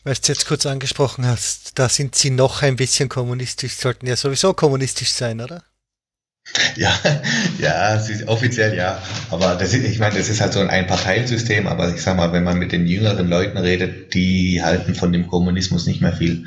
Weil 0.07 0.13
du 0.13 0.21
es 0.21 0.27
jetzt 0.29 0.45
kurz 0.45 0.65
angesprochen 0.65 1.25
hast, 1.25 1.77
da 1.77 1.89
sind 1.89 2.15
sie 2.15 2.29
noch 2.29 2.61
ein 2.61 2.77
bisschen 2.77 3.09
kommunistisch, 3.09 3.75
sollten 3.75 4.07
ja 4.07 4.15
sowieso 4.15 4.53
kommunistisch 4.53 5.11
sein, 5.11 5.41
oder? 5.41 5.63
Ja, 6.77 6.97
ja, 7.59 8.01
offiziell 8.27 8.77
ja. 8.77 9.01
Aber 9.31 9.55
das 9.55 9.73
ist, 9.73 9.83
ich 9.83 9.99
meine, 9.99 10.17
das 10.17 10.29
ist 10.29 10.39
halt 10.39 10.53
so 10.53 10.61
ein 10.61 10.69
Einparteiensystem, 10.69 11.67
aber 11.67 11.93
ich 11.93 12.01
sag 12.01 12.15
mal, 12.15 12.31
wenn 12.31 12.45
man 12.45 12.57
mit 12.57 12.71
den 12.71 12.87
jüngeren 12.87 13.27
Leuten 13.27 13.57
redet, 13.57 14.13
die 14.13 14.63
halten 14.63 14.95
von 14.95 15.11
dem 15.11 15.27
Kommunismus 15.27 15.87
nicht 15.87 15.99
mehr 15.99 16.13
viel. 16.13 16.45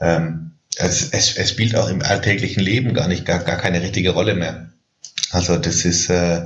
Ähm, 0.00 0.52
es, 0.76 1.08
es, 1.10 1.36
es 1.36 1.50
spielt 1.50 1.74
auch 1.74 1.88
im 1.88 2.02
alltäglichen 2.02 2.62
Leben 2.62 2.94
gar 2.94 3.08
nicht, 3.08 3.26
gar, 3.26 3.40
gar 3.40 3.56
keine 3.56 3.82
richtige 3.82 4.10
Rolle 4.10 4.36
mehr. 4.36 4.70
Also 5.32 5.56
das 5.56 5.84
ist, 5.84 6.10
äh, 6.10 6.42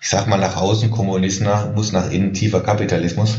ich 0.00 0.08
sag 0.08 0.28
mal, 0.28 0.38
nach 0.38 0.54
außen 0.54 0.92
Kommunismus, 0.92 1.90
nach 1.90 2.08
innen 2.12 2.34
tiefer 2.34 2.60
Kapitalismus. 2.60 3.38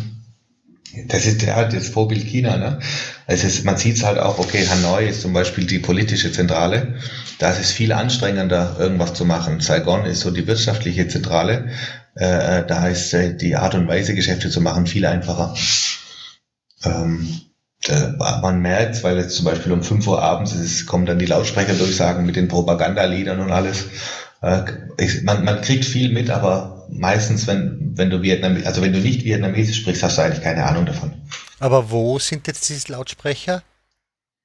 Das 1.08 1.26
ist 1.26 1.46
halt 1.46 1.74
das 1.74 1.90
Vorbild 1.90 2.26
China. 2.26 2.58
Ne? 2.58 2.80
Es 3.28 3.44
ist, 3.44 3.64
man 3.64 3.78
sieht 3.78 3.98
es 3.98 4.04
halt 4.04 4.18
auch, 4.18 4.40
okay, 4.40 4.66
Hanoi 4.68 5.08
ist 5.08 5.22
zum 5.22 5.34
Beispiel 5.34 5.66
die 5.66 5.80
politische 5.80 6.32
Zentrale. 6.32 6.96
Da 7.38 7.52
ist 7.52 7.60
es 7.60 7.72
viel 7.72 7.94
anstrengender, 7.94 8.76
irgendwas 8.80 9.14
zu 9.14 9.26
machen. 9.26 9.60
Saigon 9.60 10.06
ist 10.06 10.22
so 10.22 10.32
die 10.32 10.48
wirtschaftliche 10.48 11.08
Zentrale. 11.08 11.70
Äh, 12.16 12.60
äh 12.60 12.68
da 12.68 12.88
ist 12.88 13.14
äh, 13.14 13.36
die 13.36 13.56
Art 13.56 13.76
und 13.76 13.88
Weise, 13.88 14.16
Geschäfte 14.16 14.50
zu 14.50 14.62
machen, 14.62 14.88
viel 14.88 15.06
einfacher. 15.06 15.56
Ähm, 16.84 17.40
äh, 17.88 18.10
man 18.42 18.62
merkt, 18.62 19.04
weil 19.04 19.18
jetzt 19.18 19.36
zum 19.36 19.46
Beispiel 19.46 19.72
um 19.72 19.84
5 19.84 20.08
Uhr 20.08 20.22
abends 20.22 20.54
ist, 20.54 20.86
kommen 20.86 21.06
dann 21.06 21.20
die 21.20 21.28
Lautsprecherdurchsagen 21.28 22.26
mit 22.26 22.36
den 22.36 22.48
Propagandaliedern 22.48 23.40
und 23.40 23.52
alles. 23.52 23.86
Äh, 24.42 24.64
man, 25.24 25.46
man 25.46 25.62
kriegt 25.62 25.86
viel 25.86 26.12
mit, 26.12 26.30
aber 26.30 26.79
meistens, 26.92 27.48
wenn, 27.48 27.92
wenn 27.96 28.10
du 28.10 28.22
Vietnam, 28.22 28.58
also 28.66 28.82
wenn 28.82 28.94
du 28.94 29.00
nicht 29.00 29.24
Vietnamesisch 29.24 29.78
sprichst, 29.78 30.04
hast 30.04 30.18
du 30.18 30.22
eigentlich 30.22 30.44
keine 30.44 30.66
Ahnung 30.66 30.86
davon. 30.86 31.14
Aber 31.60 31.92
wo 31.92 32.20
sind 32.20 32.48
jetzt 32.48 32.70
diese 32.70 32.92
Lautsprecher? 32.92 33.64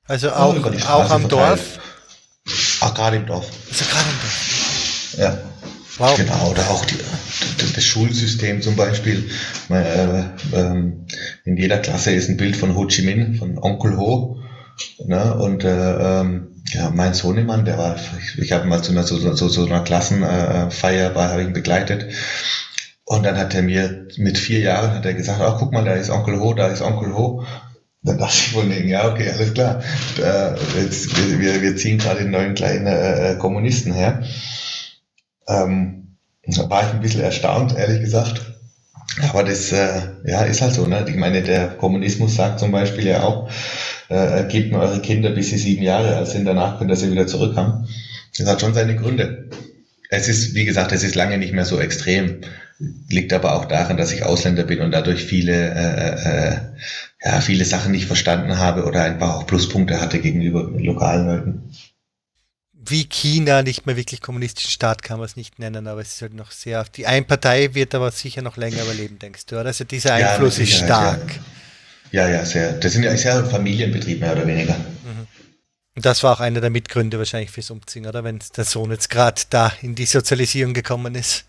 Also 0.06 0.32
auch, 0.32 0.54
oh, 0.54 0.88
auch 0.88 1.10
am 1.10 1.28
Dorf? 1.28 1.78
Ach, 2.80 2.94
gerade 2.94 3.16
im 3.16 3.26
Dorf. 3.26 3.48
Also 3.70 3.84
gerade 3.84 4.10
im 4.10 4.20
Dorf. 4.20 5.14
Ja. 5.16 5.38
Wow. 5.96 6.16
Genau, 6.16 6.50
oder 6.50 6.68
auch 6.70 6.84
die, 6.86 6.96
das 7.74 7.84
Schulsystem 7.84 8.60
zum 8.60 8.74
Beispiel. 8.74 9.30
Äh, 9.70 10.20
äh, 10.52 10.92
in 11.44 11.56
jeder 11.56 11.78
Klasse 11.78 12.10
ist 12.12 12.28
ein 12.28 12.36
Bild 12.36 12.56
von 12.56 12.74
Ho 12.74 12.86
Chi 12.86 13.02
Minh, 13.02 13.36
von 13.36 13.58
Onkel 13.58 13.96
Ho. 13.96 14.40
Ne? 15.04 15.34
Und 15.34 15.64
äh, 15.64 16.20
ähm, 16.20 16.62
ja, 16.72 16.90
mein 16.90 17.14
Sohnemann, 17.14 17.64
der 17.64 17.78
war, 17.78 17.96
ich, 18.18 18.38
ich 18.38 18.52
habe 18.52 18.66
mal 18.66 18.82
zu 18.82 18.92
einer, 18.92 19.04
so, 19.04 19.16
so, 19.18 19.48
so 19.48 19.66
einer 19.66 19.82
Klassenfeier 19.82 21.14
war, 21.14 21.30
habe 21.30 21.42
ich 21.42 21.48
ihn 21.48 21.52
begleitet. 21.52 22.12
Und 23.04 23.24
dann 23.24 23.36
hat 23.36 23.54
er 23.54 23.62
mir 23.62 24.08
mit 24.16 24.38
vier 24.38 24.60
Jahren 24.60 24.92
hat 24.92 25.04
er 25.04 25.14
gesagt, 25.14 25.40
ach 25.40 25.58
guck 25.58 25.72
mal, 25.72 25.84
da 25.84 25.92
ist 25.92 26.10
Onkel 26.10 26.40
Ho, 26.40 26.54
da 26.54 26.68
ist 26.68 26.80
Onkel 26.80 27.14
Ho. 27.14 27.44
Dann 28.02 28.18
dachte 28.18 28.36
ich 28.36 28.54
wohl, 28.54 28.70
ja, 28.70 29.10
okay, 29.10 29.30
alles 29.30 29.54
klar. 29.54 29.82
Da, 30.16 30.56
jetzt, 30.76 31.16
wir, 31.16 31.62
wir 31.62 31.76
ziehen 31.76 31.98
gerade 31.98 32.20
den 32.20 32.30
neuen 32.30 32.54
kleinen 32.54 32.86
äh, 32.86 33.36
Kommunisten 33.38 33.92
her. 33.92 34.22
Ähm, 35.48 36.16
da 36.46 36.68
war 36.68 36.86
ich 36.86 36.94
ein 36.94 37.00
bisschen 37.00 37.22
erstaunt, 37.22 37.76
ehrlich 37.76 38.00
gesagt. 38.00 38.40
Aber 39.22 39.44
das 39.44 39.72
äh, 39.72 40.00
ja, 40.24 40.42
ist 40.42 40.60
halt 40.60 40.74
so. 40.74 40.86
Ne? 40.86 41.04
Ich 41.08 41.16
meine, 41.16 41.42
der 41.42 41.68
Kommunismus 41.68 42.34
sagt 42.34 42.58
zum 42.58 42.72
Beispiel 42.72 43.06
ja 43.06 43.22
auch, 43.22 43.48
äh, 44.08 44.44
gebt 44.44 44.72
mir 44.72 44.78
eure 44.78 45.00
Kinder, 45.00 45.30
bis 45.30 45.50
sie 45.50 45.58
sieben 45.58 45.82
Jahre 45.82 46.16
alt 46.16 46.28
sind, 46.28 46.44
danach 46.44 46.78
könnt 46.78 46.90
ihr 46.90 46.96
sie 46.96 47.10
wieder 47.10 47.26
zurückhaben. 47.26 47.88
Das 48.36 48.46
hat 48.46 48.60
schon 48.60 48.74
seine 48.74 48.96
Gründe. 48.96 49.48
Es 50.10 50.28
ist, 50.28 50.54
wie 50.54 50.64
gesagt, 50.64 50.92
es 50.92 51.02
ist 51.02 51.14
lange 51.14 51.38
nicht 51.38 51.52
mehr 51.52 51.64
so 51.64 51.80
extrem. 51.80 52.40
Liegt 53.08 53.32
aber 53.32 53.54
auch 53.54 53.66
daran, 53.66 53.96
dass 53.96 54.12
ich 54.12 54.24
Ausländer 54.24 54.64
bin 54.64 54.80
und 54.80 54.90
dadurch 54.90 55.24
viele, 55.24 55.52
äh, 55.52 56.28
äh, 56.28 56.56
ja, 57.24 57.40
viele 57.40 57.64
Sachen 57.64 57.92
nicht 57.92 58.06
verstanden 58.06 58.58
habe 58.58 58.84
oder 58.84 59.04
einfach 59.04 59.34
auch 59.34 59.46
Pluspunkte 59.46 60.00
hatte 60.00 60.18
gegenüber 60.18 60.70
lokalen 60.76 61.26
Leuten 61.26 61.62
wie 62.86 63.04
China 63.04 63.62
nicht 63.62 63.86
mehr 63.86 63.96
wirklich 63.96 64.20
kommunistischen 64.20 64.70
Staat 64.70 65.02
kann 65.02 65.18
man 65.18 65.26
es 65.26 65.36
nicht 65.36 65.58
nennen, 65.58 65.86
aber 65.86 66.00
es 66.00 66.14
ist 66.14 66.22
halt 66.22 66.34
noch 66.34 66.50
sehr 66.50 66.84
die 66.96 67.06
Einpartei 67.06 67.74
wird 67.74 67.94
aber 67.94 68.10
sicher 68.10 68.42
noch 68.42 68.56
länger 68.56 68.82
überleben, 68.82 69.18
denkst 69.18 69.46
du, 69.46 69.56
oder? 69.56 69.66
Also 69.66 69.84
dieser 69.84 70.14
Einfluss 70.14 70.58
ja, 70.58 70.64
ist 70.64 70.72
stark. 70.74 71.34
Ja. 71.34 71.42
Ja, 72.14 72.28
ja, 72.28 72.44
sehr. 72.44 72.74
Das 72.74 72.92
sind 72.92 73.02
ja 73.02 73.16
sehr 73.16 73.44
Familienbetrieb 73.44 74.20
mehr 74.20 74.34
oder 74.34 74.46
weniger. 74.46 74.74
Mhm. 74.74 75.26
Und 75.96 76.06
das 76.06 76.22
war 76.22 76.34
auch 76.34 76.40
einer 76.40 76.60
der 76.60 76.70
Mitgründe 76.70 77.18
wahrscheinlich 77.18 77.50
fürs 77.50 77.72
Umziehen, 77.72 78.06
oder? 78.06 78.22
Wenn 78.22 78.38
der 78.56 78.64
Sohn 78.64 78.92
jetzt 78.92 79.10
gerade 79.10 79.42
da 79.50 79.72
in 79.82 79.96
die 79.96 80.06
Sozialisierung 80.06 80.74
gekommen 80.74 81.16
ist. 81.16 81.44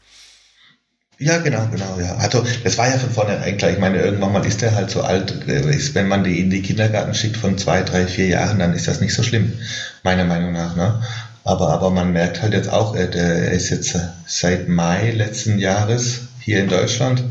Ja, 1.20 1.38
genau, 1.38 1.68
genau, 1.68 2.00
ja. 2.00 2.16
Also 2.16 2.44
das 2.64 2.80
war 2.80 2.90
ja 2.90 2.98
von 2.98 3.12
vornherein 3.12 3.58
klar. 3.58 3.70
Ich 3.70 3.78
meine, 3.78 4.02
irgendwann 4.02 4.34
mal 4.34 4.44
ist 4.44 4.64
der 4.64 4.74
halt 4.74 4.90
so 4.90 5.04
alt, 5.04 5.30
ist, 5.48 5.94
wenn 5.94 6.08
man 6.08 6.24
die 6.24 6.40
in 6.40 6.50
die 6.50 6.64
Kindergarten 6.64 7.14
schickt 7.14 7.38
von 7.38 7.60
zwei, 7.60 7.84
drei, 7.84 8.08
vier 8.08 8.26
Jahren, 8.26 8.58
dann 8.58 8.74
ist 8.74 8.88
das 8.88 9.02
nicht 9.02 9.14
so 9.14 9.22
schlimm, 9.22 9.54
meiner 10.02 10.26
Meinung 10.26 10.52
nach. 10.52 10.76
Ne? 10.76 11.00
Aber, 11.44 11.70
aber 11.70 11.92
man 11.92 12.12
merkt 12.12 12.42
halt 12.42 12.54
jetzt 12.54 12.70
auch, 12.70 12.96
äh, 12.96 13.08
er 13.14 13.52
ist 13.52 13.70
jetzt 13.70 13.96
seit 14.26 14.68
Mai 14.68 15.12
letzten 15.12 15.60
Jahres 15.60 16.22
hier 16.40 16.60
in 16.60 16.70
Deutschland, 16.70 17.24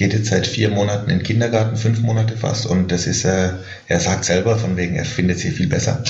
geht 0.00 0.14
jetzt 0.14 0.30
seit 0.30 0.46
vier 0.46 0.70
Monaten 0.70 1.10
in 1.10 1.18
den 1.18 1.26
Kindergarten, 1.26 1.76
fünf 1.76 2.00
Monate 2.00 2.34
fast. 2.34 2.64
Und 2.64 2.90
das 2.90 3.06
ist, 3.06 3.26
äh, 3.26 3.50
er 3.86 4.00
sagt 4.00 4.24
selber 4.24 4.56
von 4.56 4.78
wegen, 4.78 4.96
er 4.96 5.04
findet 5.04 5.38
sie 5.38 5.50
viel 5.50 5.66
besser. 5.66 6.02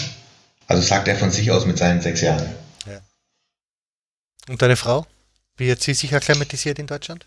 Also 0.69 0.81
sagt 0.81 1.09
er 1.09 1.17
von 1.17 1.33
sich 1.33 1.51
aus 1.51 1.67
mit 1.67 1.77
seinen 1.77 2.01
sechs 2.01 2.21
Jahren. 2.21 2.49
Ja. 2.87 3.01
Und 4.49 4.63
deine 4.63 4.77
Frau? 4.77 5.07
Wie 5.57 5.73
hat 5.73 5.83
sie 5.83 5.95
sich 5.95 6.15
akklimatisiert 6.15 6.79
in 6.79 6.87
Deutschland? 6.87 7.27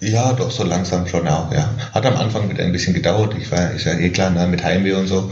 Ja, 0.00 0.32
doch, 0.32 0.50
so 0.50 0.64
langsam 0.64 1.06
schon 1.06 1.28
auch, 1.28 1.52
ja. 1.52 1.68
Hat 1.92 2.06
am 2.06 2.16
Anfang 2.16 2.48
mit 2.48 2.58
ein 2.60 2.72
bisschen 2.72 2.94
gedauert. 2.94 3.34
Ich 3.38 3.52
war, 3.52 3.70
ist 3.72 3.84
ja 3.84 3.92
eh 3.92 4.08
klar, 4.08 4.30
ne, 4.30 4.46
mit 4.46 4.64
Heimweh 4.64 4.94
und 4.94 5.06
so. 5.06 5.30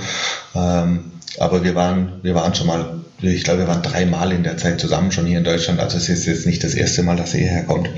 Ähm, 0.55 1.13
aber 1.39 1.65
wir 1.65 1.75
waren, 1.75 2.23
wir 2.23 2.35
waren 2.35 2.55
schon 2.55 2.67
mal 2.67 3.03
ich 3.23 3.45
glaube, 3.45 3.61
wir 3.61 3.69
waren 3.69 3.83
dreimal 3.83 4.33
in 4.33 4.43
der 4.43 4.57
Zeit 4.57 4.81
zusammen 4.81 5.13
schon 5.13 5.27
hier 5.27 5.39
in 5.39 5.45
Deutschland. 5.45 5.81
Also 5.81 5.97
es 5.97 6.09
ist 6.09 6.27
jetzt 6.27 6.47
nicht 6.47 6.65
das 6.65 6.75
erste 6.75 7.03
Mal, 7.03 7.17
dass 7.17 7.35
er 7.35 7.41
hierher 7.41 7.65
kommt. 7.65 7.89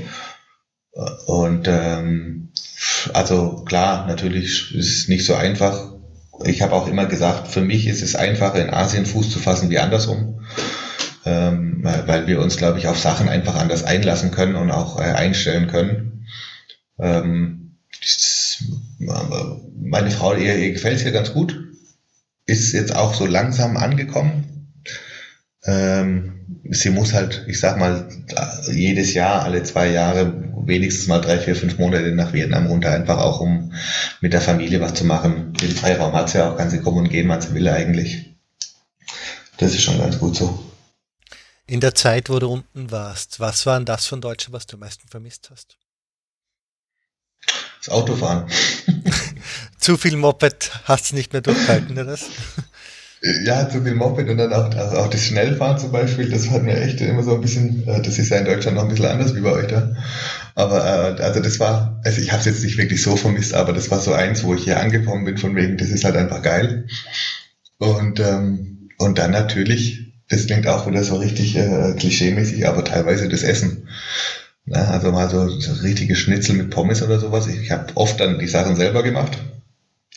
Und 1.25 1.67
ähm, 1.67 2.49
also 3.13 3.63
klar, 3.65 4.07
natürlich 4.07 4.73
ist 4.73 4.97
es 4.97 5.07
nicht 5.07 5.25
so 5.25 5.35
einfach. 5.35 5.93
Ich 6.45 6.61
habe 6.61 6.73
auch 6.73 6.87
immer 6.87 7.05
gesagt, 7.05 7.47
für 7.47 7.61
mich 7.61 7.87
ist 7.87 8.01
es 8.01 8.15
einfacher, 8.15 8.61
in 8.61 8.69
Asien 8.69 9.05
Fuß 9.05 9.29
zu 9.29 9.39
fassen 9.39 9.69
wie 9.69 9.79
andersrum. 9.79 10.41
ähm, 11.25 11.79
weil 11.83 12.27
wir 12.27 12.39
uns, 12.39 12.55
glaube 12.57 12.77
ich, 12.77 12.87
auf 12.87 12.99
Sachen 12.99 13.29
einfach 13.29 13.55
anders 13.55 13.83
einlassen 13.83 14.31
können 14.31 14.55
und 14.55 14.71
auch 14.71 14.99
äh, 14.99 15.03
einstellen 15.03 15.67
können. 15.67 16.27
Ähm, 16.99 17.77
meine 18.99 20.11
Frau, 20.11 20.35
ihr, 20.35 20.55
ihr 20.55 20.71
gefällt 20.71 20.97
es 20.97 21.01
hier 21.01 21.11
ganz 21.11 21.33
gut, 21.33 21.59
ist 22.45 22.73
jetzt 22.73 22.95
auch 22.95 23.13
so 23.13 23.25
langsam 23.25 23.75
angekommen. 23.75 24.71
Ähm, 25.63 26.61
sie 26.69 26.91
muss 26.91 27.13
halt, 27.13 27.45
ich 27.47 27.59
sag 27.59 27.77
mal, 27.79 28.07
jedes 28.71 29.13
Jahr, 29.15 29.43
alle 29.43 29.63
zwei 29.63 29.89
Jahre, 29.89 30.44
wenigstens 30.67 31.07
mal 31.07 31.19
drei, 31.19 31.39
vier, 31.39 31.55
fünf 31.55 31.77
Monate 31.77 32.11
nach 32.11 32.33
Vietnam 32.33 32.67
runter, 32.67 32.91
einfach 32.91 33.17
auch 33.17 33.39
um 33.39 33.73
mit 34.21 34.33
der 34.33 34.41
Familie 34.41 34.81
was 34.81 34.93
zu 34.93 35.05
machen. 35.05 35.53
Den 35.53 35.71
Freiraum 35.71 36.13
hat 36.13 36.29
sie 36.29 36.39
ja 36.39 36.51
auch, 36.51 36.57
kann 36.57 36.69
sie 36.69 36.81
kommen 36.81 36.99
und 36.99 37.09
gehen, 37.09 37.27
wann 37.29 37.41
sie 37.41 37.53
will 37.53 37.67
eigentlich. 37.67 38.35
Das 39.57 39.73
ist 39.73 39.83
schon 39.83 39.99
ganz 39.99 40.19
gut 40.19 40.35
so. 40.35 40.63
In 41.67 41.79
der 41.79 41.95
Zeit, 41.95 42.29
wo 42.29 42.39
du 42.39 42.51
unten 42.51 42.91
warst, 42.91 43.39
was 43.39 43.65
war 43.65 43.77
denn 43.77 43.85
das 43.85 44.05
von 44.05 44.21
Deutschland, 44.21 44.53
was 44.53 44.67
du 44.67 44.75
am 44.75 44.81
meisten 44.81 45.07
vermisst 45.07 45.49
hast? 45.51 45.77
Das 47.79 47.89
Autofahren. 47.89 48.47
Zu 49.79 49.97
viel 49.97 50.17
Moped 50.17 50.71
hast 50.85 51.11
du 51.11 51.15
nicht 51.15 51.33
mehr 51.33 51.41
durchgehalten, 51.41 51.91
oder 51.93 52.05
das? 52.05 52.25
Ja, 53.21 53.67
zu 53.69 53.81
viel 53.81 53.95
Moped 53.95 54.29
und 54.29 54.37
dann 54.37 54.53
auch, 54.53 54.75
also 54.75 54.97
auch 54.97 55.09
das 55.09 55.21
Schnellfahren 55.23 55.77
zum 55.77 55.91
Beispiel, 55.91 56.29
das 56.29 56.49
hat 56.49 56.63
mir 56.63 56.79
echt 56.79 57.01
immer 57.01 57.23
so 57.23 57.33
ein 57.33 57.41
bisschen, 57.41 57.87
äh, 57.87 58.01
das 58.01 58.19
ist 58.19 58.29
ja 58.29 58.37
in 58.37 58.45
Deutschland 58.45 58.75
noch 58.75 58.83
ein 58.83 58.89
bisschen 58.89 59.05
anders 59.05 59.33
wie 59.35 59.41
bei 59.41 59.51
euch 59.51 59.67
da. 59.67 59.95
Aber 60.53 61.17
äh, 61.17 61.21
also 61.23 61.39
das 61.39 61.59
war, 61.59 61.99
also 62.03 62.21
ich 62.21 62.31
habe 62.31 62.39
es 62.41 62.45
jetzt 62.45 62.63
nicht 62.63 62.77
wirklich 62.77 63.01
so 63.01 63.15
vermisst, 63.15 63.53
aber 63.53 63.73
das 63.73 63.89
war 63.89 63.99
so 63.99 64.13
eins, 64.13 64.43
wo 64.43 64.53
ich 64.53 64.63
hier 64.65 64.79
angekommen 64.79 65.25
bin, 65.25 65.37
von 65.37 65.55
wegen, 65.55 65.77
das 65.77 65.89
ist 65.89 66.03
halt 66.03 66.15
einfach 66.17 66.41
geil. 66.41 66.87
Und, 67.79 68.19
ähm, 68.19 68.89
und 68.97 69.17
dann 69.17 69.31
natürlich, 69.31 70.13
das 70.29 70.45
klingt 70.47 70.67
auch 70.67 70.87
wieder 70.87 71.03
so 71.03 71.15
richtig 71.17 71.55
äh, 71.55 71.93
klischeemäßig, 71.97 72.67
aber 72.67 72.83
teilweise 72.83 73.27
das 73.29 73.43
Essen. 73.43 73.87
Na, 74.65 74.89
also 74.91 75.11
mal 75.11 75.29
so, 75.29 75.47
so 75.49 75.73
richtige 75.83 76.15
Schnitzel 76.15 76.55
mit 76.55 76.69
Pommes 76.71 77.01
oder 77.03 77.19
sowas. 77.19 77.47
Ich, 77.47 77.57
ich 77.61 77.71
habe 77.71 77.95
oft 77.95 78.19
dann 78.19 78.39
die 78.39 78.47
Sachen 78.47 78.75
selber 78.75 79.03
gemacht. 79.03 79.37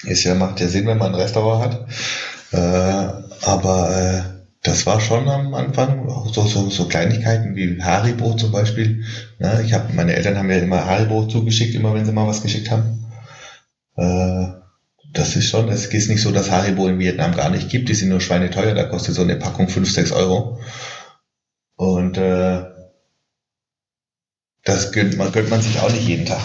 Ist 0.05 0.25
ja, 0.25 0.35
macht 0.35 0.61
ja 0.61 0.69
Sinn, 0.69 0.87
wenn 0.87 0.99
man 0.99 1.15
ein 1.15 1.21
Restaurant 1.21 1.65
hat. 1.65 1.87
Äh, 2.53 3.09
aber 3.43 3.97
äh, 3.97 4.39
das 4.63 4.87
war 4.87 5.01
schon 5.01 5.29
am 5.29 5.55
Anfang 5.55 6.09
so, 6.33 6.47
so, 6.47 6.69
so 6.71 6.89
Kleinigkeiten 6.89 7.55
wie 7.55 7.81
Haribo 7.81 8.35
zum 8.35 8.53
Beispiel. 8.53 9.05
Ja, 9.39 9.61
ich 9.61 9.73
habe 9.73 9.93
meine 9.95 10.15
Eltern 10.15 10.37
haben 10.37 10.49
mir 10.49 10.59
immer 10.59 10.85
Haribo 10.85 11.27
zugeschickt, 11.27 11.75
immer 11.75 11.95
wenn 11.95 12.05
sie 12.05 12.13
mal 12.13 12.27
was 12.27 12.43
geschickt 12.43 12.71
haben. 12.71 13.07
Äh, 13.97 14.59
das 15.13 15.37
ist 15.37 15.49
schon, 15.49 15.69
es 15.69 15.87
ist 15.87 16.09
nicht 16.09 16.23
so, 16.23 16.33
dass 16.33 16.51
Haribo 16.51 16.87
in 16.89 16.99
Vietnam 16.99 17.35
gar 17.35 17.51
nicht 17.51 17.71
gibt. 17.71 17.89
Die 17.89 17.95
sind 17.95 18.11
nur 18.11 18.21
schweineteuer, 18.21 18.75
da 18.75 18.85
kostet 18.85 19.15
so 19.15 19.23
eine 19.23 19.37
Packung 19.37 19.69
5, 19.69 19.91
6 19.91 20.13
Euro. 20.13 20.61
Und 21.77 22.19
äh, 22.19 22.65
das 24.65 24.93
gönnt 24.93 25.17
man, 25.17 25.33
gönnt 25.33 25.51
man 25.51 25.63
sich 25.63 25.79
auch 25.81 25.91
nicht 25.91 26.07
jeden 26.07 26.27
Tag. 26.27 26.43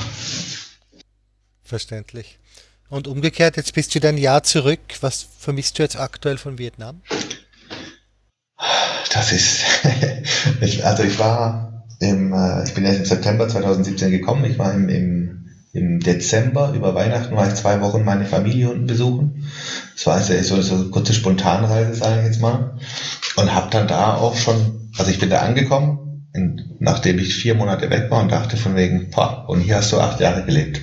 Verständlich. 1.63 2.39
Und 2.93 3.07
umgekehrt, 3.07 3.57
jetzt 3.57 3.73
bist 3.73 3.89
du 3.89 3.95
wieder 3.95 4.09
ein 4.09 4.19
Jahr 4.19 4.43
zurück. 4.43 4.79
Was 5.01 5.25
vermisst 5.39 5.79
du 5.79 5.81
jetzt 5.81 5.99
aktuell 5.99 6.37
von 6.37 6.59
Vietnam? 6.59 7.01
Das 9.11 9.31
ist, 9.31 9.63
ich, 10.61 10.85
also 10.85 11.01
ich 11.01 11.17
war 11.17 11.87
im, 11.99 12.33
äh, 12.33 12.63
ich 12.63 12.75
bin 12.75 12.85
erst 12.85 12.99
im 12.99 13.05
September 13.05 13.49
2017 13.49 14.11
gekommen. 14.11 14.45
Ich 14.45 14.59
war 14.59 14.71
im, 14.75 14.89
im, 14.89 15.49
im 15.71 16.01
Dezember 16.01 16.71
über 16.75 16.93
Weihnachten 16.93 17.35
war 17.35 17.47
ich 17.47 17.55
zwei 17.55 17.81
Wochen 17.81 18.03
meine 18.03 18.25
Familie 18.25 18.69
unten 18.69 18.85
besuchen. 18.85 19.49
Das 19.95 20.05
war 20.05 20.17
also 20.17 20.39
so, 20.43 20.61
so 20.61 20.75
eine 20.75 20.83
kurze 20.91 21.15
Spontanreise, 21.15 21.95
sage 21.95 22.19
ich 22.19 22.27
jetzt 22.27 22.41
mal. 22.41 22.77
Und 23.37 23.55
habe 23.55 23.71
dann 23.71 23.87
da 23.87 24.17
auch 24.17 24.35
schon, 24.35 24.91
also 24.99 25.09
ich 25.09 25.17
bin 25.17 25.31
da 25.31 25.39
angekommen, 25.39 26.27
in, 26.35 26.75
nachdem 26.77 27.17
ich 27.17 27.33
vier 27.33 27.55
Monate 27.55 27.89
weg 27.89 28.11
war 28.11 28.21
und 28.21 28.31
dachte 28.31 28.55
von 28.55 28.75
wegen, 28.75 29.09
boah, 29.09 29.49
und 29.49 29.61
hier 29.61 29.77
hast 29.77 29.91
du 29.91 29.99
acht 29.99 30.19
Jahre 30.19 30.45
gelebt. 30.45 30.79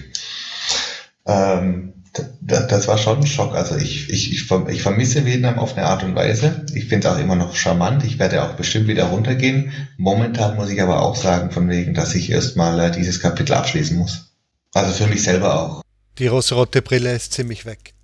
Ähm, 1.24 1.90
das 2.12 2.88
war 2.88 2.98
schon 2.98 3.18
ein 3.18 3.26
Schock. 3.26 3.54
Also 3.54 3.76
ich, 3.76 4.10
ich, 4.10 4.32
ich, 4.32 4.50
ich 4.50 4.82
vermisse 4.82 5.24
Vietnam 5.24 5.58
auf 5.58 5.76
eine 5.76 5.86
Art 5.86 6.02
und 6.02 6.14
Weise. 6.14 6.66
Ich 6.74 6.86
finde 6.86 7.06
es 7.06 7.14
auch 7.14 7.18
immer 7.18 7.36
noch 7.36 7.54
charmant. 7.54 8.04
Ich 8.04 8.18
werde 8.18 8.42
auch 8.42 8.54
bestimmt 8.54 8.88
wieder 8.88 9.04
runtergehen. 9.04 9.72
Momentan 9.96 10.56
muss 10.56 10.70
ich 10.70 10.82
aber 10.82 11.02
auch 11.02 11.14
sagen, 11.14 11.50
von 11.50 11.68
wegen, 11.68 11.94
dass 11.94 12.14
ich 12.14 12.30
erstmal 12.30 12.78
äh, 12.80 12.90
dieses 12.90 13.20
Kapitel 13.20 13.54
abschließen 13.54 13.96
muss. 13.96 14.32
Also 14.74 14.92
für 14.92 15.06
mich 15.06 15.22
selber 15.22 15.60
auch. 15.60 15.82
Die 16.18 16.26
rosarote 16.26 16.82
Brille 16.82 17.14
ist 17.14 17.32
ziemlich 17.32 17.64
weg. 17.64 17.94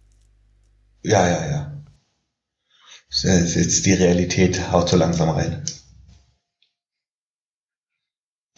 Ja, 1.03 1.29
ja, 1.29 1.47
ja. 1.47 1.73
Jetzt 3.23 3.87
die 3.87 3.93
Realität 3.93 4.71
haut 4.73 4.89
so 4.89 4.97
langsam 4.97 5.31
rein. 5.31 5.63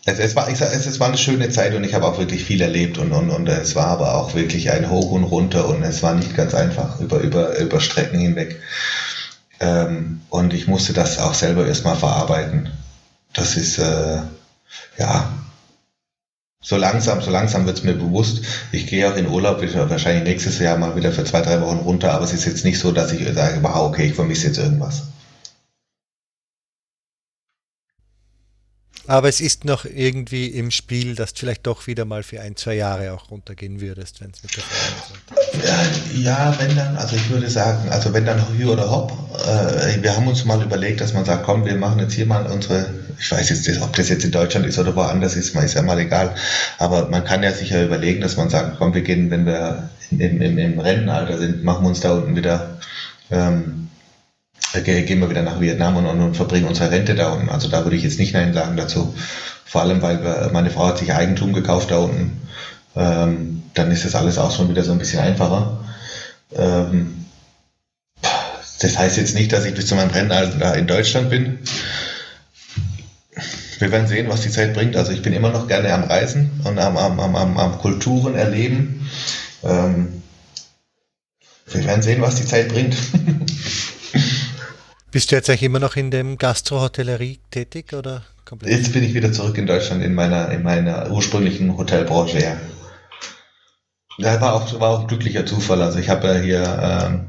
Es, 0.09 0.19
es, 0.19 0.37
war, 0.37 0.49
ich 0.49 0.57
sag, 0.57 0.73
es, 0.73 0.87
es 0.87 1.01
war 1.01 1.09
eine 1.09 1.19
schöne 1.19 1.51
Zeit 1.51 1.75
und 1.75 1.85
ich 1.85 1.93
habe 1.93 2.07
auch 2.07 2.17
wirklich 2.17 2.43
viel 2.43 2.63
erlebt 2.63 2.97
und, 2.97 3.13
und, 3.13 3.29
und 3.29 3.47
es 3.47 3.75
war 3.75 3.89
aber 3.89 4.15
auch 4.15 4.35
wirklich 4.35 4.71
ein 4.71 4.89
Hoch 4.89 5.11
und 5.11 5.25
Runter 5.25 5.69
und 5.69 5.83
es 5.83 6.03
war 6.03 6.15
nicht 6.15 6.35
ganz 6.35 6.55
einfach 6.55 6.99
über, 6.99 7.19
über, 7.19 7.59
über 7.59 7.79
Strecken 7.79 8.19
hinweg. 8.19 8.59
Ähm, 9.61 10.21
und 10.31 10.55
ich 10.55 10.67
musste 10.67 10.95
das 10.95 11.19
auch 11.19 11.35
selber 11.35 11.67
erstmal 11.67 11.97
verarbeiten. 11.97 12.71
Das 13.35 13.55
ist, 13.57 13.77
äh, 13.77 14.21
ja, 14.99 15.31
so 16.63 16.79
langsam, 16.79 17.21
so 17.21 17.31
langsam 17.31 17.67
wird 17.67 17.77
es 17.77 17.85
mir 17.85 17.95
bewusst. 17.95 18.47
Ich 18.73 18.87
gehe 18.87 19.13
auch 19.13 19.17
in 19.17 19.29
Urlaub, 19.29 19.61
wahrscheinlich 19.61 20.25
nächstes 20.25 20.59
Jahr 20.59 20.79
mal 20.79 20.97
wieder 20.97 21.13
für 21.13 21.25
zwei, 21.25 21.43
drei 21.43 21.61
Wochen 21.61 21.81
runter, 21.81 22.15
aber 22.15 22.25
es 22.25 22.33
ist 22.33 22.47
jetzt 22.47 22.65
nicht 22.65 22.79
so, 22.79 22.93
dass 22.93 23.13
ich 23.13 23.31
sage, 23.35 23.59
wow, 23.61 23.89
okay, 23.89 24.07
ich 24.07 24.15
vermisse 24.15 24.47
jetzt 24.47 24.59
irgendwas. 24.59 25.03
Aber 29.09 29.31
es 29.31 29.41
ist 29.41 29.65
noch 29.65 29.87
irgendwie 29.87 30.49
im 30.49 30.71
Spiel, 30.71 31.15
dass 31.15 31.33
du 31.33 31.41
vielleicht 31.41 31.67
doch 31.67 31.87
wieder 31.87 32.05
mal 32.05 32.23
für 32.23 32.43
ein, 32.43 32.57
zwei 32.57 32.75
Jahre 32.75 33.15
auch 33.15 33.31
runtergehen 33.31 33.81
würdest, 33.81 34.21
wenn 34.21 34.31
es 34.33 34.43
mit 34.43 34.55
der 34.55 34.63
Frau 34.63 35.67
ja, 35.67 36.51
ja, 36.51 36.55
wenn 36.59 36.77
dann, 36.77 36.95
also 36.95 37.17
ich 37.17 37.31
würde 37.31 37.49
sagen, 37.49 37.89
also 37.89 38.13
wenn 38.13 38.27
dann 38.27 38.39
Hü 38.51 38.67
oder 38.67 38.91
Hopp, 38.91 39.13
äh, 39.47 40.03
wir 40.03 40.15
haben 40.15 40.29
uns 40.29 40.45
mal 40.45 40.63
überlegt, 40.63 41.01
dass 41.01 41.15
man 41.15 41.25
sagt, 41.25 41.45
komm, 41.45 41.65
wir 41.65 41.77
machen 41.77 42.01
jetzt 42.01 42.13
hier 42.13 42.27
mal 42.27 42.45
unsere, 42.53 42.91
ich 43.19 43.33
weiß 43.33 43.49
jetzt, 43.49 43.81
ob 43.81 43.97
das 43.97 44.11
jetzt 44.11 44.27
in 44.27 44.31
Deutschland 44.31 44.67
ist 44.67 44.79
oder 44.79 44.95
woanders 44.95 45.37
ist, 45.37 45.57
ist 45.57 45.75
ja 45.75 45.81
mal 45.81 45.99
egal, 45.99 46.35
aber 46.77 47.09
man 47.09 47.25
kann 47.25 47.43
ja 47.43 47.51
sicher 47.51 47.83
überlegen, 47.83 48.21
dass 48.21 48.37
man 48.37 48.51
sagt, 48.51 48.77
komm, 48.77 48.93
wir 48.93 49.01
gehen, 49.01 49.31
wenn 49.31 49.47
wir 49.47 49.89
im, 50.11 50.43
im, 50.43 50.59
im 50.59 50.79
Rentenalter 50.79 51.39
sind, 51.39 51.65
machen 51.65 51.83
wir 51.83 51.89
uns 51.89 52.01
da 52.01 52.13
unten 52.13 52.37
wieder 52.37 52.79
ähm, 53.31 53.88
gehen 54.73 55.21
wir 55.21 55.31
wieder 55.31 55.43
nach 55.43 55.61
Vietnam 55.61 55.97
und, 55.97 56.07
und, 56.07 56.21
und 56.21 56.37
verbringen 56.37 56.69
unsere 56.69 56.91
Rente 56.91 57.15
da 57.15 57.33
unten. 57.33 57.49
Also 57.49 57.69
da 57.69 57.85
würde 57.85 57.97
ich 57.97 58.03
jetzt 58.03 58.19
nicht 58.19 58.35
Nein 58.35 58.53
sagen 58.53 58.77
dazu. 58.77 59.15
Vor 59.65 59.83
allem, 59.83 60.03
weil 60.03 60.23
wir, 60.23 60.51
meine 60.53 60.71
Frau 60.71 60.87
hat 60.87 60.99
sich 60.99 61.13
Eigentum 61.13 61.53
gekauft 61.53 61.91
da 61.91 61.99
unten. 61.99 62.41
Ähm, 62.97 63.63
dann 63.75 63.91
ist 63.91 64.05
das 64.05 64.15
alles 64.15 64.39
auch 64.39 64.55
schon 64.55 64.69
wieder 64.69 64.85
so 64.85 64.93
ein 64.93 64.99
bisschen 64.99 65.21
einfacher. 65.21 65.85
Ähm, 66.55 67.27
das 68.81 68.99
heißt 68.99 69.17
jetzt 69.17 69.35
nicht, 69.35 69.53
dass 69.53 69.65
ich 69.65 69.75
bis 69.75 69.87
zu 69.87 69.95
meinem 69.95 70.11
Rentenalter 70.11 70.77
in 70.77 70.87
Deutschland 70.87 71.31
bin. 71.31 71.59
Wir 73.79 73.93
werden 73.93 74.09
sehen, 74.09 74.29
was 74.29 74.41
die 74.41 74.51
Zeit 74.51 74.75
bringt. 74.75 74.97
Also 74.97 75.13
ich 75.13 75.23
bin 75.23 75.33
immer 75.33 75.51
noch 75.51 75.69
gerne 75.69 75.93
am 75.93 76.05
Reisen 76.05 76.61
und 76.65 76.79
am, 76.79 76.97
am, 76.97 77.21
am, 77.21 77.57
am 77.57 77.79
Kulturen 77.79 78.35
erleben. 78.35 79.09
Ähm, 79.63 80.23
wir 81.67 81.85
werden 81.85 82.03
sehen, 82.03 82.21
was 82.21 82.37
die 82.37 82.47
Zeit 82.47 82.69
bringt. 82.69 82.97
Bist 85.11 85.31
du 85.31 85.37
jetzt 85.37 85.49
eigentlich 85.49 85.63
immer 85.63 85.79
noch 85.79 85.97
in 85.97 86.11
dem 86.11 86.37
Gastrohotellerie 86.37 87.41
tätig 87.51 87.95
oder 87.95 88.25
komplett? 88.45 88.73
Jetzt 88.73 88.93
bin 88.93 89.03
ich 89.03 89.15
wieder 89.15 89.33
zurück 89.33 89.57
in 89.57 89.67
Deutschland 89.67 90.03
in 90.03 90.15
meiner, 90.15 90.51
in 90.51 90.63
meiner 90.63 91.11
ursprünglichen 91.11 91.77
Hotelbranche, 91.79 92.43
ja. 92.43 92.57
Das 94.19 94.41
war 94.41 94.55
auch, 94.55 94.81
war 94.81 94.91
auch 94.91 95.07
glücklicher 95.07 95.47
Zufall. 95.47 95.81
Also 95.81 95.99
ich 95.99 96.11
habe 96.11 96.27
ja 96.27 96.35
hier 96.35 96.79
ähm, 96.83 97.29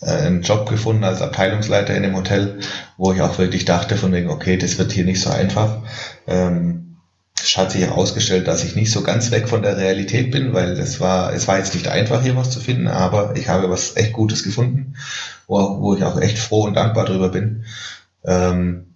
einen 0.00 0.42
Job 0.42 0.68
gefunden 0.68 1.04
als 1.04 1.22
Abteilungsleiter 1.22 1.94
in 1.94 2.02
dem 2.02 2.16
Hotel, 2.16 2.58
wo 2.96 3.12
ich 3.12 3.20
auch 3.20 3.38
wirklich 3.38 3.64
dachte 3.64 3.96
von 3.96 4.12
wegen, 4.12 4.30
okay, 4.30 4.56
das 4.56 4.78
wird 4.78 4.90
hier 4.90 5.04
nicht 5.04 5.20
so 5.20 5.30
einfach. 5.30 5.82
Ähm, 6.26 6.89
es 7.42 7.56
hat 7.56 7.72
sich 7.72 7.82
herausgestellt, 7.82 8.48
dass 8.48 8.64
ich 8.64 8.76
nicht 8.76 8.92
so 8.92 9.02
ganz 9.02 9.30
weg 9.30 9.48
von 9.48 9.62
der 9.62 9.76
Realität 9.76 10.30
bin, 10.30 10.52
weil 10.52 10.72
es 10.72 11.00
war, 11.00 11.32
es 11.32 11.48
war 11.48 11.58
jetzt 11.58 11.74
nicht 11.74 11.88
einfach, 11.88 12.22
hier 12.22 12.36
was 12.36 12.50
zu 12.50 12.60
finden, 12.60 12.88
aber 12.88 13.36
ich 13.36 13.48
habe 13.48 13.70
was 13.70 13.96
echt 13.96 14.12
Gutes 14.12 14.42
gefunden, 14.42 14.94
wo, 15.46 15.80
wo 15.80 15.94
ich 15.94 16.04
auch 16.04 16.20
echt 16.20 16.38
froh 16.38 16.64
und 16.64 16.74
dankbar 16.74 17.04
drüber 17.04 17.30
bin. 17.30 17.64
Ähm, 18.24 18.94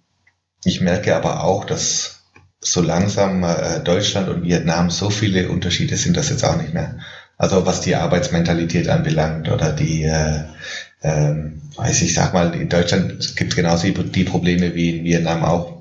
ich 0.63 0.81
merke 0.81 1.15
aber 1.15 1.43
auch, 1.43 1.65
dass 1.65 2.21
so 2.59 2.81
langsam 2.81 3.43
äh, 3.43 3.79
Deutschland 3.83 4.29
und 4.29 4.43
Vietnam 4.43 4.89
so 4.89 5.09
viele 5.09 5.49
Unterschiede 5.49 5.97
sind 5.97 6.17
das 6.17 6.29
jetzt 6.29 6.43
auch 6.43 6.59
nicht 6.59 6.73
mehr. 6.73 6.97
Also 7.37 7.65
was 7.65 7.81
die 7.81 7.95
Arbeitsmentalität 7.95 8.89
anbelangt 8.89 9.49
oder 9.49 9.71
die, 9.73 10.03
äh, 10.03 10.43
ähm, 11.03 11.61
weiß 11.75 12.01
ich 12.01 12.13
sag 12.13 12.33
mal, 12.33 12.55
in 12.55 12.69
Deutschland 12.69 13.35
gibt 13.35 13.51
es 13.51 13.55
genauso 13.55 13.87
die 13.87 14.23
Probleme 14.23 14.73
wie 14.73 14.97
in 14.97 15.03
Vietnam 15.03 15.43
auch 15.43 15.74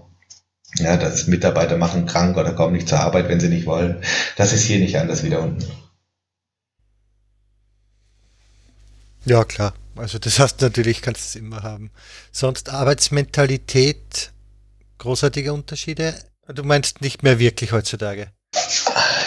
ja, 0.79 0.97
dass 0.97 1.27
Mitarbeiter 1.27 1.77
machen 1.77 2.07
krank 2.07 2.37
oder 2.37 2.53
kommen 2.53 2.75
nicht 2.75 2.89
zur 2.89 3.01
Arbeit, 3.01 3.29
wenn 3.29 3.41
sie 3.41 3.49
nicht 3.49 3.66
wollen. 3.66 4.03
Das 4.37 4.53
ist 4.53 4.64
hier 4.64 4.79
nicht 4.79 4.99
anders 4.99 5.22
wieder 5.22 5.41
unten. 5.41 5.64
Ja, 9.25 9.45
klar. 9.45 9.75
Also 9.97 10.18
das 10.18 10.39
hast 10.39 10.61
du 10.61 10.66
natürlich, 10.66 11.03
kannst 11.03 11.22
du 11.22 11.39
es 11.39 11.45
immer 11.45 11.62
haben. 11.62 11.91
Sonst 12.33 12.68
Arbeitsmentalität 12.68 14.33
großartige 14.99 15.53
Unterschiede? 15.53 16.14
Du 16.53 16.64
meinst 16.64 17.01
nicht 17.01 17.22
mehr 17.22 17.39
wirklich 17.39 17.72
heutzutage? 17.72 18.29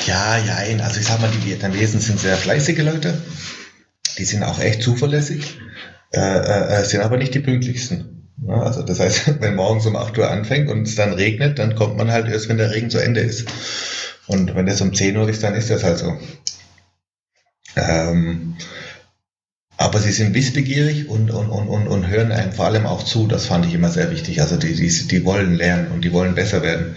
Ja, 0.05 0.37
ja, 0.37 0.55
also 0.83 0.99
ich 0.99 1.07
sag 1.07 1.19
mal, 1.19 1.31
die 1.31 1.45
Vietnamesen 1.45 1.99
sind 1.99 2.19
sehr 2.19 2.37
fleißige 2.37 2.79
Leute. 2.79 3.21
Die 4.17 4.25
sind 4.25 4.43
auch 4.43 4.59
echt 4.59 4.81
zuverlässig, 4.81 5.59
äh, 6.13 6.19
äh, 6.19 6.83
sind 6.85 7.01
aber 7.01 7.17
nicht 7.17 7.33
die 7.33 7.39
pünktlichsten. 7.39 8.16
Ja, 8.45 8.61
also 8.61 8.83
das 8.83 8.99
heißt, 8.99 9.41
wenn 9.41 9.55
morgens 9.55 9.85
um 9.85 9.95
8 9.95 10.17
Uhr 10.17 10.29
anfängt 10.29 10.69
und 10.69 10.83
es 10.83 10.95
dann 10.95 11.13
regnet, 11.13 11.59
dann 11.59 11.75
kommt 11.75 11.97
man 11.97 12.11
halt 12.11 12.27
erst, 12.27 12.49
wenn 12.49 12.57
der 12.57 12.71
Regen 12.71 12.89
zu 12.89 12.99
Ende 12.99 13.21
ist. 13.21 13.47
Und 14.27 14.55
wenn 14.55 14.67
es 14.67 14.81
um 14.81 14.93
10 14.93 15.15
Uhr 15.17 15.27
ist, 15.29 15.43
dann 15.43 15.55
ist 15.55 15.69
das 15.69 15.83
halt 15.83 15.97
so. 15.97 16.17
Ähm, 17.75 18.55
aber 19.77 19.99
sie 19.99 20.11
sind 20.11 20.33
wissbegierig 20.33 21.07
und, 21.07 21.29
und, 21.29 21.49
und, 21.49 21.67
und, 21.67 21.87
und 21.87 22.07
hören 22.07 22.31
einem 22.31 22.51
vor 22.51 22.65
allem 22.65 22.85
auch 22.85 23.03
zu. 23.03 23.27
Das 23.27 23.45
fand 23.45 23.65
ich 23.65 23.73
immer 23.73 23.89
sehr 23.89 24.11
wichtig. 24.11 24.41
Also 24.41 24.57
die, 24.57 24.73
die, 24.73 25.07
die 25.07 25.25
wollen 25.25 25.53
lernen 25.53 25.91
und 25.91 26.01
die 26.01 26.11
wollen 26.11 26.35
besser 26.35 26.63
werden. 26.63 26.95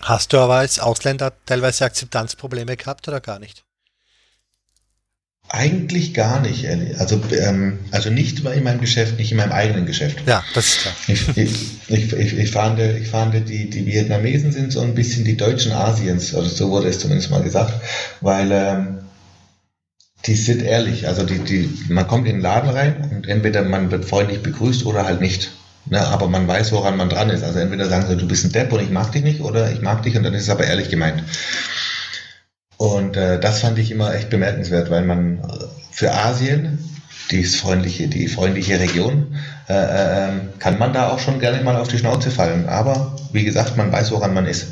Hast 0.00 0.32
du 0.32 0.38
aber 0.38 0.56
als 0.56 0.78
Ausländer 0.78 1.32
teilweise 1.46 1.84
Akzeptanzprobleme 1.84 2.76
gehabt 2.76 3.06
oder 3.08 3.20
gar 3.20 3.38
nicht? 3.38 3.64
Eigentlich 5.50 6.12
gar 6.12 6.40
nicht, 6.40 6.66
also, 6.98 7.20
ähm, 7.32 7.78
also 7.90 8.10
nicht 8.10 8.40
in 8.40 8.64
meinem 8.64 8.80
Geschäft, 8.80 9.18
nicht 9.18 9.30
in 9.30 9.38
meinem 9.38 9.52
eigenen 9.52 9.86
Geschäft. 9.86 10.18
Ja, 10.26 10.44
das 10.54 10.66
ist 10.66 10.80
klar. 10.82 10.94
Ich, 11.06 11.28
ich, 11.36 11.88
ich, 11.88 12.12
ich, 12.12 12.38
ich, 12.38 12.50
fand, 12.50 12.78
ich 12.80 13.08
fand 13.08 13.48
die, 13.48 13.70
die 13.70 13.86
Vietnamesen 13.86 14.52
sind 14.52 14.72
so 14.72 14.82
ein 14.82 14.94
bisschen 14.94 15.24
die 15.24 15.38
Deutschen 15.38 15.72
Asiens, 15.72 16.34
oder 16.34 16.48
so 16.48 16.70
wurde 16.70 16.88
es 16.88 17.00
zumindest 17.00 17.30
mal 17.30 17.42
gesagt, 17.42 17.72
weil 18.20 18.50
ähm, 18.52 18.98
die 20.26 20.34
sind 20.34 20.62
ehrlich. 20.62 21.08
Also 21.08 21.24
die, 21.24 21.38
die, 21.38 21.70
man 21.88 22.06
kommt 22.06 22.26
in 22.26 22.36
den 22.36 22.42
Laden 22.42 22.70
rein 22.70 23.08
und 23.10 23.26
entweder 23.26 23.62
man 23.62 23.90
wird 23.90 24.04
freundlich 24.04 24.42
begrüßt 24.42 24.84
oder 24.84 25.06
halt 25.06 25.20
nicht. 25.20 25.50
Ne, 25.86 26.06
aber 26.06 26.28
man 26.28 26.46
weiß, 26.46 26.72
woran 26.72 26.98
man 26.98 27.08
dran 27.08 27.30
ist. 27.30 27.42
Also 27.42 27.58
entweder 27.60 27.88
sagen 27.88 28.06
sie, 28.06 28.16
du 28.16 28.28
bist 28.28 28.44
ein 28.44 28.52
Depp 28.52 28.72
und 28.72 28.82
ich 28.82 28.90
mag 28.90 29.12
dich 29.12 29.22
nicht, 29.22 29.40
oder 29.40 29.72
ich 29.72 29.80
mag 29.80 30.02
dich 30.02 30.16
und 30.16 30.22
dann 30.24 30.34
ist 30.34 30.42
es 30.42 30.50
aber 30.50 30.64
ehrlich 30.64 30.90
gemeint. 30.90 31.22
Und 32.78 33.16
äh, 33.16 33.40
das 33.40 33.60
fand 33.60 33.78
ich 33.78 33.90
immer 33.90 34.14
echt 34.14 34.30
bemerkenswert, 34.30 34.88
weil 34.88 35.04
man 35.04 35.38
äh, 35.38 35.42
für 35.90 36.12
Asien, 36.12 36.78
die 37.30 37.44
freundliche, 37.44 38.06
die 38.08 38.28
freundliche 38.28 38.78
Region, 38.78 39.36
äh, 39.68 39.74
äh, 39.74 40.32
kann 40.60 40.78
man 40.78 40.92
da 40.92 41.10
auch 41.10 41.18
schon 41.18 41.40
gerne 41.40 41.60
mal 41.62 41.76
auf 41.76 41.88
die 41.88 41.98
Schnauze 41.98 42.30
fallen. 42.30 42.68
Aber 42.68 43.16
wie 43.32 43.44
gesagt, 43.44 43.76
man 43.76 43.92
weiß, 43.92 44.12
woran 44.12 44.32
man 44.32 44.46
ist. 44.46 44.68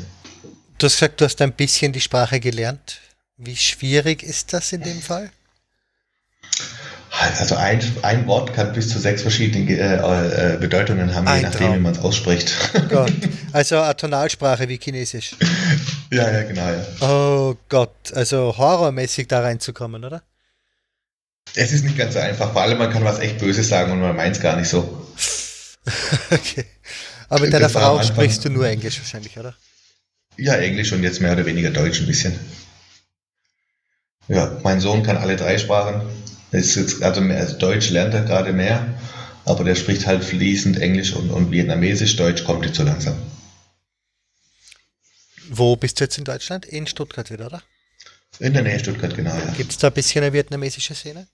Du 0.77 0.85
hast 0.85 0.95
gesagt, 0.95 1.19
du 1.19 1.25
hast 1.25 1.41
ein 1.41 1.51
bisschen 1.51 1.91
die 1.91 1.99
Sprache 1.99 2.39
gelernt. 2.39 3.01
Wie 3.35 3.57
schwierig 3.57 4.23
ist 4.23 4.53
das 4.53 4.71
in 4.71 4.81
dem 4.81 5.01
Fall? 5.01 5.29
Also 7.39 7.55
ein, 7.55 7.81
ein 8.03 8.25
Wort 8.27 8.53
kann 8.53 8.73
bis 8.73 8.89
zu 8.89 8.99
sechs 8.99 9.21
verschiedene 9.21 9.69
äh, 9.69 10.53
äh, 10.53 10.57
Bedeutungen 10.57 11.13
haben, 11.13 11.27
ein 11.27 11.37
je 11.37 11.43
nachdem, 11.43 11.59
Traum. 11.67 11.75
wie 11.75 11.79
man 11.79 11.93
es 11.93 11.99
ausspricht. 11.99 12.53
Gott. 12.89 13.11
Also 13.53 13.79
eine 13.79 13.95
Tonalsprache 13.95 14.67
wie 14.69 14.77
Chinesisch. 14.77 15.35
Ja, 16.11 16.31
ja, 16.31 16.43
genau. 16.43 16.67
Ja. 16.69 16.85
Oh 17.01 17.55
Gott, 17.69 18.13
also 18.13 18.57
horrormäßig 18.57 19.27
da 19.27 19.41
reinzukommen, 19.41 20.03
oder? 20.03 20.23
Es 21.55 21.71
ist 21.71 21.83
nicht 21.83 21.97
ganz 21.97 22.13
so 22.13 22.19
einfach. 22.19 22.51
Vor 22.53 22.61
allem, 22.61 22.77
man 22.77 22.91
kann 22.91 23.03
was 23.03 23.19
echt 23.19 23.39
Böses 23.39 23.69
sagen 23.69 23.91
und 23.91 24.01
man 24.01 24.15
meint 24.15 24.35
es 24.35 24.41
gar 24.41 24.55
nicht 24.55 24.69
so. 24.69 25.07
okay. 26.31 26.65
Aber 27.29 27.41
mit 27.41 27.53
deiner 27.53 27.69
Frau 27.69 28.01
sprichst 28.03 28.45
du 28.45 28.49
nur 28.49 28.67
Englisch 28.67 28.99
wahrscheinlich, 28.99 29.37
oder? 29.37 29.55
Ja, 30.37 30.55
Englisch 30.55 30.91
und 30.91 31.03
jetzt 31.03 31.19
mehr 31.19 31.33
oder 31.33 31.45
weniger 31.45 31.71
Deutsch 31.71 31.99
ein 31.99 32.05
bisschen. 32.05 32.39
Ja, 34.27 34.57
mein 34.63 34.79
Sohn 34.79 35.03
kann 35.03 35.17
alle 35.17 35.35
drei 35.35 35.57
Sprachen. 35.57 36.01
Ist 36.51 36.75
jetzt, 36.75 37.03
also, 37.03 37.21
mehr, 37.21 37.39
also 37.39 37.57
Deutsch 37.57 37.89
lernt 37.89 38.13
er 38.13 38.21
gerade 38.21 38.53
mehr, 38.53 38.85
aber 39.45 39.63
der 39.63 39.75
spricht 39.75 40.05
halt 40.05 40.23
fließend 40.23 40.79
Englisch 40.79 41.13
und, 41.13 41.29
und 41.29 41.51
Vietnamesisch. 41.51 42.15
Deutsch 42.15 42.43
kommt 42.43 42.65
jetzt 42.65 42.77
so 42.77 42.83
langsam. 42.83 43.15
Wo 45.49 45.75
bist 45.75 45.99
du 45.99 46.05
jetzt 46.05 46.17
in 46.17 46.23
Deutschland? 46.23 46.65
In 46.65 46.87
Stuttgart 46.87 47.31
wieder, 47.31 47.47
oder? 47.47 47.61
In 48.39 48.53
der 48.53 48.63
Nähe 48.63 48.79
Stuttgart, 48.79 49.15
genau, 49.15 49.33
ja. 49.33 49.53
Gibt 49.55 49.71
es 49.71 49.77
da 49.77 49.87
ein 49.87 49.93
bisschen 49.93 50.23
eine 50.23 50.33
vietnamesische 50.33 50.93
Szene? 50.93 51.27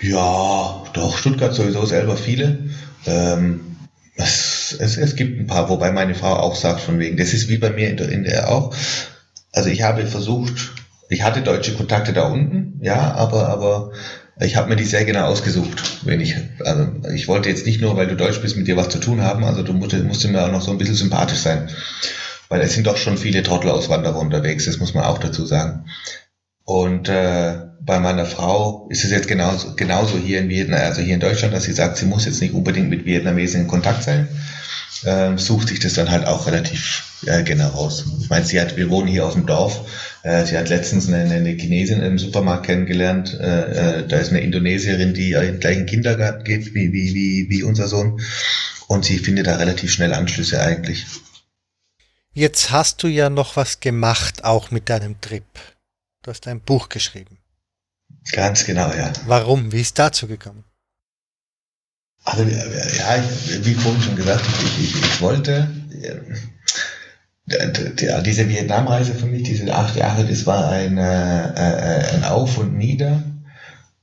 Ja, 0.00 0.84
doch, 0.92 1.18
Stuttgart 1.18 1.54
sowieso 1.54 1.84
selber 1.84 2.16
viele. 2.16 2.70
Ähm, 3.06 3.76
es, 4.16 4.76
es, 4.78 4.96
es 4.96 5.16
gibt 5.16 5.40
ein 5.40 5.46
paar, 5.46 5.68
wobei 5.68 5.92
meine 5.92 6.14
Frau 6.14 6.36
auch 6.36 6.56
sagt, 6.56 6.80
von 6.80 6.98
wegen, 6.98 7.16
das 7.16 7.32
ist 7.32 7.48
wie 7.48 7.58
bei 7.58 7.70
mir 7.70 7.90
in 7.90 7.96
der, 7.96 8.08
in 8.08 8.24
der 8.24 8.50
auch. 8.50 8.74
Also 9.52 9.68
ich 9.68 9.82
habe 9.82 10.06
versucht, 10.06 10.72
ich 11.08 11.22
hatte 11.22 11.42
deutsche 11.42 11.74
Kontakte 11.74 12.12
da 12.12 12.28
unten, 12.28 12.78
ja, 12.82 13.12
aber, 13.14 13.48
aber 13.48 13.92
ich 14.40 14.56
habe 14.56 14.68
mir 14.68 14.76
die 14.76 14.84
sehr 14.84 15.04
genau 15.04 15.26
ausgesucht. 15.26 15.98
Wenn 16.04 16.20
ich, 16.20 16.36
also 16.64 16.88
ich 17.14 17.28
wollte 17.28 17.48
jetzt 17.48 17.66
nicht 17.66 17.80
nur, 17.80 17.96
weil 17.96 18.06
du 18.06 18.16
Deutsch 18.16 18.40
bist, 18.40 18.56
mit 18.56 18.66
dir 18.66 18.76
was 18.76 18.88
zu 18.88 18.98
tun 18.98 19.20
haben, 19.22 19.44
also 19.44 19.62
du 19.62 19.72
musst, 19.72 19.92
musst 20.04 20.26
mir 20.26 20.44
auch 20.44 20.50
noch 20.50 20.62
so 20.62 20.70
ein 20.70 20.78
bisschen 20.78 20.96
sympathisch 20.96 21.38
sein. 21.38 21.68
Weil 22.48 22.60
es 22.60 22.74
sind 22.74 22.86
doch 22.86 22.96
schon 22.96 23.16
viele 23.16 23.42
Trottelauswanderer 23.42 24.18
unterwegs, 24.18 24.66
das 24.66 24.78
muss 24.78 24.94
man 24.94 25.04
auch 25.04 25.18
dazu 25.18 25.46
sagen. 25.46 25.86
Und 26.64 27.08
äh, 27.08 27.56
bei 27.80 28.00
meiner 28.00 28.24
Frau 28.24 28.88
ist 28.90 29.04
es 29.04 29.10
jetzt 29.10 29.28
genauso, 29.28 29.74
genauso 29.76 30.16
hier 30.16 30.38
in 30.38 30.48
Vietnam, 30.48 30.80
also 30.80 31.02
hier 31.02 31.14
in 31.14 31.20
Deutschland, 31.20 31.52
dass 31.52 31.64
sie 31.64 31.72
sagt, 31.72 31.98
sie 31.98 32.06
muss 32.06 32.24
jetzt 32.24 32.40
nicht 32.40 32.54
unbedingt 32.54 32.88
mit 32.88 33.04
Vietnamesen 33.04 33.62
in 33.62 33.66
Kontakt 33.66 34.02
sein, 34.02 34.28
äh, 35.04 35.36
sucht 35.36 35.68
sich 35.68 35.80
das 35.80 35.94
dann 35.94 36.10
halt 36.10 36.26
auch 36.26 36.46
relativ 36.46 37.04
äh, 37.26 37.42
genau 37.42 37.68
raus. 37.68 38.04
Ich 38.20 38.30
meine, 38.30 38.46
sie 38.46 38.60
hat, 38.60 38.76
wir 38.76 38.88
wohnen 38.88 39.08
hier 39.08 39.26
auf 39.26 39.34
dem 39.34 39.44
Dorf, 39.44 39.86
äh, 40.22 40.46
sie 40.46 40.56
hat 40.56 40.70
letztens 40.70 41.08
eine, 41.08 41.30
eine 41.30 41.50
Chinesin 41.50 42.02
im 42.02 42.18
Supermarkt 42.18 42.66
kennengelernt. 42.66 43.38
Äh, 43.38 44.00
äh, 44.00 44.06
da 44.08 44.16
ist 44.16 44.30
eine 44.30 44.40
Indonesierin, 44.40 45.12
die 45.12 45.32
in 45.32 45.42
den 45.42 45.60
gleichen 45.60 45.86
Kindergarten 45.86 46.44
geht 46.44 46.74
wie, 46.74 46.92
wie, 46.92 47.14
wie, 47.14 47.50
wie 47.50 47.62
unser 47.62 47.88
Sohn. 47.88 48.20
Und 48.86 49.04
sie 49.04 49.18
findet 49.18 49.46
da 49.46 49.56
relativ 49.56 49.92
schnell 49.92 50.14
Anschlüsse 50.14 50.60
eigentlich. 50.62 51.06
Jetzt 52.34 52.72
hast 52.72 53.00
du 53.04 53.06
ja 53.06 53.30
noch 53.30 53.54
was 53.54 53.78
gemacht, 53.78 54.44
auch 54.44 54.72
mit 54.72 54.88
deinem 54.90 55.20
Trip. 55.20 55.44
Du 56.22 56.32
hast 56.32 56.48
ein 56.48 56.60
Buch 56.60 56.88
geschrieben. 56.88 57.38
Ganz 58.32 58.64
genau, 58.64 58.92
ja. 58.92 59.12
Warum? 59.26 59.70
Wie 59.70 59.80
ist 59.80 59.98
dazu 59.98 60.26
gekommen? 60.26 60.64
Also, 62.24 62.42
ja, 62.42 63.22
wie 63.62 63.74
vorhin 63.74 64.02
schon 64.02 64.16
gesagt, 64.16 64.44
ich, 64.48 64.84
ich, 64.84 64.96
ich 64.96 65.20
wollte, 65.20 65.68
ja, 67.46 68.20
diese 68.22 68.48
Vietnamreise 68.48 69.14
für 69.14 69.26
mich, 69.26 69.44
diese 69.44 69.72
acht 69.72 69.94
Jahre, 69.94 70.24
das 70.24 70.44
war 70.46 70.70
ein, 70.70 70.98
äh, 70.98 72.08
ein 72.14 72.24
Auf 72.24 72.58
und 72.58 72.76
Nieder 72.76 73.22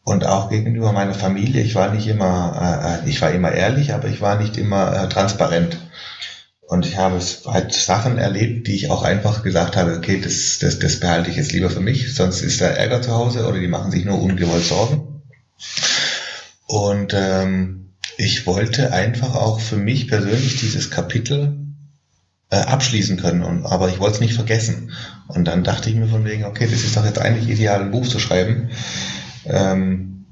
und 0.04 0.26
auch 0.26 0.50
gegenüber 0.50 0.94
meiner 0.94 1.16
Familie. 1.16 1.64
Ich 1.64 1.76
war 1.76 1.94
nicht 1.94 2.08
immer, 2.08 3.02
äh, 3.04 3.10
ich 3.10 3.22
war 3.22 3.32
immer 3.32 3.52
ehrlich, 3.52 3.94
aber 3.94 4.08
ich 4.08 4.22
war 4.22 4.38
nicht 4.38 4.58
immer 4.58 4.96
äh, 4.96 5.10
transparent. 5.10 5.78
Und 6.72 6.86
ich 6.86 6.96
habe 6.96 7.20
halt 7.48 7.74
Sachen 7.74 8.18
erlebt, 8.18 8.66
die 8.66 8.76
ich 8.76 8.90
auch 8.90 9.04
einfach 9.04 9.44
gesagt 9.44 9.76
habe, 9.76 9.98
okay, 9.98 10.22
das, 10.24 10.58
das, 10.60 10.80
das 10.80 11.02
behalte 11.02 11.30
ich 11.30 11.36
jetzt 11.36 11.52
lieber 11.52 11.70
für 11.70 11.82
mich, 11.82 12.16
sonst 12.16 12.42
ist 12.44 12.62
da 12.62 12.68
Ärger 12.68 13.02
zu 13.02 13.12
Hause 13.12 13.46
oder 13.46 13.60
die 13.60 13.68
machen 13.68 13.92
sich 13.92 14.06
nur 14.06 14.22
ungewollt 14.22 14.64
Sorgen. 14.64 15.22
Und 16.68 17.14
ähm, 17.14 17.90
ich 18.16 18.48
wollte 18.48 18.94
einfach 18.94 19.36
auch 19.36 19.60
für 19.60 19.76
mich 19.76 20.08
persönlich 20.08 20.62
dieses 20.62 20.90
Kapitel 20.90 21.58
äh, 22.52 22.56
abschließen 22.56 23.18
können. 23.18 23.44
Und, 23.44 23.66
aber 23.66 23.90
ich 23.90 24.00
wollte 24.00 24.16
es 24.16 24.22
nicht 24.22 24.36
vergessen. 24.36 24.94
Und 25.28 25.50
dann 25.50 25.66
dachte 25.66 25.90
ich 25.90 25.98
mir 25.98 26.08
von 26.08 26.24
wegen, 26.24 26.46
okay, 26.46 26.70
das 26.72 26.86
ist 26.86 26.96
doch 26.96 27.04
jetzt 27.04 27.20
eigentlich 27.20 27.50
ideal, 27.50 27.82
ein 27.82 27.92
Buch 27.92 28.08
zu 28.08 28.18
schreiben. 28.18 28.70
Ähm, 29.44 30.26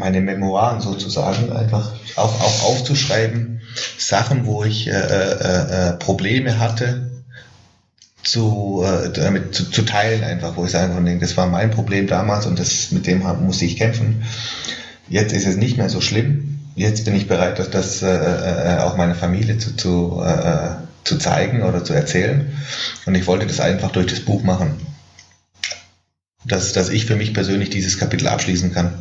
meine 0.00 0.20
Memoiren 0.20 0.80
sozusagen, 0.80 1.52
einfach 1.52 1.92
auch, 2.16 2.40
auch 2.40 2.64
aufzuschreiben, 2.64 3.55
Sachen, 3.98 4.46
wo 4.46 4.64
ich 4.64 4.88
äh, 4.88 4.92
äh, 4.92 5.90
äh, 5.90 5.92
Probleme 5.94 6.58
hatte, 6.58 7.10
zu, 8.22 8.84
äh, 8.84 9.10
damit 9.10 9.54
zu, 9.54 9.70
zu 9.70 9.82
teilen 9.82 10.24
einfach, 10.24 10.56
wo 10.56 10.64
ich 10.64 10.72
sage 10.72 10.92
von 10.92 11.04
denen, 11.04 11.20
das 11.20 11.36
war 11.36 11.46
mein 11.46 11.70
Problem 11.70 12.06
damals 12.06 12.46
und 12.46 12.58
das 12.58 12.90
mit 12.90 13.06
dem 13.06 13.22
musste 13.44 13.64
ich 13.64 13.76
kämpfen. 13.76 14.24
Jetzt 15.08 15.32
ist 15.32 15.46
es 15.46 15.56
nicht 15.56 15.76
mehr 15.76 15.88
so 15.88 16.00
schlimm. 16.00 16.60
Jetzt 16.74 17.04
bin 17.04 17.14
ich 17.14 17.28
bereit, 17.28 17.58
das, 17.58 17.70
das 17.70 18.02
äh, 18.02 18.08
äh, 18.08 18.78
auch 18.78 18.96
meiner 18.96 19.14
Familie 19.14 19.58
zu, 19.58 19.76
zu 19.76 20.22
äh, 20.24 20.76
zu 21.06 21.18
zeigen 21.18 21.62
oder 21.62 21.84
zu 21.84 21.94
erzählen. 21.94 22.52
Und 23.06 23.14
ich 23.14 23.26
wollte 23.26 23.46
das 23.46 23.60
einfach 23.60 23.92
durch 23.92 24.06
das 24.06 24.20
Buch 24.20 24.42
machen. 24.42 24.76
Dass, 26.44 26.72
dass 26.72 26.90
ich 26.90 27.06
für 27.06 27.16
mich 27.16 27.32
persönlich 27.32 27.70
dieses 27.70 27.98
Kapitel 27.98 28.28
abschließen 28.28 28.72
kann. 28.72 28.92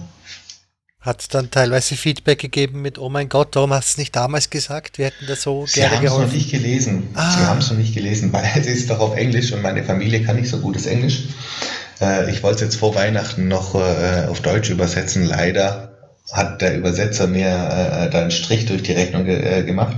Hat 1.06 1.22
es 1.22 1.28
dann 1.28 1.52
teilweise 1.52 1.96
Feedback 1.96 2.40
gegeben 2.40 2.82
mit, 2.82 2.98
oh 2.98 3.10
mein 3.10 3.30
Gott, 3.30 3.50
warum 3.54 3.72
hast 3.74 3.90
du 3.90 3.92
es 3.92 3.98
nicht 4.00 4.16
damals 4.16 4.50
gesagt? 4.50 4.98
Wir 4.98 5.06
hätten 5.06 5.28
das 5.28 5.44
so 5.44 5.68
Sie 5.68 5.80
gerne 5.80 6.00
geholfen. 6.00 6.02
Sie 6.02 6.10
haben 6.10 6.24
es 6.24 6.34
noch 6.34 6.34
nicht 6.34 6.52
gelesen. 6.52 7.08
Ah. 7.14 7.32
Sie 7.32 7.46
haben 7.46 7.60
es 7.60 7.70
noch 7.70 7.78
nicht 7.78 7.94
gelesen, 7.94 8.34
weil 8.34 8.44
es 8.56 8.66
ist 8.66 8.90
doch 8.90 9.00
auf 9.00 9.16
Englisch 9.16 9.52
und 9.52 9.62
meine 9.62 9.84
Familie 9.84 10.24
kann 10.24 10.36
nicht 10.36 10.50
so 10.50 10.58
gutes 10.58 10.88
Englisch. 10.88 11.26
Äh, 12.02 12.32
ich 12.32 12.42
wollte 12.42 12.56
es 12.56 12.62
jetzt 12.62 12.76
vor 12.78 12.96
Weihnachten 12.96 13.48
noch 13.48 13.76
äh, 13.76 14.26
auf 14.28 14.42
Deutsch 14.42 14.72
übersetzen. 14.72 15.26
Leider 15.26 15.92
hat 16.32 16.64
der 16.64 16.76
Übersetzer 16.76 17.28
mir 17.28 17.50
äh, 17.50 18.10
da 18.10 18.22
einen 18.22 18.32
Strich 18.32 18.66
durch 18.66 18.82
die 18.82 18.94
Rechnung 18.94 19.26
ge 19.26 19.60
äh, 19.60 19.64
gemacht, 19.64 19.98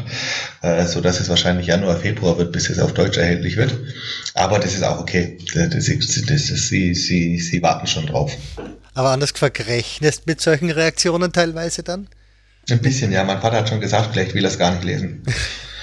äh, 0.62 0.86
so 0.86 0.99
dass 0.99 1.22
es 1.22 1.30
wahrscheinlich 1.30 1.68
Januar, 1.68 1.95
Februar 1.95 2.38
wird, 2.38 2.51
bis 2.51 2.70
es 2.70 2.80
auf 2.80 2.93
Deutsch 2.93 3.18
erhältlich 3.18 3.55
wird. 3.55 3.74
Aber 4.34 4.60
das 4.60 4.74
ist 4.74 4.84
auch 4.84 4.99
okay. 4.99 5.38
Das, 5.53 5.70
das, 5.70 6.22
das, 6.26 6.68
sie, 6.68 6.93
sie, 6.93 7.39
sie 7.39 7.62
warten 7.64 7.88
schon 7.88 8.08
drauf. 8.08 8.36
Aber 8.97 9.11
anders 9.11 9.33
gefragt, 9.33 9.67
rechnest 9.67 10.25
mit 10.25 10.41
solchen 10.41 10.71
Reaktionen 10.71 11.31
teilweise 11.31 11.83
dann? 11.83 12.07
Ein 12.67 12.81
bisschen, 12.81 13.11
ja. 13.11 13.23
Mein 13.23 13.39
Vater 13.41 13.57
hat 13.57 13.69
schon 13.69 13.79
gesagt, 13.79 14.09
vielleicht 14.13 14.33
will 14.33 14.43
er 14.43 14.49
es 14.49 14.57
gar 14.57 14.71
nicht 14.71 14.85
lesen. 14.85 15.21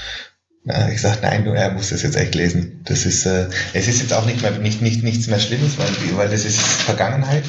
Na, 0.65 0.91
ich 0.91 1.01
sage, 1.01 1.21
nein, 1.23 1.47
er 1.47 1.71
muss 1.71 1.91
das 1.91 2.03
jetzt 2.03 2.17
echt 2.17 2.35
lesen. 2.35 2.81
Das 2.85 3.07
ist, 3.07 3.25
äh, 3.25 3.47
es 3.73 3.87
ist 3.87 4.01
jetzt 4.01 4.13
auch 4.13 4.27
nicht 4.27 4.43
mehr, 4.43 4.51
nicht, 4.59 4.83
nicht, 4.83 5.05
nichts 5.05 5.29
mehr 5.29 5.39
Schlimmes, 5.39 5.79
weil, 5.79 5.87
weil 6.17 6.29
das 6.29 6.45
ist 6.45 6.59
Vergangenheit. 6.59 7.45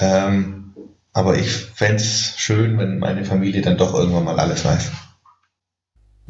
Ähm, 0.00 0.74
aber 1.14 1.38
ich 1.38 1.50
fände 1.50 1.96
es 1.96 2.34
schön, 2.36 2.76
wenn 2.76 2.98
meine 2.98 3.24
Familie 3.24 3.62
dann 3.62 3.78
doch 3.78 3.94
irgendwann 3.94 4.24
mal 4.24 4.38
alles 4.38 4.66
weiß. 4.66 4.90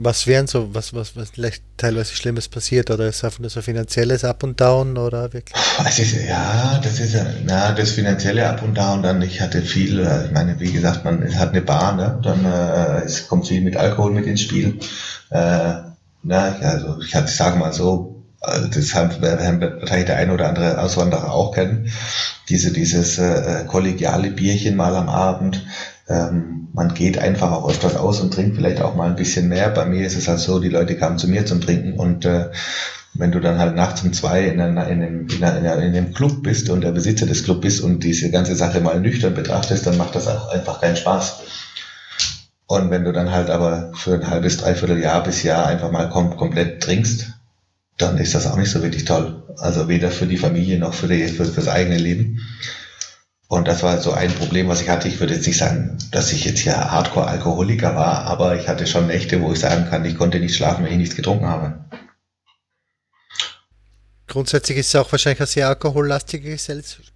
Was 0.02 0.26
wären 0.26 0.46
so, 0.46 0.74
was, 0.74 0.94
was, 0.94 1.14
was 1.14 1.28
vielleicht 1.28 1.62
teilweise 1.76 2.14
Schlimmes 2.14 2.48
passiert 2.48 2.90
oder 2.90 3.06
ist 3.06 3.22
einfach 3.22 3.40
nur 3.40 3.50
so 3.50 3.60
finanzielles 3.60 4.24
Up 4.24 4.42
und 4.42 4.58
Down 4.58 4.96
oder 4.96 5.34
wirklich? 5.34 5.54
Ist, 5.98 6.26
ja, 6.26 6.80
das 6.82 7.00
ist 7.00 7.12
ja, 7.12 7.72
das 7.72 7.90
finanzielle 7.90 8.48
Up 8.48 8.62
und 8.62 8.78
Down, 8.78 9.02
dann 9.02 9.20
ich 9.20 9.42
hatte 9.42 9.60
viel, 9.60 10.00
äh, 10.00 10.24
ich 10.24 10.32
meine, 10.32 10.58
wie 10.58 10.72
gesagt, 10.72 11.04
man 11.04 11.38
hat 11.38 11.50
eine 11.50 11.60
Bar, 11.60 11.96
ne? 11.96 12.18
dann 12.22 12.46
äh, 12.46 13.04
es 13.04 13.28
kommt 13.28 13.46
viel 13.48 13.60
mit 13.60 13.76
Alkohol 13.76 14.12
mit 14.12 14.24
ins 14.24 14.40
Spiel. 14.40 14.78
Äh, 15.28 15.74
na, 16.22 16.56
also 16.62 16.98
ich, 17.02 17.14
ich 17.14 17.36
sage 17.36 17.58
mal 17.58 17.74
so, 17.74 18.24
also 18.40 18.68
das 18.68 18.94
haben 18.94 19.10
wahrscheinlich 19.20 20.06
der 20.06 20.16
eine 20.16 20.32
oder 20.32 20.48
andere 20.48 20.80
Auswanderer 20.80 21.30
auch 21.30 21.54
kennen, 21.54 21.92
diese, 22.48 22.72
dieses 22.72 23.18
äh, 23.18 23.64
kollegiale 23.66 24.30
Bierchen 24.30 24.76
mal 24.76 24.96
am 24.96 25.10
Abend, 25.10 25.62
ähm, 26.10 26.68
man 26.72 26.92
geht 26.94 27.18
einfach 27.18 27.52
auch 27.52 27.68
öfters 27.68 27.96
aus 27.96 28.20
und 28.20 28.34
trinkt 28.34 28.56
vielleicht 28.56 28.82
auch 28.82 28.94
mal 28.96 29.08
ein 29.08 29.16
bisschen 29.16 29.48
mehr. 29.48 29.70
Bei 29.70 29.86
mir 29.86 30.06
ist 30.06 30.16
es 30.16 30.28
halt 30.28 30.40
so, 30.40 30.58
die 30.58 30.68
Leute 30.68 30.96
kamen 30.96 31.18
zu 31.18 31.28
mir 31.28 31.46
zum 31.46 31.60
Trinken 31.60 31.94
und 31.94 32.24
äh, 32.24 32.50
wenn 33.14 33.32
du 33.32 33.40
dann 33.40 33.58
halt 33.58 33.74
nachts 33.74 34.02
um 34.02 34.12
zwei 34.12 34.44
in, 34.44 34.60
einer, 34.60 34.86
in, 34.88 35.02
einem, 35.02 35.28
in, 35.28 35.44
einer, 35.44 35.76
in 35.76 35.94
einem 35.94 36.14
Club 36.14 36.42
bist 36.42 36.70
und 36.70 36.82
der 36.82 36.92
Besitzer 36.92 37.26
des 37.26 37.44
Clubs 37.44 37.60
bist 37.60 37.80
und 37.80 38.04
diese 38.04 38.30
ganze 38.30 38.54
Sache 38.54 38.80
mal 38.80 39.00
nüchtern 39.00 39.34
betrachtest, 39.34 39.86
dann 39.86 39.96
macht 39.96 40.14
das 40.14 40.28
auch 40.28 40.48
einfach 40.52 40.80
keinen 40.80 40.96
Spaß. 40.96 41.40
Und 42.66 42.90
wenn 42.90 43.04
du 43.04 43.12
dann 43.12 43.32
halt 43.32 43.50
aber 43.50 43.92
für 43.94 44.14
ein 44.14 44.30
halbes, 44.30 44.58
dreiviertel 44.58 45.00
Jahr 45.00 45.24
bis 45.24 45.42
Jahr 45.42 45.66
einfach 45.66 45.90
mal 45.90 46.08
kom 46.08 46.36
komplett 46.36 46.82
trinkst, 46.82 47.32
dann 47.98 48.16
ist 48.18 48.34
das 48.34 48.46
auch 48.46 48.56
nicht 48.56 48.70
so 48.70 48.82
wirklich 48.82 49.04
toll. 49.04 49.42
Also 49.58 49.88
weder 49.88 50.10
für 50.10 50.26
die 50.26 50.36
Familie 50.36 50.78
noch 50.78 50.94
für, 50.94 51.08
die, 51.08 51.26
für, 51.26 51.44
für 51.44 51.60
das 51.60 51.68
eigene 51.68 51.98
Leben. 51.98 52.40
Und 53.50 53.66
das 53.66 53.82
war 53.82 53.98
so 53.98 54.12
ein 54.12 54.30
Problem, 54.30 54.68
was 54.68 54.80
ich 54.80 54.88
hatte. 54.88 55.08
Ich 55.08 55.18
würde 55.18 55.34
jetzt 55.34 55.44
nicht 55.44 55.58
sagen, 55.58 55.98
dass 56.12 56.32
ich 56.32 56.44
jetzt 56.44 56.60
hier 56.60 56.76
Hardcore-Alkoholiker 56.92 57.96
war, 57.96 58.26
aber 58.26 58.54
ich 58.54 58.68
hatte 58.68 58.86
schon 58.86 59.08
Nächte, 59.08 59.42
wo 59.42 59.52
ich 59.52 59.58
sagen 59.58 59.86
kann, 59.90 60.04
ich 60.04 60.16
konnte 60.16 60.38
nicht 60.38 60.54
schlafen, 60.54 60.84
wenn 60.84 60.92
ich 60.92 60.98
nichts 60.98 61.16
getrunken 61.16 61.46
habe. 61.46 61.80
Grundsätzlich 64.30 64.78
ist 64.78 64.86
es 64.88 64.94
auch 64.94 65.10
wahrscheinlich 65.10 65.40
eine 65.40 65.48
sehr 65.48 65.66
alkohollastige 65.66 66.56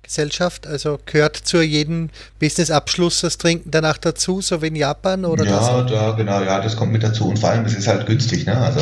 Gesellschaft. 0.02 0.66
Also 0.66 0.98
gehört 1.06 1.36
zu 1.36 1.62
jedem 1.62 2.10
Businessabschluss 2.40 3.20
das 3.20 3.38
Trinken 3.38 3.70
danach 3.70 3.98
dazu, 3.98 4.40
so 4.40 4.60
wie 4.60 4.66
in 4.66 4.74
Japan 4.74 5.24
oder 5.24 5.44
Ja, 5.44 5.80
das? 5.80 5.92
da, 5.92 6.10
genau, 6.10 6.42
ja, 6.42 6.60
das 6.60 6.74
kommt 6.74 6.90
mit 6.90 7.04
dazu. 7.04 7.28
Und 7.28 7.38
vor 7.38 7.50
allem, 7.50 7.66
es 7.66 7.74
ist 7.74 7.86
halt 7.86 8.06
günstig, 8.06 8.46
ne? 8.46 8.56
Also 8.58 8.80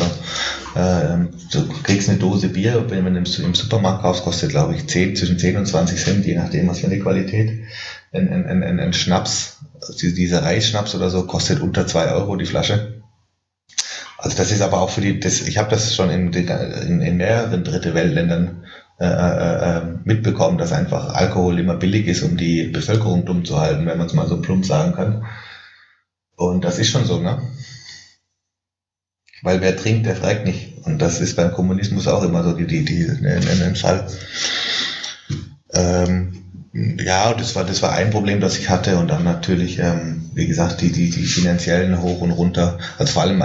äh, 0.73 1.27
du 1.51 1.69
kriegst 1.83 2.09
eine 2.09 2.17
Dose 2.17 2.49
Bier, 2.49 2.83
wenn 2.89 3.03
man 3.03 3.15
im, 3.15 3.25
im 3.25 3.53
Supermarkt 3.53 4.01
kaufst, 4.01 4.23
kostet, 4.23 4.49
glaube 4.49 4.73
ich, 4.73 4.87
10, 4.87 5.15
zwischen 5.15 5.37
10 5.37 5.57
und 5.57 5.67
20 5.67 6.03
Cent, 6.03 6.25
je 6.25 6.35
nachdem, 6.35 6.67
was 6.67 6.79
für 6.79 6.87
eine 6.87 6.99
Qualität. 6.99 7.65
Ein, 8.13 8.29
ein, 8.29 8.63
ein, 8.63 8.79
ein 8.79 8.93
Schnaps, 8.93 9.57
also 9.79 10.07
dieser 10.09 10.41
Reisschnaps 10.41 10.95
oder 10.95 11.11
so, 11.11 11.27
kostet 11.27 11.61
unter 11.61 11.85
2 11.85 12.11
Euro 12.13 12.35
die 12.35 12.45
Flasche. 12.45 13.02
Also 14.23 14.37
das 14.37 14.51
ist 14.51 14.61
aber 14.61 14.79
auch 14.79 14.89
für 14.89 15.01
die, 15.01 15.19
das, 15.19 15.41
ich 15.41 15.57
habe 15.57 15.69
das 15.69 15.93
schon 15.93 16.09
in, 16.09 16.31
in, 16.31 17.01
in 17.01 17.17
mehreren 17.17 17.65
dritte 17.65 17.93
Weltländern 17.93 18.63
äh, 18.97 19.05
äh, 19.05 19.79
äh, 19.79 19.81
mitbekommen, 20.05 20.57
dass 20.57 20.71
einfach 20.71 21.13
Alkohol 21.13 21.59
immer 21.59 21.75
billig 21.75 22.07
ist, 22.07 22.23
um 22.23 22.37
die 22.37 22.69
Bevölkerung 22.69 23.25
dumm 23.25 23.43
zu 23.43 23.59
halten, 23.59 23.85
wenn 23.85 23.97
man 23.97 24.07
es 24.07 24.13
mal 24.13 24.29
so 24.29 24.39
plump 24.39 24.65
sagen 24.65 24.93
kann. 24.93 25.25
Und 26.37 26.63
das 26.63 26.79
ist 26.79 26.89
schon 26.89 27.03
so, 27.03 27.19
ne? 27.19 27.51
Weil 29.41 29.59
wer 29.59 29.75
trinkt, 29.75 30.05
der 30.05 30.15
fragt 30.15 30.45
nicht. 30.45 30.77
Und 30.85 31.01
das 31.01 31.19
ist 31.19 31.35
beim 31.35 31.51
Kommunismus 31.51 32.07
auch 32.07 32.23
immer 32.23 32.43
so 32.45 32.53
die, 32.53 32.65
die, 32.65 32.85
die, 32.85 33.05
ein 33.05 33.75
Fall. 33.75 34.07
Ähm, 35.73 36.42
ja, 36.73 37.33
das 37.35 37.55
war, 37.55 37.63
das 37.65 37.83
war 37.83 37.93
ein 37.93 38.09
Problem, 38.09 38.41
das 38.41 38.57
ich 38.57 38.69
hatte. 38.69 38.97
Und 38.97 39.07
dann 39.09 39.23
natürlich, 39.23 39.79
ähm, 39.79 40.29
wie 40.33 40.47
gesagt, 40.47 40.81
die, 40.81 40.91
die, 40.91 41.11
die 41.11 41.25
finanziellen 41.25 42.01
hoch 42.01 42.21
und 42.21 42.31
runter. 42.31 42.79
Also 42.97 43.13
vor 43.13 43.21
allem, 43.21 43.43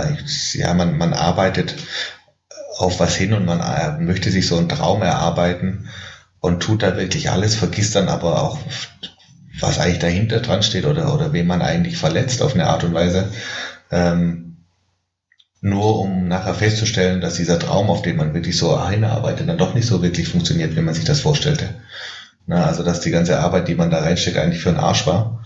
ja, 0.55 0.75
man, 0.75 0.97
man 0.97 1.13
arbeitet 1.13 1.75
auf 2.79 3.01
was 3.01 3.17
hin 3.17 3.35
und 3.35 3.45
man 3.45 3.61
äh, 3.61 4.03
möchte 4.03 4.31
sich 4.31 4.47
so 4.47 4.57
einen 4.57 4.69
Traum 4.69 5.03
erarbeiten 5.03 5.89
und 6.41 6.61
tut 6.61 6.83
da 6.83 6.97
wirklich 6.97 7.31
alles, 7.31 7.55
vergisst 7.55 7.97
dann 7.97 8.09
aber 8.09 8.43
auch, 8.43 8.59
was 9.61 9.79
eigentlich 9.79 9.99
dahinter 9.99 10.41
dran 10.41 10.63
steht 10.63 10.87
oder, 10.87 11.13
oder 11.13 11.33
wen 11.33 11.47
man 11.47 11.63
eigentlich 11.63 11.99
verletzt 11.99 12.41
auf 12.43 12.55
eine 12.55 12.69
Art 12.69 12.85
und 12.85 12.95
Weise. 12.95 13.31
Ähm, 13.91 14.57
nur 15.61 15.99
um 15.99 16.29
nachher 16.29 16.55
festzustellen, 16.55 17.21
dass 17.21 17.35
dieser 17.35 17.59
Traum, 17.59 17.91
auf 17.91 18.03
den 18.03 18.17
man 18.17 18.33
wirklich 18.33 18.57
so 18.57 18.89
hinarbeitet, 18.89 19.49
dann 19.49 19.59
doch 19.59 19.75
nicht 19.75 19.87
so 19.87 20.01
wirklich 20.03 20.29
funktioniert, 20.29 20.77
wie 20.77 20.81
man 20.81 20.95
sich 20.95 21.05
das 21.05 21.21
vorstellte. 21.21 21.75
Na, 22.49 22.65
also 22.65 22.83
dass 22.83 23.01
die 23.01 23.11
ganze 23.11 23.39
Arbeit, 23.39 23.69
die 23.69 23.75
man 23.75 23.91
da 23.91 23.99
reinsteckt, 23.99 24.39
eigentlich 24.39 24.63
für 24.63 24.71
einen 24.71 24.79
Arsch 24.79 25.07
war. 25.07 25.45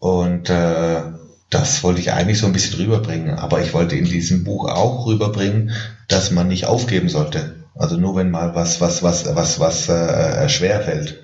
Und 0.00 0.50
äh, 0.50 1.00
das 1.48 1.84
wollte 1.84 2.00
ich 2.00 2.12
eigentlich 2.12 2.38
so 2.38 2.46
ein 2.46 2.52
bisschen 2.52 2.80
rüberbringen. 2.80 3.38
Aber 3.38 3.60
ich 3.60 3.72
wollte 3.72 3.94
in 3.94 4.04
diesem 4.04 4.42
Buch 4.42 4.68
auch 4.68 5.06
rüberbringen, 5.06 5.70
dass 6.08 6.32
man 6.32 6.48
nicht 6.48 6.66
aufgeben 6.66 7.08
sollte. 7.08 7.54
Also 7.76 7.96
nur 7.96 8.16
wenn 8.16 8.32
mal 8.32 8.54
was, 8.56 8.80
was, 8.80 9.04
was, 9.04 9.32
was, 9.36 9.60
was 9.60 9.88
äh, 9.88 10.48
schwer 10.48 10.80
fällt. 10.80 11.22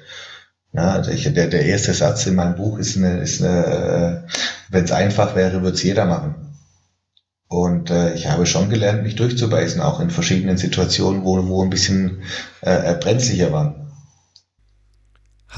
Ja, 0.72 0.92
also 0.92 1.10
der, 1.30 1.48
der 1.48 1.66
erste 1.66 1.92
Satz 1.92 2.26
in 2.26 2.36
meinem 2.36 2.54
Buch 2.54 2.78
ist 2.78 2.96
eine, 2.96 3.18
ist 3.18 3.42
eine 3.42 4.26
äh, 4.28 4.32
wenn 4.70 4.84
es 4.84 4.92
einfach 4.92 5.34
wäre, 5.34 5.62
würde 5.62 5.74
es 5.74 5.82
jeder 5.82 6.04
machen. 6.04 6.54
Und 7.48 7.90
äh, 7.90 8.14
ich 8.14 8.28
habe 8.28 8.46
schon 8.46 8.70
gelernt, 8.70 9.02
mich 9.02 9.16
durchzubeißen, 9.16 9.80
auch 9.80 9.98
in 9.98 10.10
verschiedenen 10.10 10.58
Situationen, 10.58 11.24
wo, 11.24 11.48
wo 11.48 11.64
ein 11.64 11.70
bisschen 11.70 12.22
äh, 12.60 12.94
brenzlicher 12.94 13.50
waren. 13.50 13.87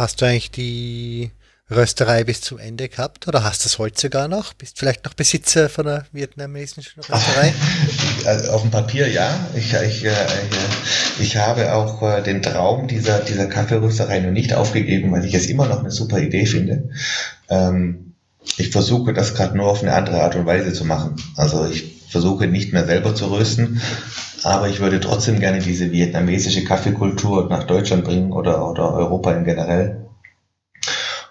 Hast 0.00 0.22
du 0.22 0.24
eigentlich 0.24 0.50
die 0.50 1.30
Rösterei 1.70 2.24
bis 2.24 2.40
zum 2.40 2.58
Ende 2.58 2.88
gehabt 2.88 3.28
oder 3.28 3.44
hast 3.44 3.62
du 3.62 3.64
das 3.66 3.78
Holz 3.78 4.00
sogar 4.00 4.28
noch? 4.28 4.54
Bist 4.54 4.78
vielleicht 4.78 5.04
noch 5.04 5.12
Besitzer 5.12 5.68
von 5.68 5.86
einer 5.86 6.06
vietnamesischen 6.10 7.02
Rösterei? 7.02 7.52
Also 8.24 8.50
auf 8.52 8.62
dem 8.62 8.70
Papier 8.70 9.08
ja. 9.08 9.28
Ich, 9.54 9.74
ich, 9.74 10.06
äh, 10.06 10.14
ich 11.18 11.36
habe 11.36 11.74
auch 11.74 12.02
äh, 12.02 12.22
den 12.22 12.40
Traum 12.40 12.88
dieser, 12.88 13.18
dieser 13.20 13.44
Kaffeerösterei 13.46 14.20
noch 14.20 14.30
nicht 14.30 14.54
aufgegeben, 14.54 15.12
weil 15.12 15.26
ich 15.26 15.34
es 15.34 15.48
immer 15.48 15.66
noch 15.66 15.80
eine 15.80 15.90
super 15.90 16.18
Idee 16.18 16.46
finde. 16.46 16.88
Ähm, 17.50 18.14
ich 18.56 18.70
versuche 18.70 19.12
das 19.12 19.34
gerade 19.34 19.54
nur 19.54 19.66
auf 19.66 19.82
eine 19.82 19.92
andere 19.92 20.22
Art 20.22 20.34
und 20.34 20.46
Weise 20.46 20.72
zu 20.72 20.86
machen. 20.86 21.16
Also 21.36 21.66
ich 21.66 22.06
versuche 22.08 22.46
nicht 22.46 22.72
mehr 22.72 22.86
selber 22.86 23.14
zu 23.14 23.26
rösten, 23.26 23.82
aber 24.42 24.68
ich 24.68 24.80
würde 24.80 25.00
trotzdem 25.00 25.38
gerne 25.38 25.58
diese 25.60 25.92
vietnamesische 25.92 26.64
Kaffeekultur 26.64 27.48
nach 27.48 27.64
Deutschland 27.64 28.04
bringen 28.04 28.32
oder, 28.32 28.68
oder 28.68 28.92
Europa 28.94 29.32
in 29.32 29.44
generell. 29.44 30.06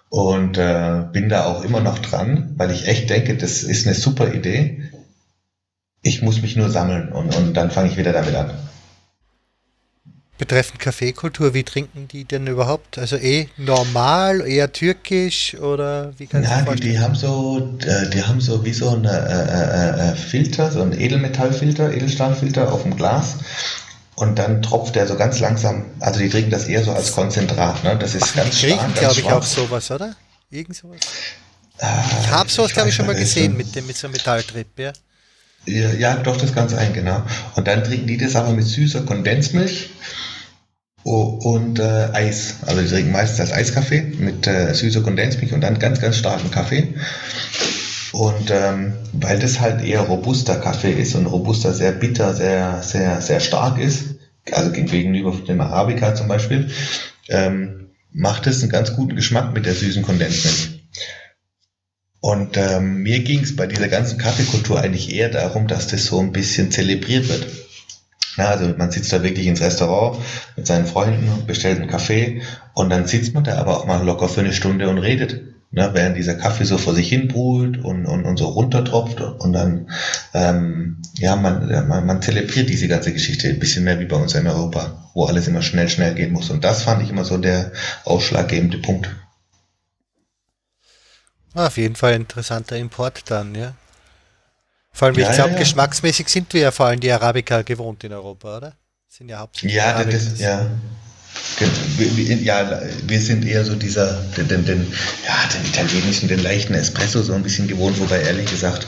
Und 0.10 0.57
äh, 0.57 1.03
bin 1.12 1.30
da 1.30 1.45
auch 1.45 1.64
immer 1.64 1.82
noch 1.82 1.99
dran, 1.99 2.53
weil 2.57 2.72
ich 2.72 2.88
echt 2.88 3.10
denke, 3.10 3.36
das 3.36 3.64
ist 3.64 3.86
eine 3.86 3.95
super 3.95 4.34
Idee. 4.34 4.91
Ich 6.01 6.22
muss 6.22 6.41
mich 6.41 6.55
nur 6.55 6.70
sammeln 6.70 7.12
und, 7.12 7.36
und 7.36 7.53
dann 7.55 7.72
fange 7.72 7.89
ich 7.89 7.97
wieder 7.97 8.14
damit 8.14 8.36
an. 8.36 8.51
Betreffend 10.40 10.80
Kaffeekultur, 10.80 11.54
wie 11.54 11.64
trinken 11.66 12.08
die 12.08 12.24
denn 12.24 12.48
überhaupt? 12.48 12.98
Also 12.98 13.18
eh 13.18 13.50
normal, 13.58 14.40
eher 14.48 14.72
türkisch 14.72 15.56
oder 15.56 16.14
wie 16.18 16.28
kann 16.28 16.44
Ja, 16.44 16.62
die, 16.62 16.80
die 16.80 16.98
haben 16.98 17.14
so, 17.14 17.78
äh, 17.86 18.10
die 18.10 18.24
haben 18.24 18.40
so 18.40 18.64
wie 18.64 18.72
so 18.72 18.92
ein 18.92 19.04
äh, 19.04 19.10
äh, 19.10 20.12
äh, 20.12 20.16
Filter, 20.16 20.72
so 20.72 20.82
ein 20.82 20.98
Edelmetallfilter, 20.98 21.92
Edelstahlfilter 21.92 22.72
auf 22.72 22.84
dem 22.84 22.96
Glas. 22.96 23.36
Und 24.16 24.40
dann 24.40 24.62
tropft 24.62 24.96
der 24.96 25.08
so 25.08 25.18
ganz 25.18 25.42
langsam. 25.42 25.88
Also 26.00 26.22
die 26.22 26.30
trinken 26.30 26.52
das 26.52 26.68
eher 26.68 26.86
so 26.86 26.94
als 26.94 27.12
Konzentrat, 27.12 27.84
ne? 27.84 27.98
Das 28.00 28.16
ist 28.16 28.24
Ach, 28.24 28.36
ganz 28.36 28.62
die 28.62 28.70
stark. 28.70 28.96
glaube 28.96 29.20
ich, 29.20 29.26
auch 29.26 29.44
sowas, 29.44 29.92
oder? 29.92 30.16
Irgend 30.50 30.78
sowas. 30.78 31.00
Äh, 31.80 31.86
ich 32.22 32.32
habe 32.32 32.50
sowas, 32.50 32.72
glaube 32.72 32.88
ich, 32.88 32.96
schon 32.96 33.08
mal 33.08 33.16
gesehen 33.16 33.58
mit 33.58 33.76
dem 33.76 33.86
mit 33.88 33.98
so 33.98 34.08
einem 34.08 34.14
Metalltrip, 34.14 34.68
ja. 34.78 34.94
ja. 35.66 35.92
Ja, 35.92 36.16
doch, 36.16 36.38
das 36.38 36.56
ganz 36.56 36.74
ein, 36.74 36.94
genau. 36.94 37.24
Und 37.56 37.68
dann 37.68 37.84
trinken 37.84 38.08
die 38.08 38.18
das 38.18 38.38
aber 38.38 38.54
mit 38.54 38.66
süßer 38.66 39.02
Kondensmilch 39.02 39.90
und 41.04 41.80
äh, 41.80 42.10
Eis. 42.14 42.58
Also 42.66 42.82
die 42.82 42.88
trinken 42.88 43.12
meistens 43.12 43.39
als 43.39 43.54
Eiskaffee 43.54 44.02
mit 44.20 44.47
äh, 44.47 44.74
süßer 44.74 45.02
Kondensmilch 45.02 45.54
und 45.54 45.62
dann 45.62 45.80
ganz, 45.80 46.02
ganz 46.02 46.18
starken 46.18 46.52
Kaffee. 46.52 46.95
Und 48.12 48.52
ähm, 48.52 48.93
weil 49.14 49.39
das 49.39 49.60
halt 49.60 49.84
eher 49.84 50.02
robuster 50.02 50.56
Kaffee 50.56 50.91
ist 50.91 51.16
und 51.16 51.28
robuster 51.28 51.74
sehr 51.74 51.91
bitter, 51.91 52.34
sehr, 52.34 52.82
sehr, 52.82 53.22
sehr 53.22 53.39
stark 53.39 53.80
ist, 53.80 54.16
also 54.52 54.72
gegenüber 54.72 55.32
dem 55.47 55.62
Arabica 55.62 56.16
zum 56.16 56.28
Beispiel, 56.28 56.70
ähm, 57.30 57.91
macht 58.12 58.47
es 58.47 58.62
einen 58.62 58.72
ganz 58.72 58.95
guten 58.95 59.16
Geschmack 59.16 59.54
mit 59.54 59.66
der 59.66 59.76
süßen 59.76 60.02
Kondensmilch. 60.02 60.80
Und 62.22 62.58
ähm, 62.58 62.97
mir 63.04 63.20
ging 63.20 63.41
es 63.41 63.56
bei 63.56 63.68
dieser 63.68 63.88
ganzen 63.88 64.18
Kaffeekultur 64.18 64.82
eigentlich 64.82 65.14
eher 65.14 65.30
darum, 65.30 65.68
dass 65.68 65.88
das 65.88 66.06
so 66.06 66.20
ein 66.20 66.34
bisschen 66.34 66.72
zelebriert 66.72 67.30
wird. 67.30 67.47
Ja, 68.40 68.50
also 68.52 68.74
man 68.78 68.90
sitzt 68.90 69.12
da 69.12 69.22
wirklich 69.22 69.48
ins 69.48 69.62
Restaurant 69.62 70.18
mit 70.56 70.66
seinen 70.66 70.86
Freunden, 70.88 71.46
bestellt 71.46 71.80
einen 71.80 71.90
Kaffee 71.90 72.42
und 72.74 72.90
dann 72.90 73.06
sitzt 73.06 73.34
man 73.34 73.44
da 73.44 73.58
aber 73.58 73.78
auch 73.78 73.86
mal 73.86 74.04
locker 74.04 74.30
für 74.30 74.40
eine 74.40 74.54
Stunde 74.54 74.90
und 74.90 74.98
redet. 74.98 75.42
ne, 75.72 75.90
während 75.94 76.18
dieser 76.18 76.36
Kaffee 76.36 76.64
so 76.66 76.78
vor 76.78 76.94
sich 76.94 77.10
hin 77.10 77.28
brüht 77.28 77.84
und, 77.84 78.06
und, 78.06 78.26
und 78.26 78.38
so 78.38 78.48
runtertropft 78.48 79.22
und 79.22 79.54
dann, 79.54 79.90
ähm, 80.34 81.02
ja, 81.18 81.36
man, 81.36 81.68
man, 81.88 82.06
man 82.06 82.22
zelebriert 82.22 82.70
diese 82.70 82.88
ganze 82.88 83.14
Geschichte 83.14 83.50
ein 83.50 83.60
bisschen 83.60 83.84
mehr 83.84 84.00
wie 84.00 84.06
bei 84.06 84.16
uns 84.16 84.34
in 84.36 84.48
Europa, 84.48 85.10
wo 85.14 85.26
alles 85.26 85.48
immer 85.48 85.62
schnell, 85.62 85.90
schnell 85.90 86.16
gehen 86.16 86.34
muss. 86.34 86.50
Und 86.50 86.64
das 86.64 86.84
fand 86.84 87.04
ich 87.04 87.10
immer 87.10 87.26
so 87.26 87.38
der 87.38 87.72
ausschlaggebende 88.06 88.80
Punkt. 88.80 89.10
Ah, 91.54 91.68
auf 91.68 91.78
jeden 91.78 91.96
Fall 91.96 92.14
interessanter 92.14 92.78
Import 92.78 93.24
dann, 93.30 93.56
ja. 93.56 93.74
Vor 95.00 95.08
allem, 95.08 95.16
ja, 95.16 95.30
ich 95.30 95.36
glaube, 95.36 95.52
ja, 95.52 95.56
ja. 95.56 95.60
geschmacksmäßig 95.62 96.28
sind 96.28 96.54
wir 96.54 96.60
ja 96.60 96.72
vor 96.72 96.88
allem 96.88 97.00
die 97.00 97.10
Arabica 97.10 97.62
gewohnt 97.62 98.04
in 98.04 98.12
Europa, 98.12 98.58
oder? 98.58 98.74
Sind 99.08 99.30
ja 99.30 99.39
hauptsächlich. 99.39 99.74
Ja, 99.74 100.04
das, 100.04 100.38
ja. 100.38 100.70
Ja, 102.41 102.82
wir 103.04 103.22
sind 103.22 103.45
eher 103.45 103.64
so 103.64 103.76
dieser, 103.76 104.22
den, 104.36 104.50
den, 104.50 104.66
den, 104.66 104.93
ja, 105.26 105.36
den 105.54 105.66
italienischen, 105.66 106.28
den 106.28 106.43
leichten 106.43 106.74
Espresso 106.74 107.22
so 107.22 107.32
ein 107.32 107.43
bisschen 107.43 107.70
gewohnt, 107.70 107.97
wobei 107.97 108.20
ehrlich 108.24 108.50
gesagt 108.50 108.86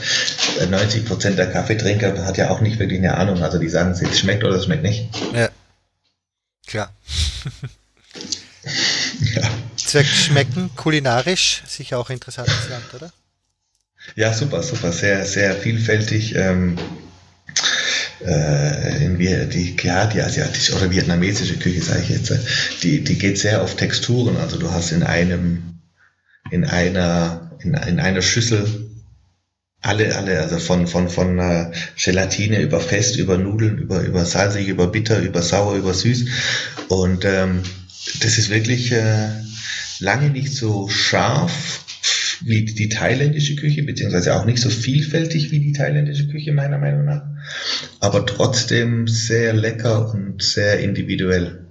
90 0.68 1.06
Prozent 1.06 1.38
der 1.38 1.50
Kaffeetrinker 1.50 2.26
hat 2.26 2.36
ja 2.36 2.50
auch 2.50 2.60
nicht 2.60 2.78
wirklich 2.78 2.98
eine 2.98 3.16
Ahnung. 3.16 3.42
Also 3.42 3.56
die 3.56 3.70
sagen, 3.70 3.92
es 3.92 4.18
schmeckt 4.18 4.44
oder 4.44 4.56
es 4.56 4.66
schmeckt 4.66 4.82
nicht. 4.82 5.08
Ja, 5.32 5.48
klar. 6.66 6.92
ja. 9.34 9.50
Zweck 9.76 10.06
schmecken, 10.06 10.70
kulinarisch, 10.76 11.62
sicher 11.66 11.98
auch 11.98 12.10
interessantes 12.10 12.68
Land, 12.68 12.92
oder? 12.92 13.10
Ja, 14.14 14.32
super, 14.32 14.62
super, 14.62 14.92
sehr, 14.92 15.24
sehr 15.24 15.54
vielfältig. 15.54 16.34
Ähm, 16.34 16.76
äh, 18.24 19.04
in, 19.04 19.18
die, 19.18 19.76
ja, 19.82 20.06
die 20.06 20.22
asiatische 20.22 20.74
oder 20.74 20.90
vietnamesische 20.90 21.56
Küche, 21.58 21.82
sage 21.82 22.02
ich 22.02 22.08
jetzt, 22.10 22.32
die, 22.82 23.02
die 23.02 23.18
geht 23.18 23.38
sehr 23.38 23.62
auf 23.62 23.76
Texturen. 23.76 24.36
Also 24.36 24.58
du 24.58 24.70
hast 24.70 24.92
in 24.92 25.02
einem, 25.02 25.78
in 26.50 26.64
einer, 26.64 27.50
in, 27.62 27.74
in 27.74 28.00
einer 28.00 28.22
Schüssel 28.22 28.88
alle, 29.80 30.14
alle, 30.14 30.40
also 30.40 30.58
von, 30.58 30.86
von, 30.86 31.08
von 31.08 31.38
äh, 31.40 31.72
Gelatine 31.96 32.60
über 32.60 32.80
Fest, 32.80 33.16
über 33.16 33.36
Nudeln, 33.36 33.78
über, 33.78 34.00
über 34.02 34.24
salzig, 34.24 34.68
über 34.68 34.86
bitter, 34.86 35.18
über 35.18 35.42
sauer, 35.42 35.74
über 35.74 35.92
süß. 35.92 36.26
Und 36.88 37.24
ähm, 37.24 37.62
das 38.20 38.38
ist 38.38 38.50
wirklich 38.50 38.92
äh, 38.92 39.28
lange 39.98 40.30
nicht 40.30 40.54
so 40.54 40.88
scharf 40.88 41.80
wie 42.44 42.64
die 42.64 42.88
thailändische 42.88 43.56
Küche, 43.56 43.82
beziehungsweise 43.82 44.34
auch 44.34 44.44
nicht 44.44 44.60
so 44.60 44.70
vielfältig 44.70 45.50
wie 45.50 45.60
die 45.60 45.72
thailändische 45.72 46.28
Küche, 46.28 46.52
meiner 46.52 46.78
Meinung 46.78 47.04
nach. 47.04 47.22
Aber 48.00 48.26
trotzdem 48.26 49.06
sehr 49.08 49.52
lecker 49.52 50.12
und 50.12 50.42
sehr 50.42 50.80
individuell. 50.80 51.66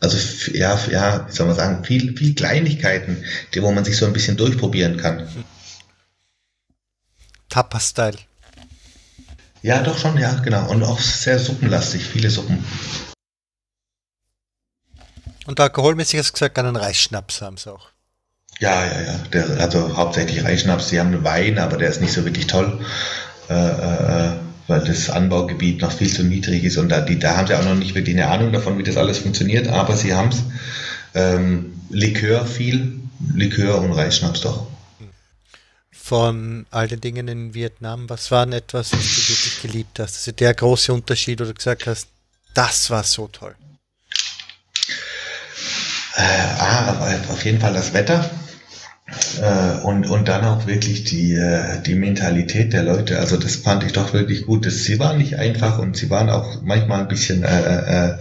Also 0.00 0.18
ja, 0.52 0.78
ja, 0.90 1.28
wie 1.28 1.32
soll 1.32 1.46
man 1.46 1.56
sagen, 1.56 1.84
viel, 1.84 2.16
viel 2.16 2.34
Kleinigkeiten, 2.34 3.24
die, 3.54 3.62
wo 3.62 3.70
man 3.70 3.84
sich 3.84 3.96
so 3.96 4.06
ein 4.06 4.12
bisschen 4.12 4.36
durchprobieren 4.36 4.96
kann. 4.96 5.28
Tapas-Style. 7.48 8.18
Ja, 9.62 9.82
doch 9.82 9.96
schon, 9.96 10.18
ja, 10.18 10.34
genau. 10.40 10.68
Und 10.70 10.82
auch 10.82 10.98
sehr 10.98 11.38
suppenlastig, 11.38 12.02
viele 12.02 12.30
Suppen. 12.30 12.64
Und 15.46 15.60
alkoholmäßig 15.60 16.18
hast 16.18 16.30
du 16.30 16.32
gesagt, 16.32 16.58
einen 16.58 16.76
Reisschnaps 16.76 17.40
haben 17.42 17.56
sie 17.56 17.72
auch. 17.72 17.90
Ja, 18.58 18.84
ja, 18.84 19.00
ja. 19.02 19.18
Der, 19.32 19.60
also 19.60 19.96
hauptsächlich 19.96 20.44
Reisschnaps. 20.44 20.88
Sie 20.88 21.00
haben 21.00 21.24
Wein, 21.24 21.58
aber 21.58 21.76
der 21.76 21.88
ist 21.88 22.00
nicht 22.00 22.12
so 22.12 22.24
wirklich 22.24 22.46
toll, 22.46 22.80
äh, 23.48 23.54
äh, 23.54 24.32
weil 24.68 24.80
das 24.80 25.10
Anbaugebiet 25.10 25.82
noch 25.82 25.92
viel 25.92 26.12
zu 26.12 26.22
niedrig 26.22 26.64
ist 26.64 26.76
und 26.76 26.88
da, 26.88 27.00
die, 27.00 27.18
da 27.18 27.36
haben 27.36 27.46
sie 27.46 27.54
auch 27.54 27.64
noch 27.64 27.74
nicht 27.74 27.94
wirklich 27.94 28.16
eine 28.16 28.28
Ahnung 28.28 28.52
davon, 28.52 28.78
wie 28.78 28.84
das 28.84 28.96
alles 28.96 29.18
funktioniert, 29.18 29.68
aber 29.68 29.96
sie 29.96 30.14
haben 30.14 30.28
es. 30.28 30.42
Ähm, 31.14 31.80
Likör 31.90 32.46
viel, 32.46 33.00
Likör 33.34 33.80
und 33.80 33.92
Reisschnaps 33.92 34.40
doch. 34.40 34.66
Von 35.90 36.66
all 36.70 36.88
den 36.88 37.00
Dingen 37.00 37.28
in 37.28 37.54
Vietnam, 37.54 38.08
was 38.08 38.30
war 38.30 38.46
denn 38.46 38.54
etwas, 38.54 38.92
was 38.92 39.00
du 39.00 39.28
wirklich 39.28 39.62
geliebt 39.62 39.98
hast? 39.98 40.16
Also 40.16 40.32
der 40.32 40.54
große 40.54 40.92
Unterschied, 40.92 41.40
wo 41.40 41.44
du 41.44 41.54
gesagt 41.54 41.86
hast, 41.86 42.08
das 42.54 42.90
war 42.90 43.04
so 43.04 43.28
toll. 43.28 43.54
Äh, 46.16 46.22
ah, 46.58 47.08
auf 47.30 47.44
jeden 47.44 47.60
Fall 47.60 47.72
das 47.72 47.92
Wetter. 47.92 48.28
Äh, 49.40 49.80
und, 49.82 50.06
und 50.06 50.28
dann 50.28 50.44
auch 50.44 50.66
wirklich 50.66 51.04
die, 51.04 51.34
äh, 51.34 51.80
die 51.82 51.94
Mentalität 51.94 52.72
der 52.72 52.82
Leute. 52.82 53.18
Also 53.18 53.36
das 53.36 53.56
fand 53.56 53.84
ich 53.84 53.92
doch 53.92 54.12
wirklich 54.12 54.46
gut. 54.46 54.66
Das, 54.66 54.84
sie 54.84 54.98
waren 54.98 55.18
nicht 55.18 55.38
einfach 55.38 55.78
und 55.78 55.96
sie 55.96 56.10
waren 56.10 56.30
auch 56.30 56.62
manchmal 56.62 57.00
ein 57.00 57.08
bisschen, 57.08 57.42
äh, 57.42 57.48
äh, 57.48 58.18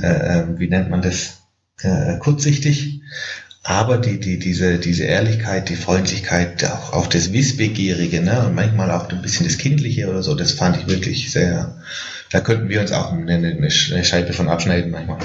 äh, 0.00 0.06
äh 0.06 0.44
wie 0.58 0.68
nennt 0.68 0.90
man 0.90 1.02
das, 1.02 1.38
kurzsichtig. 2.20 3.02
Aber 3.64 3.98
die, 3.98 4.20
die, 4.20 4.38
diese, 4.38 4.78
diese 4.78 5.02
Ehrlichkeit, 5.02 5.68
die 5.68 5.74
Freundlichkeit, 5.74 6.64
auch, 6.64 6.92
auch 6.92 7.06
das 7.08 7.32
Wissbegierige, 7.32 8.20
ne, 8.20 8.46
und 8.46 8.54
manchmal 8.54 8.92
auch 8.92 9.08
ein 9.08 9.20
bisschen 9.20 9.46
das 9.46 9.58
Kindliche 9.58 10.08
oder 10.08 10.22
so, 10.22 10.36
das 10.36 10.52
fand 10.52 10.76
ich 10.76 10.86
wirklich 10.86 11.32
sehr, 11.32 11.82
da 12.30 12.40
könnten 12.40 12.68
wir 12.68 12.80
uns 12.80 12.92
auch 12.92 13.12
eine, 13.12 13.34
eine 13.34 13.70
Scheibe 13.70 14.32
von 14.32 14.48
abschneiden 14.48 14.92
manchmal. 14.92 15.18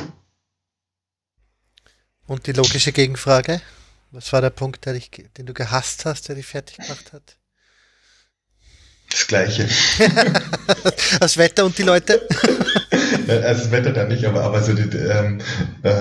Und 2.26 2.48
die 2.48 2.54
logische 2.54 2.92
Gegenfrage? 2.92 3.62
Was 4.12 4.32
war 4.32 4.42
der 4.42 4.50
Punkt, 4.50 4.86
der 4.86 4.94
dich, 4.94 5.12
den 5.38 5.46
du 5.46 5.54
gehasst 5.54 6.06
hast, 6.06 6.30
der 6.30 6.36
dich 6.36 6.46
fertig 6.46 6.78
gemacht 6.78 7.14
hat? 7.14 7.38
Das 9.10 9.28
Gleiche. 9.28 9.68
das 11.20 11.38
Wetter 11.38 11.66
und 11.66 11.78
die 11.78 11.84
Leute? 11.84 12.28
also 13.28 13.64
das 13.64 13.72
Wetter 13.72 13.92
dann 13.92 14.10
nicht, 14.10 14.26
aber, 14.26 14.44
aber 14.44 14.62
so 14.62 14.74
die, 14.74 14.84
ähm, 14.98 15.40
äh, 15.84 15.92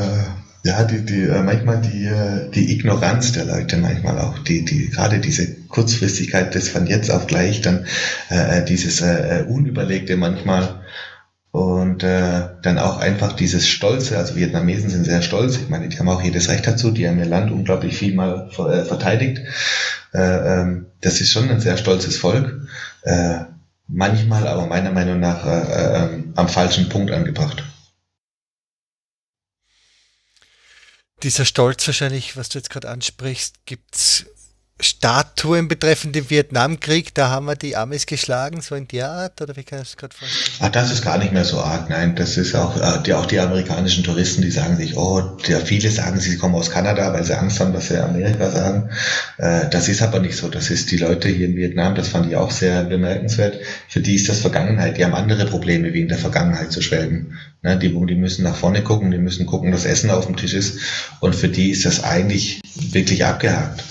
ja, 0.65 0.83
die, 0.85 1.05
die, 1.05 1.23
äh, 1.23 1.43
manchmal 1.43 1.81
die, 1.81 2.07
äh, 2.07 2.51
die 2.51 2.73
Ignoranz 2.73 3.33
der 3.33 3.45
Leute, 3.45 3.77
manchmal 3.77 4.19
auch, 4.19 4.39
die, 4.41 4.65
die, 4.65 4.91
gerade 4.91 5.21
diese 5.21 5.55
Kurzfristigkeit 5.69 6.55
des 6.55 6.69
von 6.69 6.87
jetzt 6.87 7.11
auf 7.11 7.27
gleich, 7.27 7.61
dann 7.61 7.87
äh, 8.31 8.59
äh 8.59 8.65
dieses 8.65 9.01
äh, 9.01 9.45
Unüberlegte 9.49 10.17
manchmal, 10.17 10.83
und 11.57 12.03
äh, 12.03 12.51
dann 12.61 12.79
auch 12.79 12.99
einfach 12.99 13.33
dieses 13.33 13.67
Stolze, 13.67 14.19
also 14.19 14.37
Vietnamesen 14.37 14.91
sind 14.91 15.07
sehr 15.07 15.23
stolz, 15.23 15.57
ich 15.57 15.71
meine, 15.71 15.89
die 15.89 15.99
haben 15.99 16.11
auch 16.11 16.21
jedes 16.21 16.51
Recht 16.51 16.67
dazu, 16.67 16.91
die 16.91 17.09
haben 17.09 17.19
ihr 17.19 17.25
Land 17.25 17.51
unglaublich 17.51 17.97
viel 17.97 18.15
mal 18.15 18.51
äh, 18.51 18.85
verteidigt. 18.85 19.41
Äh, 20.13 20.19
ähm, 20.19 20.87
das 21.01 21.23
ist 21.23 21.33
schon 21.33 21.49
ein 21.49 21.61
sehr 21.61 21.79
stolzes 21.79 22.19
Volk. 22.19 22.69
Äh, 23.05 23.45
manchmal 23.89 24.47
aber 24.47 24.67
meiner 24.67 24.93
Meinung 24.93 25.19
nach 25.19 25.47
äh, 25.47 26.05
äh, 26.05 26.25
am 26.35 26.49
falschen 26.51 26.91
Punkt 26.91 27.11
angebracht. 27.11 27.65
Dieser 31.23 31.47
Stolz 31.47 31.87
wahrscheinlich, 31.87 32.37
was 32.37 32.51
du 32.51 32.59
jetzt 32.59 32.69
gerade 32.69 32.91
ansprichst, 32.91 33.65
gibt's 33.65 34.27
Statuen 34.79 35.68
betreffend 35.68 36.14
den 36.14 36.29
Vietnamkrieg, 36.29 37.14
da 37.14 37.31
haben 37.31 37.47
wir 37.47 37.57
die 37.57 37.77
Amis 37.77 38.05
geschlagen, 38.05 38.61
so 38.61 38.74
in 38.74 38.87
der 38.87 39.11
Art, 39.11 39.41
oder 39.41 39.57
wie 39.57 39.62
kann 39.62 39.79
ich 39.79 39.89
das 39.89 39.97
gerade 39.97 40.14
vorstellen? 40.14 40.59
Ach, 40.61 40.68
das 40.68 40.93
ist 40.93 41.03
gar 41.03 41.16
nicht 41.16 41.33
mehr 41.33 41.47
so 41.47 41.61
arg, 41.61 41.89
nein, 41.89 42.14
das 42.14 42.37
ist 42.37 42.55
auch, 42.55 42.77
äh, 42.77 43.03
die, 43.03 43.14
auch 43.14 43.24
die 43.24 43.41
amerikanischen 43.41 44.05
Touristen, 44.05 44.43
die 44.43 44.51
sagen 44.51 44.77
sich, 44.77 44.95
oh, 44.95 45.39
ja, 45.47 45.61
viele 45.61 45.91
sagen, 45.91 46.20
sie 46.20 46.37
kommen 46.37 46.55
aus 46.55 46.70
Kanada, 46.70 47.11
weil 47.14 47.24
sie 47.24 47.39
Angst 47.39 47.59
haben, 47.59 47.72
dass 47.72 47.89
sie 47.89 47.97
Amerika 47.97 48.51
sagen. 48.51 48.91
Äh, 49.39 49.70
das 49.70 49.89
ist 49.89 50.03
aber 50.03 50.20
nicht 50.20 50.37
so, 50.37 50.49
das 50.51 50.68
ist 50.68 50.91
die 50.91 50.99
Leute 50.99 51.31
hier 51.31 51.47
in 51.47 51.57
Vietnam, 51.57 51.95
das 51.95 52.09
fand 52.09 52.27
ich 52.27 52.37
auch 52.37 52.51
sehr 52.51 52.85
bemerkenswert, 52.85 53.59
für 53.89 54.01
die 54.01 54.14
ist 54.14 54.29
das 54.29 54.41
Vergangenheit, 54.41 54.99
die 54.99 55.05
haben 55.07 55.14
andere 55.14 55.47
Probleme, 55.47 55.95
wie 55.95 56.03
in 56.03 56.09
der 56.09 56.18
Vergangenheit 56.18 56.70
zu 56.70 56.83
schwelgen. 56.83 57.39
Ne, 57.62 57.79
die, 57.79 57.89
die 57.89 58.14
müssen 58.14 58.45
nach 58.45 58.57
vorne 58.57 58.83
gucken, 58.83 59.11
die 59.11 59.16
müssen 59.16 59.47
gucken, 59.47 59.72
dass 59.72 59.87
Essen 59.87 60.11
auf 60.11 60.27
dem 60.27 60.37
Tisch 60.37 60.53
ist 60.53 60.81
und 61.20 61.35
für 61.35 61.49
die 61.49 61.70
ist 61.70 61.87
das 61.87 62.05
eigentlich 62.05 62.61
wirklich 62.74 63.24
abgehakt. 63.24 63.83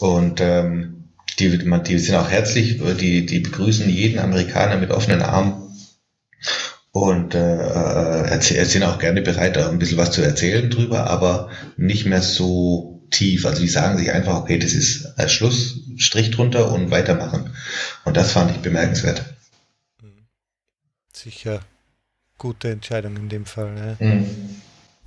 Und 0.00 0.40
ähm, 0.40 1.04
die, 1.38 1.56
die 1.58 1.98
sind 1.98 2.14
auch 2.16 2.30
herzlich, 2.30 2.80
die, 2.98 3.26
die 3.26 3.40
begrüßen 3.40 3.88
jeden 3.88 4.18
Amerikaner 4.18 4.76
mit 4.76 4.90
offenen 4.90 5.22
Armen 5.22 5.70
und 6.92 7.34
äh, 7.34 7.38
erzähl, 7.38 8.64
sind 8.64 8.82
auch 8.82 8.98
gerne 8.98 9.22
bereit, 9.22 9.56
da 9.56 9.68
ein 9.68 9.78
bisschen 9.78 9.98
was 9.98 10.10
zu 10.10 10.22
erzählen 10.22 10.68
drüber, 10.70 11.08
aber 11.08 11.50
nicht 11.76 12.06
mehr 12.06 12.22
so 12.22 13.06
tief. 13.10 13.46
Also 13.46 13.60
die 13.60 13.68
sagen 13.68 13.96
sich 13.96 14.10
einfach, 14.10 14.36
okay, 14.36 14.58
das 14.58 14.72
ist 14.72 15.18
als 15.18 15.32
Schluss, 15.32 15.80
Strich 15.98 16.30
drunter 16.30 16.72
und 16.72 16.90
weitermachen. 16.90 17.54
Und 18.04 18.16
das 18.16 18.32
fand 18.32 18.50
ich 18.50 18.58
bemerkenswert. 18.58 19.24
Sicher 21.12 21.60
gute 22.38 22.70
Entscheidung 22.70 23.16
in 23.16 23.28
dem 23.28 23.46
Fall. 23.46 23.96
Ja. 24.00 24.06
Mhm. 24.06 24.60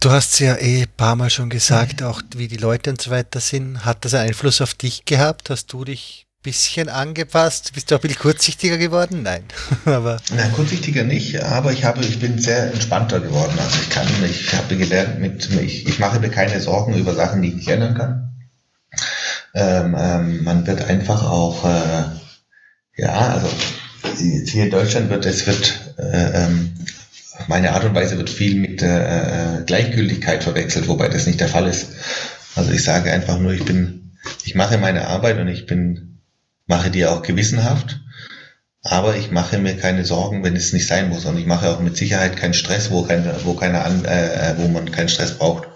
Du 0.04 0.12
hast 0.12 0.38
ja 0.41 0.58
eh 0.58 0.82
ein 0.82 0.89
paar 0.97 1.16
Mal 1.16 1.30
schon 1.30 1.49
gesagt, 1.49 2.04
auch 2.04 2.22
wie 2.36 2.49
die 2.49 2.58
Leute 2.58 2.89
und 2.89 2.99
so 2.99 3.10
weiter 3.10 3.39
sind. 3.39 3.86
Hat 3.86 4.04
das 4.04 4.14
einen 4.14 4.28
Einfluss 4.28 4.60
auf 4.60 4.74
dich 4.74 5.06
gehabt? 5.06 5.49
Hast 5.49 5.72
du 5.72 5.86
dich 5.86 6.26
ein 6.28 6.43
bisschen 6.43 6.89
angepasst? 6.89 7.72
Bist 7.74 7.89
du 7.89 7.95
auch 7.95 7.99
ein 7.99 8.01
bisschen 8.01 8.20
kurzsichtiger 8.20 8.78
geworden? 8.78 9.24
Nein. 9.24 9.45
aber 9.86 10.18
Nein, 10.36 10.51
kurzsichtiger 10.51 11.06
nicht, 11.06 11.41
aber 11.41 11.72
ich 11.72 11.86
habe, 11.86 12.01
ich 12.01 12.20
bin 12.20 12.38
sehr 12.38 12.74
entspannter 12.74 13.22
geworden. 13.22 13.54
Also 13.58 13.78
ich 13.82 13.89
kann, 13.91 14.06
ich 14.30 14.54
habe 14.54 14.76
gelernt 14.76 15.22
mit, 15.22 15.49
ich, 15.51 15.88
ich 15.88 15.99
mache 15.99 16.20
mir 16.20 16.30
keine 16.30 16.60
Sorgen 16.60 16.95
über 16.95 17.16
Sachen, 17.16 17.41
die 17.41 17.47
ich 17.47 17.56
nicht 17.56 17.70
ändern 17.70 17.95
kann. 17.95 18.34
Ähm, 19.56 19.95
ähm, 19.97 20.43
man 20.43 20.68
wird 20.68 20.84
einfach 20.84 21.24
auch, 21.24 21.64
äh, 21.64 22.04
ja, 22.97 23.36
also 23.36 23.47
hier 24.18 24.66
in 24.66 24.70
Deutschland 24.70 25.10
wird, 25.10 25.26
es 25.26 25.47
wird 25.47 25.95
äh, 25.97 26.43
ähm, 26.43 26.74
meine 27.48 27.74
Art 27.74 27.84
und 27.84 27.96
Weise 27.96 28.18
wird 28.18 28.30
viel 28.30 28.56
mit 28.56 28.82
äh, 28.82 29.60
äh, 29.60 29.64
Gleichgültigkeit 29.66 30.44
verwechselt, 30.44 30.88
wobei 30.88 31.08
das 31.08 31.28
nicht 31.28 31.39
der 31.39 31.48
Fall 31.48 31.68
ist. 31.68 31.88
Also 32.56 32.72
ich 32.72 32.84
sage 32.84 33.12
einfach 33.12 33.39
nur, 33.39 33.54
ich 33.54 33.66
bin 33.66 34.04
ich 34.44 34.56
mache 34.56 34.78
meine 34.78 35.08
Arbeit 35.08 35.39
und 35.39 35.48
ich 35.48 35.66
bin, 35.66 36.20
mache 36.66 36.89
die 36.89 37.06
auch 37.06 37.22
gewissenhaft. 37.22 38.00
Aber 38.86 39.16
ich 39.16 39.32
mache 39.32 39.60
mir 39.60 39.78
keine 39.78 40.04
Sorgen, 40.04 40.44
wenn 40.44 40.58
es 40.58 40.74
nicht 40.74 40.88
sein 40.88 41.10
muss. 41.10 41.26
Und 41.26 41.38
ich 41.38 41.46
mache 41.46 41.70
auch 41.70 41.80
mit 41.80 41.96
Sicherheit 41.96 42.36
keinen 42.36 42.54
Stress, 42.54 42.91
wo, 42.91 43.04
keine, 43.04 43.34
wo, 43.44 43.54
keine, 43.54 43.80
äh, 43.80 44.56
wo 44.58 44.68
man 44.68 44.91
keinen 44.91 45.08
Stress 45.08 45.38
braucht. 45.38 45.70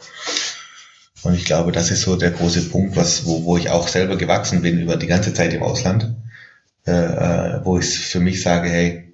Und 1.23 1.33
ich 1.33 1.45
glaube, 1.45 1.71
das 1.71 1.89
ist 1.89 2.01
so 2.01 2.17
der 2.17 2.31
große 2.31 2.63
Punkt, 2.63 2.95
was, 2.97 3.25
wo, 3.25 3.45
wo 3.45 3.57
ich 3.57 3.69
auch 3.69 3.87
selber 3.87 4.17
gewachsen 4.17 4.61
bin 4.61 4.79
über 4.79 4.97
die 4.97 5.07
ganze 5.07 5.33
Zeit 5.33 5.53
im 5.53 5.63
Ausland, 5.63 6.15
äh, 6.85 6.91
äh 6.91 7.65
wo 7.65 7.79
ich 7.79 7.97
für 7.97 8.19
mich 8.19 8.41
sage, 8.41 8.69
hey, 8.69 9.13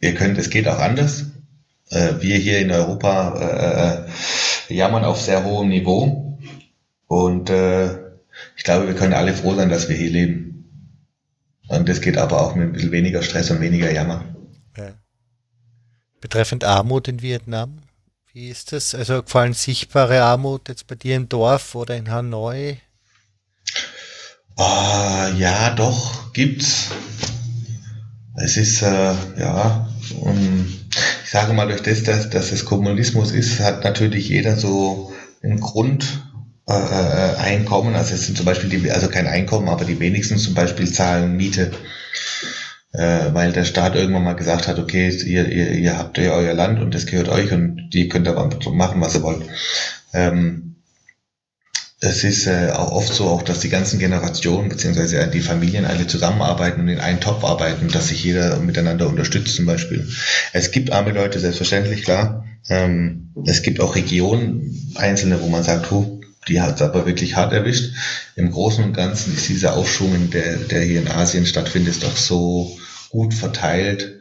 ihr 0.00 0.14
könnt, 0.14 0.38
es 0.38 0.50
geht 0.50 0.66
auch 0.66 0.80
anders. 0.80 1.26
Äh, 1.92 2.22
wir 2.22 2.36
hier 2.38 2.58
in 2.60 2.70
Europa 2.70 3.34
äh, 3.38 4.72
äh, 4.72 4.74
jammern 4.74 5.04
auf 5.04 5.20
sehr 5.20 5.44
hohem 5.44 5.68
Niveau. 5.68 6.38
Und 7.06 7.50
äh, 7.50 7.92
ich 8.56 8.64
glaube, 8.64 8.86
wir 8.86 8.94
können 8.94 9.12
alle 9.12 9.34
froh 9.34 9.54
sein, 9.54 9.68
dass 9.68 9.90
wir 9.90 9.96
hier 9.96 10.10
leben. 10.10 10.48
Und 11.68 11.88
das 11.88 12.00
geht 12.00 12.16
aber 12.16 12.40
auch 12.40 12.54
mit 12.54 12.68
ein 12.68 12.72
bisschen 12.72 12.92
weniger 12.92 13.22
Stress 13.22 13.50
und 13.50 13.60
weniger 13.60 13.92
Jammer. 13.92 14.24
Ja. 14.76 14.92
Betreffend 16.20 16.64
Armut 16.64 17.08
in 17.08 17.20
Vietnam, 17.20 17.82
wie 18.32 18.48
ist 18.48 18.72
das? 18.72 18.94
Also 18.94 19.22
vor 19.26 19.42
allem 19.42 19.52
sichtbare 19.52 20.22
Armut 20.22 20.68
jetzt 20.70 20.86
bei 20.86 20.94
dir 20.94 21.16
im 21.16 21.28
Dorf 21.28 21.74
oder 21.74 21.94
in 21.96 22.10
Hanoi? 22.10 22.78
Oh, 24.56 25.26
ja, 25.36 25.74
doch, 25.74 26.32
gibt's. 26.32 26.90
Es 28.36 28.56
ist, 28.56 28.80
äh, 28.80 29.14
ja, 29.38 29.91
ich 31.24 31.30
sage 31.30 31.52
mal, 31.52 31.68
durch 31.68 31.82
das, 31.82 32.02
dass, 32.02 32.30
dass 32.30 32.52
es 32.52 32.64
Kommunismus 32.64 33.32
ist, 33.32 33.60
hat 33.60 33.84
natürlich 33.84 34.28
jeder 34.28 34.56
so 34.56 35.12
einen 35.42 35.60
Grund, 35.60 36.04
äh, 36.68 36.72
äh, 36.72 37.66
also 37.68 38.14
es 38.14 38.26
sind 38.26 38.36
zum 38.36 38.46
Beispiel 38.46 38.70
die, 38.70 38.90
also 38.90 39.08
kein 39.08 39.26
Einkommen, 39.26 39.68
aber 39.68 39.84
die 39.84 40.00
wenigsten 40.00 40.38
zum 40.38 40.54
Beispiel 40.54 40.90
zahlen 40.90 41.36
Miete, 41.36 41.72
äh, 42.92 43.32
weil 43.32 43.52
der 43.52 43.64
Staat 43.64 43.96
irgendwann 43.96 44.24
mal 44.24 44.36
gesagt 44.36 44.68
hat, 44.68 44.78
okay, 44.78 45.08
ihr, 45.08 45.48
ihr, 45.48 45.70
ihr 45.72 45.98
habt 45.98 46.18
ja 46.18 46.32
euer 46.32 46.54
Land 46.54 46.80
und 46.80 46.94
das 46.94 47.06
gehört 47.06 47.28
euch 47.28 47.52
und 47.52 47.90
die 47.92 48.08
könnt 48.08 48.28
aber 48.28 48.48
machen, 48.72 49.00
was 49.00 49.14
ihr 49.14 49.22
wollt. 49.22 49.42
Ähm, 50.12 50.71
es 52.04 52.24
ist 52.24 52.48
äh, 52.48 52.70
auch 52.72 52.90
oft 52.90 53.14
so, 53.14 53.28
auch 53.28 53.42
dass 53.42 53.60
die 53.60 53.68
ganzen 53.68 54.00
Generationen 54.00 54.68
beziehungsweise 54.68 55.24
die 55.28 55.40
Familien 55.40 55.84
alle 55.84 56.08
zusammenarbeiten 56.08 56.80
und 56.80 56.88
in 56.88 56.98
einen 56.98 57.20
Topf 57.20 57.44
arbeiten, 57.44 57.86
dass 57.86 58.08
sich 58.08 58.24
jeder 58.24 58.58
miteinander 58.58 59.06
unterstützt 59.06 59.54
zum 59.54 59.66
Beispiel. 59.66 60.08
Es 60.52 60.72
gibt 60.72 60.90
arme 60.90 61.12
Leute, 61.12 61.38
selbstverständlich, 61.38 62.02
klar. 62.02 62.44
Ähm, 62.68 63.30
es 63.46 63.62
gibt 63.62 63.80
auch 63.80 63.94
Regionen, 63.94 64.92
einzelne, 64.96 65.40
wo 65.42 65.48
man 65.48 65.62
sagt, 65.62 65.92
hu, 65.92 66.20
die 66.48 66.60
hat 66.60 66.74
es 66.74 66.82
aber 66.82 67.06
wirklich 67.06 67.36
hart 67.36 67.52
erwischt. 67.52 67.94
Im 68.34 68.50
Großen 68.50 68.82
und 68.82 68.94
Ganzen 68.94 69.36
ist 69.36 69.48
dieser 69.48 69.76
Aufschwung, 69.76 70.30
der, 70.30 70.56
der 70.56 70.82
hier 70.82 71.00
in 71.00 71.08
Asien 71.08 71.46
stattfindet, 71.46 72.02
doch 72.02 72.16
so 72.16 72.76
gut 73.10 73.32
verteilt, 73.32 74.18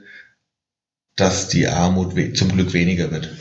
dass 1.16 1.48
die 1.48 1.68
Armut 1.68 2.14
zum 2.38 2.52
Glück 2.52 2.74
weniger 2.74 3.10
wird. 3.10 3.32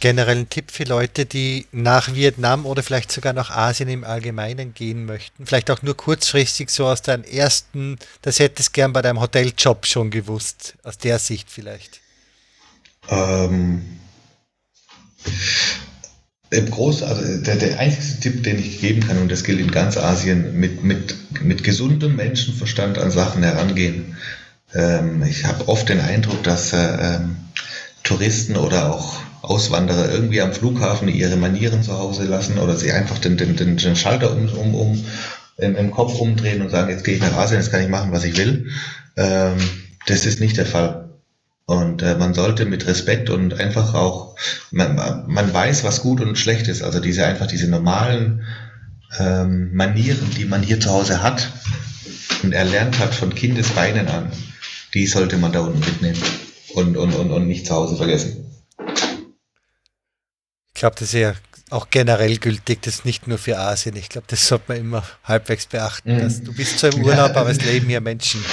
Generell 0.00 0.36
ein 0.36 0.48
Tipp 0.48 0.70
für 0.70 0.84
Leute, 0.84 1.26
die 1.26 1.66
nach 1.72 2.14
Vietnam 2.14 2.66
oder 2.66 2.82
vielleicht 2.82 3.10
sogar 3.10 3.32
nach 3.32 3.50
Asien 3.50 3.88
im 3.88 4.04
Allgemeinen 4.04 4.72
gehen 4.72 5.04
möchten. 5.04 5.44
Vielleicht 5.44 5.70
auch 5.70 5.82
nur 5.82 5.96
kurzfristig 5.96 6.70
so 6.70 6.86
aus 6.86 7.02
deinem 7.02 7.24
ersten, 7.24 7.98
das 8.22 8.38
hättest 8.38 8.72
gern 8.72 8.92
bei 8.92 9.02
deinem 9.02 9.20
Hoteljob 9.20 9.86
schon 9.86 10.10
gewusst, 10.10 10.74
aus 10.84 10.98
der 10.98 11.18
Sicht 11.18 11.50
vielleicht. 11.50 12.00
Ähm, 13.08 13.98
im 16.50 16.70
Groß, 16.70 17.02
also 17.02 17.42
der, 17.42 17.56
der 17.56 17.78
einzige 17.78 18.20
Tipp, 18.20 18.42
den 18.44 18.58
ich 18.58 18.80
geben 18.80 19.06
kann, 19.06 19.18
und 19.18 19.30
das 19.30 19.44
gilt 19.44 19.60
in 19.60 19.70
ganz 19.70 19.96
Asien, 19.96 20.58
mit, 20.58 20.82
mit, 20.82 21.42
mit 21.42 21.64
gesundem 21.64 22.16
Menschenverstand 22.16 22.98
an 22.98 23.10
Sachen 23.10 23.42
herangehen. 23.42 24.16
Ähm, 24.74 25.22
ich 25.24 25.44
habe 25.44 25.68
oft 25.68 25.88
den 25.88 26.00
Eindruck, 26.00 26.42
dass 26.44 26.72
äh, 26.72 26.76
ähm, 27.16 27.36
Touristen 28.02 28.56
oder 28.56 28.94
auch 28.94 29.20
Auswanderer 29.42 30.10
irgendwie 30.10 30.40
am 30.40 30.52
Flughafen 30.52 31.08
ihre 31.08 31.36
Manieren 31.36 31.82
zu 31.82 31.98
Hause 31.98 32.24
lassen 32.24 32.58
oder 32.58 32.76
sie 32.76 32.92
einfach 32.92 33.18
den, 33.18 33.36
den, 33.36 33.56
den, 33.56 33.76
den 33.76 33.96
Schalter 33.96 34.32
um, 34.32 34.48
um, 34.48 34.74
um 34.74 35.04
im, 35.56 35.76
im 35.76 35.90
Kopf 35.90 36.14
umdrehen 36.18 36.62
und 36.62 36.70
sagen, 36.70 36.90
jetzt 36.90 37.04
gehe 37.04 37.14
ich 37.14 37.20
nach 37.20 37.36
Asien, 37.36 37.60
jetzt 37.60 37.70
kann 37.70 37.82
ich 37.82 37.88
machen, 37.88 38.12
was 38.12 38.24
ich 38.24 38.36
will. 38.36 38.70
Ähm, 39.16 39.56
das 40.06 40.24
ist 40.26 40.40
nicht 40.40 40.56
der 40.56 40.66
Fall. 40.66 41.10
Und 41.66 42.02
äh, 42.02 42.14
man 42.14 42.32
sollte 42.32 42.64
mit 42.64 42.86
Respekt 42.86 43.28
und 43.28 43.60
einfach 43.60 43.92
auch, 43.92 44.36
man, 44.70 45.24
man 45.26 45.52
weiß, 45.52 45.84
was 45.84 46.00
gut 46.00 46.20
und 46.20 46.38
schlecht 46.38 46.66
ist. 46.68 46.82
Also 46.82 46.98
diese 46.98 47.26
einfach 47.26 47.46
diese 47.46 47.68
normalen 47.68 48.44
ähm, 49.18 49.74
Manieren, 49.74 50.30
die 50.36 50.46
man 50.46 50.62
hier 50.62 50.80
zu 50.80 50.90
Hause 50.90 51.22
hat 51.22 51.50
und 52.42 52.52
erlernt 52.52 52.98
hat 52.98 53.14
von 53.14 53.34
Kindesbeinen 53.34 54.08
an, 54.08 54.30
die 54.94 55.06
sollte 55.06 55.36
man 55.36 55.52
da 55.52 55.60
unten 55.60 55.80
mitnehmen 55.80 56.22
und, 56.74 56.96
und, 56.96 57.14
und, 57.14 57.30
und 57.30 57.46
nicht 57.46 57.66
zu 57.66 57.74
Hause 57.74 57.96
vergessen. 57.96 58.47
Ich 60.78 60.80
glaube, 60.82 60.94
das 60.96 61.08
ist 61.08 61.14
ja 61.14 61.32
auch 61.70 61.90
generell 61.90 62.36
gültig, 62.36 62.82
das 62.82 62.94
ist 62.94 63.04
nicht 63.04 63.26
nur 63.26 63.36
für 63.36 63.58
Asien. 63.58 63.96
Ich 63.96 64.10
glaube, 64.10 64.28
das 64.30 64.46
sollte 64.46 64.66
man 64.68 64.76
immer 64.76 65.02
halbwegs 65.24 65.66
beachten. 65.66 66.14
Mhm. 66.14 66.44
du 66.44 66.54
bist 66.54 66.78
zwar 66.78 66.92
im 66.92 67.02
Urlaub, 67.02 67.34
ja. 67.34 67.40
aber 67.40 67.50
es 67.50 67.64
leben 67.64 67.88
hier 67.88 68.00
Menschen. 68.00 68.44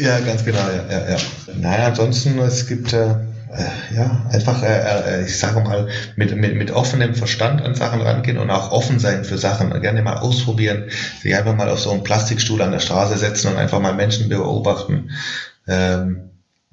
Ja, 0.00 0.20
ganz 0.20 0.44
genau, 0.44 0.60
ja, 0.60 0.86
ja, 0.88 1.10
ja. 1.10 1.16
Naja, 1.56 1.86
ansonsten, 1.88 2.38
es 2.38 2.68
gibt 2.68 2.92
äh, 2.92 3.16
ja 3.92 4.24
einfach, 4.30 4.62
äh, 4.62 5.22
äh, 5.22 5.24
ich 5.24 5.36
sage 5.36 5.58
mal, 5.62 5.88
mit, 6.14 6.36
mit, 6.36 6.54
mit 6.54 6.70
offenem 6.70 7.16
Verstand 7.16 7.60
an 7.60 7.74
Sachen 7.74 8.02
rangehen 8.02 8.38
und 8.38 8.48
auch 8.48 8.70
offen 8.70 9.00
sein 9.00 9.24
für 9.24 9.36
Sachen. 9.36 9.70
Gerne 9.82 10.02
mal 10.02 10.18
ausprobieren, 10.18 10.90
sich 11.20 11.34
einfach 11.34 11.56
mal 11.56 11.68
auf 11.68 11.80
so 11.80 11.90
einen 11.90 12.04
Plastikstuhl 12.04 12.62
an 12.62 12.70
der 12.70 12.78
Straße 12.78 13.18
setzen 13.18 13.48
und 13.48 13.56
einfach 13.56 13.80
mal 13.80 13.94
Menschen 13.94 14.28
beobachten. 14.28 15.10
Ähm, 15.66 16.31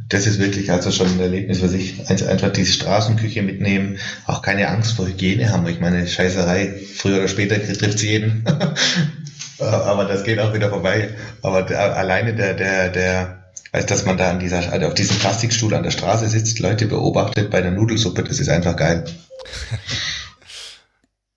das 0.09 0.25
ist 0.25 0.39
wirklich 0.39 0.71
also 0.71 0.91
schon 0.91 1.07
ein 1.07 1.19
Erlebnis 1.19 1.59
für 1.59 1.69
sich. 1.69 2.09
Einfach 2.09 2.51
diese 2.51 2.73
Straßenküche 2.73 3.43
mitnehmen, 3.43 3.99
auch 4.25 4.41
keine 4.41 4.67
Angst 4.67 4.93
vor 4.93 5.07
Hygiene 5.07 5.51
haben. 5.51 5.67
Ich 5.67 5.79
meine, 5.79 6.07
Scheißerei, 6.07 6.73
früher 6.95 7.19
oder 7.19 7.27
später 7.27 7.61
trifft 7.61 7.99
sie 7.99 8.09
jeden. 8.09 8.43
Aber 9.59 10.05
das 10.05 10.23
geht 10.23 10.39
auch 10.39 10.53
wieder 10.53 10.69
vorbei. 10.69 11.09
Aber 11.43 11.61
der, 11.61 11.95
alleine 11.95 12.33
der, 12.33 12.55
der, 12.55 12.89
der, 12.89 13.51
weiß, 13.71 13.85
dass 13.85 14.05
man 14.05 14.17
da 14.17 14.31
an 14.31 14.39
dieser, 14.39 14.71
also 14.71 14.87
auf 14.87 14.95
diesem 14.95 15.19
Plastikstuhl 15.19 15.73
an 15.75 15.83
der 15.83 15.91
Straße 15.91 16.27
sitzt, 16.27 16.59
Leute 16.59 16.87
beobachtet 16.87 17.51
bei 17.51 17.61
der 17.61 17.71
Nudelsuppe, 17.71 18.23
das 18.23 18.39
ist 18.39 18.49
einfach 18.49 18.75
geil. 18.75 19.05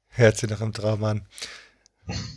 Hört 0.08 0.38
sich 0.38 0.48
nach 0.48 0.60
einem 0.60 0.72
Traum 0.72 1.04
an. 1.04 1.22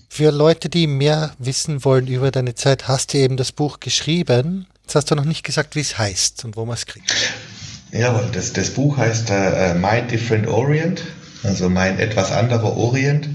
Für 0.09 0.31
Leute, 0.31 0.69
die 0.69 0.87
mehr 0.87 1.33
wissen 1.39 1.85
wollen 1.85 2.07
über 2.07 2.31
deine 2.31 2.55
Zeit, 2.55 2.87
hast 2.87 3.13
du 3.13 3.19
eben 3.19 3.37
das 3.37 3.51
Buch 3.51 3.79
geschrieben. 3.79 4.67
Jetzt 4.85 4.93
hast 4.93 5.09
du 5.09 5.15
noch 5.15 5.25
nicht 5.25 5.43
gesagt, 5.43 5.75
wie 5.75 5.79
es 5.79 5.97
heißt 5.97 6.45
und 6.45 6.55
wo 6.55 6.63
man 6.63 6.75
es 6.75 6.85
kriegt. 6.85 7.11
Jawohl, 7.91 8.29
das, 8.31 8.53
das 8.53 8.69
Buch 8.69 8.97
heißt 8.97 9.31
äh, 9.31 9.73
My 9.73 10.03
Different 10.03 10.45
Orient, 10.45 11.01
also 11.41 11.69
mein 11.69 11.97
etwas 11.97 12.31
anderer 12.31 12.77
Orient 12.77 13.27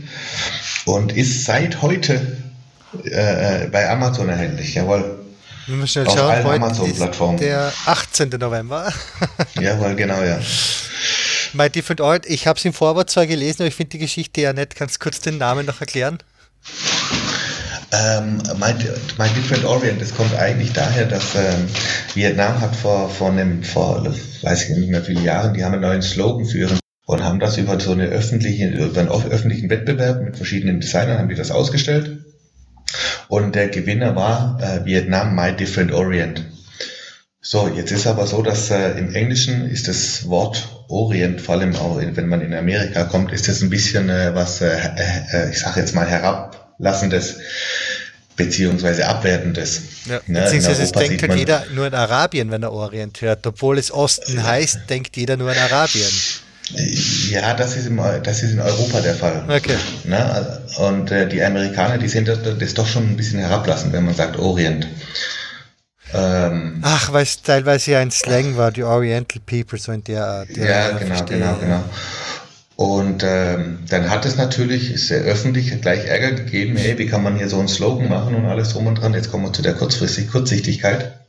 und 0.85 1.11
ist 1.11 1.45
seit 1.45 1.83
heute 1.83 2.39
äh, 3.05 3.65
äh 3.65 3.69
bei 3.69 3.91
Amazon 3.91 4.29
erhältlich. 4.29 4.75
Jawohl. 4.77 5.19
Wir 5.67 5.75
müssen 5.75 5.89
schnell 5.89 6.07
Auf 6.07 6.15
schauen, 6.15 6.31
allen 6.31 6.63
Amazon-Plattformen. 6.63 7.39
Der 7.39 7.73
18. 7.87 8.29
November. 8.29 8.93
Jawohl, 9.61 9.97
genau, 9.97 10.23
ja. 10.23 10.39
My 11.53 11.69
Different 11.69 12.01
Orient, 12.01 12.27
ich 12.27 12.47
habe 12.47 12.61
es 12.61 12.65
im 12.65 12.73
Vorwort 12.73 13.11
zwar 13.11 13.27
gelesen, 13.27 13.63
aber 13.63 13.69
ich 13.69 13.75
finde 13.75 13.91
die 13.91 13.99
Geschichte 13.99 14.41
ja 14.41 14.53
nett. 14.53 14.77
Kannst 14.77 14.97
du 14.97 14.99
kurz 15.01 15.19
den 15.19 15.39
Namen 15.39 15.67
noch 15.67 15.81
erklären? 15.81 16.19
Ähm, 17.93 18.39
my, 18.59 18.73
my, 19.19 19.29
Different 19.35 19.65
Orient, 19.65 20.01
das 20.01 20.15
kommt 20.15 20.35
eigentlich 20.37 20.73
daher, 20.73 21.07
dass 21.07 21.35
ähm, 21.35 21.67
Vietnam 22.15 22.61
hat 22.61 22.77
vor, 22.77 23.09
vor 23.09 23.31
einem, 23.31 23.65
vor, 23.65 24.07
weiß 24.43 24.71
ich 24.71 24.77
nicht 24.77 24.91
mehr 24.91 25.03
viele 25.03 25.23
Jahren, 25.23 25.55
die 25.55 25.65
haben 25.65 25.73
einen 25.73 25.83
neuen 25.83 26.03
Slogan 26.03 26.47
für 26.47 26.59
ihren 26.59 26.81
und 27.07 27.25
haben 27.25 27.41
das 27.41 27.57
über 27.57 27.81
so 27.81 27.91
eine 27.91 28.07
öffentliche, 28.07 28.69
über 28.69 29.01
einen 29.01 29.09
öffentlichen 29.09 29.69
Wettbewerb 29.69 30.23
mit 30.23 30.37
verschiedenen 30.37 30.81
Designern 30.81 31.19
haben 31.19 31.29
die 31.29 31.35
das 31.35 31.51
ausgestellt. 31.51 32.25
Und 33.27 33.57
der 33.57 33.69
Gewinner 33.69 34.15
war 34.15 34.61
äh, 34.63 34.85
Vietnam 34.85 35.35
My 35.35 35.53
Different 35.53 35.93
Orient. 35.93 36.45
So, 37.41 37.69
jetzt 37.69 37.91
ist 37.91 38.07
aber 38.07 38.27
so, 38.29 38.43
dass 38.43 38.71
äh, 38.71 38.93
im 38.99 39.15
Englischen 39.15 39.69
ist 39.69 39.89
das 39.89 40.29
Wort 40.29 40.85
Orient, 40.89 41.41
vor 41.41 41.57
allem 41.57 41.75
auch 41.75 41.99
wenn 41.99 42.29
man 42.29 42.43
in 42.43 42.55
Amerika 42.55 43.05
kommt, 43.05 43.33
ist 43.33 43.49
das 43.49 43.63
ein 43.63 43.71
bisschen 43.71 44.09
äh, 44.09 44.35
was, 44.35 44.61
äh, 44.61 44.77
äh, 45.33 45.51
ich 45.51 45.59
sage 45.59 45.81
jetzt 45.81 45.95
mal 45.95 46.07
herablassendes 46.81 47.37
beziehungsweise 48.37 49.07
abwertendes. 49.07 49.83
Ja, 50.07 50.21
ne? 50.27 50.43
Beziehungsweise 50.43 50.83
es 50.83 50.93
denkt 50.93 51.23
halt 51.23 51.39
jeder 51.39 51.65
nur 51.75 51.87
an 51.87 51.95
Arabien, 51.95 52.51
wenn 52.51 52.63
er 52.63 52.73
Orient 52.73 53.21
hört. 53.21 53.47
Obwohl 53.47 53.79
es 53.79 53.93
Osten 53.93 54.43
heißt, 54.43 54.89
denkt 54.89 55.17
jeder 55.17 55.37
nur 55.37 55.51
an 55.51 55.59
Arabien. 55.59 56.09
Ja, 57.31 57.53
das 57.55 57.77
ist, 57.77 57.87
im, 57.87 58.01
das 58.23 58.43
ist 58.43 58.53
in 58.53 58.61
Europa 58.61 59.01
der 59.01 59.15
Fall. 59.15 59.45
Okay. 59.49 59.77
Ne? 60.05 60.63
Und 60.79 61.11
äh, 61.11 61.29
die 61.29 61.43
Amerikaner, 61.43 61.99
die 61.99 62.09
sind 62.09 62.29
das, 62.29 62.39
das 62.59 62.75
doch 62.75 62.87
schon 62.87 63.09
ein 63.09 63.17
bisschen 63.17 63.41
herablassen, 63.41 63.93
wenn 63.93 64.05
man 64.05 64.15
sagt 64.15 64.39
Orient. 64.39 64.87
Ähm, 66.15 66.81
Ach, 66.83 67.13
weil 67.13 67.25
es 67.25 67.43
teilweise 67.43 67.93
ja 67.93 67.99
ein 67.99 68.11
Slang 68.11 68.57
war, 68.57 68.71
die 68.71 68.85
Oriental 68.85 69.43
People, 69.45 69.79
so 69.79 69.93
in 69.93 70.05
der 70.05 70.25
Art. 70.25 70.57
Ja, 70.57 70.91
genau, 70.93 71.25
genau, 71.25 71.57
genau. 71.57 71.85
Und 72.81 73.23
ähm, 73.27 73.81
dann 73.91 74.09
hat 74.09 74.25
es 74.25 74.39
natürlich 74.39 75.07
sehr 75.07 75.21
öffentlich 75.21 75.79
gleich 75.83 76.07
Ärger 76.07 76.33
gegeben, 76.33 76.79
hey, 76.79 76.97
wie 76.97 77.05
kann 77.05 77.23
man 77.23 77.37
hier 77.37 77.51
so 77.51 77.59
einen 77.59 77.69
Slogan 77.69 78.09
machen 78.09 78.35
und 78.35 78.47
alles 78.47 78.71
drum 78.71 78.87
und 78.87 78.95
dran. 78.95 79.13
Jetzt 79.13 79.31
kommen 79.31 79.45
wir 79.45 79.53
zu 79.53 79.61
der 79.61 79.75
kurzfristig 79.75 80.29
Kurzsichtigkeit. 80.29 81.27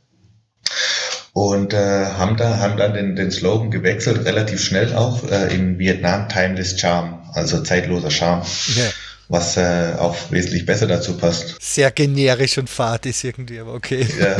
Und 1.34 1.74
äh, 1.74 2.06
haben, 2.06 2.38
da, 2.38 2.56
haben 2.56 2.78
dann 2.78 2.94
den, 2.94 3.16
den 3.16 3.30
Slogan 3.30 3.70
gewechselt, 3.70 4.24
relativ 4.24 4.64
schnell 4.64 4.94
auch, 4.94 5.30
äh, 5.30 5.54
in 5.54 5.78
Vietnam 5.78 6.26
Timeless 6.30 6.80
Charm, 6.80 7.20
also 7.34 7.62
zeitloser 7.62 8.10
Charme. 8.10 8.46
Ja. 8.74 8.90
Was 9.28 9.58
äh, 9.58 9.92
auch 9.98 10.16
wesentlich 10.30 10.64
besser 10.64 10.86
dazu 10.86 11.18
passt. 11.18 11.56
Sehr 11.60 11.90
generisch 11.90 12.56
und 12.56 12.70
fad 12.70 13.04
ist 13.04 13.22
irgendwie, 13.24 13.60
aber 13.60 13.74
okay. 13.74 14.06
Ja. 14.18 14.36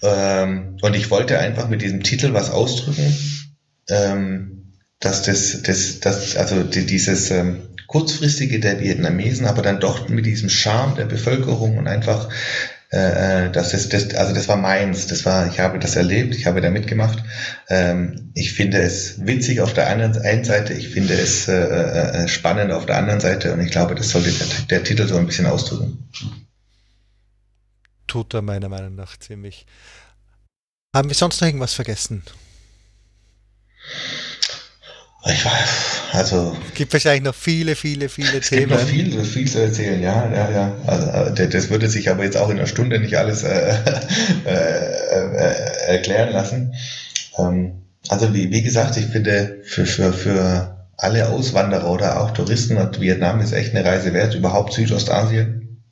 Ähm, 0.00 0.78
und 0.80 0.96
ich 0.96 1.10
wollte 1.10 1.38
einfach 1.38 1.68
mit 1.68 1.82
diesem 1.82 2.02
Titel 2.02 2.32
was 2.32 2.50
ausdrücken. 2.50 3.14
Ähm, 3.90 4.57
dass 5.00 5.22
das, 5.22 5.62
das, 5.62 6.00
das 6.00 6.36
also 6.36 6.62
die, 6.62 6.86
dieses 6.86 7.30
ähm, 7.30 7.68
kurzfristige 7.86 8.60
der 8.60 8.80
Vietnamesen, 8.80 9.46
aber 9.46 9.62
dann 9.62 9.80
doch 9.80 10.08
mit 10.08 10.26
diesem 10.26 10.48
Charme 10.48 10.96
der 10.96 11.06
Bevölkerung 11.06 11.78
und 11.78 11.88
einfach, 11.88 12.28
äh, 12.90 13.46
äh, 13.46 13.50
das 13.52 13.74
ist 13.74 13.92
das, 13.92 14.14
also 14.14 14.34
das 14.34 14.48
war 14.48 14.56
meins, 14.56 15.06
das 15.06 15.24
war, 15.24 15.46
ich 15.46 15.60
habe 15.60 15.78
das 15.78 15.96
erlebt, 15.96 16.34
ich 16.34 16.46
habe 16.46 16.60
da 16.60 16.70
mitgemacht. 16.70 17.22
Ähm, 17.68 18.30
ich 18.34 18.52
finde 18.52 18.78
es 18.78 19.26
witzig 19.26 19.60
auf 19.60 19.72
der 19.72 19.88
einen 19.88 20.12
Seite, 20.44 20.74
ich 20.74 20.88
finde 20.88 21.14
es 21.14 21.48
äh, 21.48 21.54
äh, 21.54 22.28
spannend 22.28 22.72
auf 22.72 22.86
der 22.86 22.98
anderen 22.98 23.20
Seite 23.20 23.52
und 23.52 23.60
ich 23.60 23.70
glaube, 23.70 23.94
das 23.94 24.10
sollte 24.10 24.32
der, 24.32 24.46
der 24.68 24.84
Titel 24.84 25.06
so 25.06 25.16
ein 25.16 25.26
bisschen 25.26 25.46
ausdrücken. 25.46 26.08
Tut 28.06 28.34
er 28.34 28.42
meiner 28.42 28.68
Meinung 28.68 28.94
nach 28.94 29.18
ziemlich. 29.18 29.66
Haben 30.94 31.08
wir 31.08 31.14
sonst 31.14 31.40
noch 31.40 31.48
irgendwas 31.48 31.74
vergessen? 31.74 32.22
Ich 35.30 35.44
weiß, 35.44 36.12
also. 36.12 36.56
Es 36.68 36.74
gibt 36.74 36.92
wahrscheinlich 36.92 37.22
noch 37.22 37.34
viele, 37.34 37.76
viele, 37.76 38.08
viele 38.08 38.38
es 38.38 38.48
Themen. 38.48 38.72
Es 38.72 38.90
gibt 38.90 39.14
noch 39.14 39.24
viel, 39.24 39.24
viel 39.24 39.48
zu 39.48 39.60
erzählen, 39.60 40.00
ja, 40.00 40.30
ja, 40.32 40.50
ja. 40.50 40.76
Also, 40.86 41.42
äh, 41.42 41.48
das 41.48 41.68
würde 41.68 41.88
sich 41.88 42.10
aber 42.10 42.24
jetzt 42.24 42.36
auch 42.36 42.48
in 42.48 42.58
einer 42.58 42.66
Stunde 42.66 42.98
nicht 42.98 43.16
alles 43.16 43.42
äh, 43.42 43.48
äh, 44.46 44.50
äh, 44.50 45.88
erklären 45.88 46.32
lassen. 46.32 46.74
Ähm, 47.36 47.82
also, 48.08 48.32
wie, 48.32 48.50
wie 48.50 48.62
gesagt, 48.62 48.96
ich 48.96 49.06
finde, 49.06 49.58
für, 49.64 49.84
für, 49.84 50.12
für 50.12 50.86
alle 50.96 51.28
Auswanderer 51.28 51.90
oder 51.90 52.20
auch 52.20 52.30
Touristen 52.30 52.76
und 52.78 53.00
Vietnam 53.00 53.40
ist 53.40 53.52
echt 53.52 53.74
eine 53.74 53.84
Reise 53.84 54.14
wert, 54.14 54.34
überhaupt 54.34 54.72
Südostasien. 54.72 55.82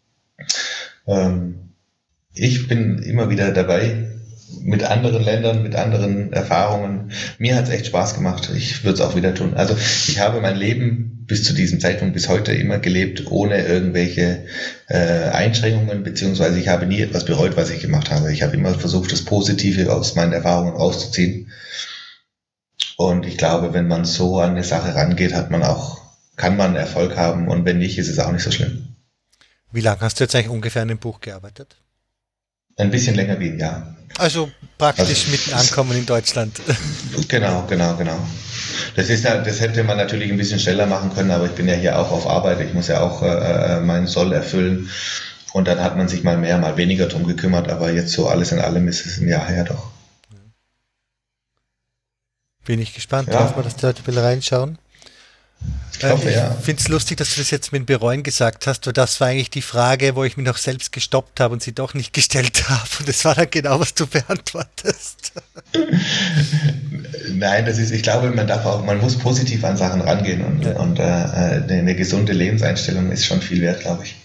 Ähm, 1.06 1.72
ich 2.32 2.68
bin 2.68 2.98
immer 2.98 3.28
wieder 3.30 3.52
dabei, 3.52 4.05
mit 4.60 4.82
anderen 4.84 5.24
Ländern, 5.24 5.62
mit 5.62 5.74
anderen 5.74 6.32
Erfahrungen. 6.32 7.12
Mir 7.38 7.56
hat 7.56 7.64
es 7.64 7.70
echt 7.70 7.86
Spaß 7.86 8.14
gemacht. 8.14 8.50
Ich 8.54 8.84
würde 8.84 8.94
es 8.94 9.00
auch 9.00 9.16
wieder 9.16 9.34
tun. 9.34 9.54
Also 9.54 9.76
ich 9.76 10.18
habe 10.20 10.40
mein 10.40 10.56
Leben 10.56 11.24
bis 11.26 11.44
zu 11.44 11.54
diesem 11.54 11.80
Zeitpunkt, 11.80 12.14
bis 12.14 12.28
heute 12.28 12.52
immer 12.52 12.78
gelebt, 12.78 13.30
ohne 13.30 13.64
irgendwelche 13.66 14.44
äh, 14.88 15.28
Einschränkungen, 15.30 16.04
beziehungsweise 16.04 16.58
ich 16.58 16.68
habe 16.68 16.86
nie 16.86 17.00
etwas 17.00 17.24
bereut, 17.24 17.56
was 17.56 17.70
ich 17.70 17.80
gemacht 17.80 18.10
habe. 18.10 18.32
Ich 18.32 18.42
habe 18.42 18.54
immer 18.54 18.74
versucht, 18.74 19.12
das 19.12 19.22
Positive 19.22 19.92
aus 19.92 20.14
meinen 20.14 20.32
Erfahrungen 20.32 20.76
rauszuziehen. 20.76 21.50
Und 22.96 23.26
ich 23.26 23.36
glaube, 23.36 23.74
wenn 23.74 23.88
man 23.88 24.04
so 24.04 24.38
an 24.38 24.50
eine 24.50 24.64
Sache 24.64 24.94
rangeht, 24.94 25.34
hat 25.34 25.50
man 25.50 25.62
auch, 25.62 26.00
kann 26.36 26.56
man 26.56 26.76
Erfolg 26.76 27.16
haben 27.16 27.48
und 27.48 27.64
wenn 27.64 27.78
nicht, 27.78 27.98
ist 27.98 28.08
es 28.08 28.18
auch 28.18 28.32
nicht 28.32 28.42
so 28.42 28.50
schlimm. 28.50 28.94
Wie 29.72 29.80
lange 29.80 30.00
hast 30.00 30.20
du 30.20 30.24
jetzt 30.24 30.34
eigentlich 30.34 30.48
ungefähr 30.48 30.82
an 30.82 30.88
dem 30.88 30.98
Buch 30.98 31.20
gearbeitet? 31.20 31.76
Ein 32.76 32.90
bisschen 32.90 33.14
länger 33.14 33.38
wie 33.40 33.50
ein 33.50 33.58
Jahr. 33.58 33.96
Also 34.18 34.50
praktisch 34.78 35.26
also, 35.26 35.30
mitten 35.30 35.52
ankommen 35.54 35.96
in 35.96 36.06
Deutschland. 36.06 36.60
Genau, 37.28 37.64
genau, 37.66 37.96
genau. 37.96 38.18
Das 38.94 39.08
ist 39.08 39.24
das 39.24 39.60
hätte 39.60 39.82
man 39.82 39.96
natürlich 39.96 40.30
ein 40.30 40.36
bisschen 40.36 40.60
schneller 40.60 40.86
machen 40.86 41.12
können, 41.12 41.30
aber 41.30 41.46
ich 41.46 41.52
bin 41.52 41.66
ja 41.66 41.74
hier 41.74 41.98
auch 41.98 42.12
auf 42.12 42.26
Arbeit. 42.26 42.60
Ich 42.60 42.74
muss 42.74 42.88
ja 42.88 43.00
auch 43.00 43.22
äh, 43.22 43.78
äh, 43.78 43.80
meinen 43.80 44.06
Soll 44.06 44.32
erfüllen. 44.32 44.90
Und 45.52 45.66
dann 45.66 45.80
hat 45.80 45.96
man 45.96 46.06
sich 46.06 46.22
mal 46.22 46.36
mehr, 46.36 46.58
mal 46.58 46.76
weniger 46.76 47.06
drum 47.06 47.26
gekümmert, 47.26 47.68
aber 47.70 47.90
jetzt 47.90 48.12
so 48.12 48.28
alles 48.28 48.52
in 48.52 48.60
allem 48.60 48.86
ist 48.86 49.06
es 49.06 49.18
ein 49.18 49.28
Jahr 49.28 49.48
her 49.48 49.64
doch. 49.64 49.90
Bin 52.66 52.80
ich 52.80 52.94
gespannt, 52.94 53.28
ja. 53.28 53.34
darf 53.34 53.56
man 53.56 53.64
das 53.64 53.80
Leute 53.80 54.02
ein 54.06 54.18
reinschauen? 54.18 54.78
Ich, 55.98 56.04
äh, 56.04 56.14
ich 56.14 56.34
ja. 56.34 56.50
finde 56.50 56.80
es 56.80 56.88
lustig, 56.88 57.16
dass 57.16 57.34
du 57.34 57.40
das 57.40 57.50
jetzt 57.50 57.72
mit 57.72 57.86
Bereuen 57.86 58.22
gesagt 58.22 58.66
hast, 58.66 58.86
weil 58.86 58.92
das 58.92 59.20
war 59.20 59.28
eigentlich 59.28 59.50
die 59.50 59.62
Frage, 59.62 60.14
wo 60.14 60.24
ich 60.24 60.36
mich 60.36 60.46
noch 60.46 60.58
selbst 60.58 60.92
gestoppt 60.92 61.40
habe 61.40 61.54
und 61.54 61.62
sie 61.62 61.72
doch 61.72 61.94
nicht 61.94 62.12
gestellt 62.12 62.64
habe. 62.68 62.88
Und 62.98 63.08
das 63.08 63.24
war 63.24 63.34
dann 63.34 63.50
genau, 63.50 63.80
was 63.80 63.94
du 63.94 64.06
beantwortest. 64.06 65.32
Nein, 67.30 67.66
das 67.66 67.78
ist, 67.78 67.92
ich 67.92 68.02
glaube, 68.02 68.30
man 68.30 68.46
darf 68.46 68.66
auch, 68.66 68.84
man 68.84 69.00
muss 69.00 69.16
positiv 69.18 69.64
an 69.64 69.76
Sachen 69.76 70.00
rangehen 70.00 70.44
und, 70.44 70.64
ja. 70.64 70.72
und 70.76 70.98
äh, 70.98 71.02
eine, 71.02 71.66
eine 71.68 71.94
gesunde 71.94 72.32
Lebenseinstellung 72.32 73.10
ist 73.10 73.24
schon 73.24 73.40
viel 73.40 73.62
wert, 73.62 73.80
glaube 73.80 74.04
ich. 74.04 74.16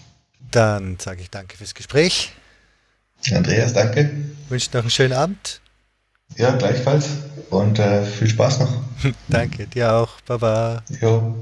Dann 0.50 0.98
sage 0.98 1.22
ich 1.22 1.30
danke 1.30 1.56
fürs 1.56 1.74
Gespräch. 1.74 2.32
Andreas, 3.30 3.72
danke. 3.72 4.10
Ich 4.44 4.50
wünsche 4.50 4.70
noch 4.74 4.82
einen 4.82 4.90
schönen 4.90 5.14
Abend. 5.14 5.61
Ja, 6.36 6.52
gleichfalls. 6.56 7.08
Und 7.50 7.78
äh, 7.78 8.02
viel 8.04 8.28
Spaß 8.28 8.60
noch. 8.60 8.72
Danke, 9.28 9.66
dir 9.66 9.92
auch. 9.92 10.20
Baba. 10.26 10.82
Jo. 11.00 11.34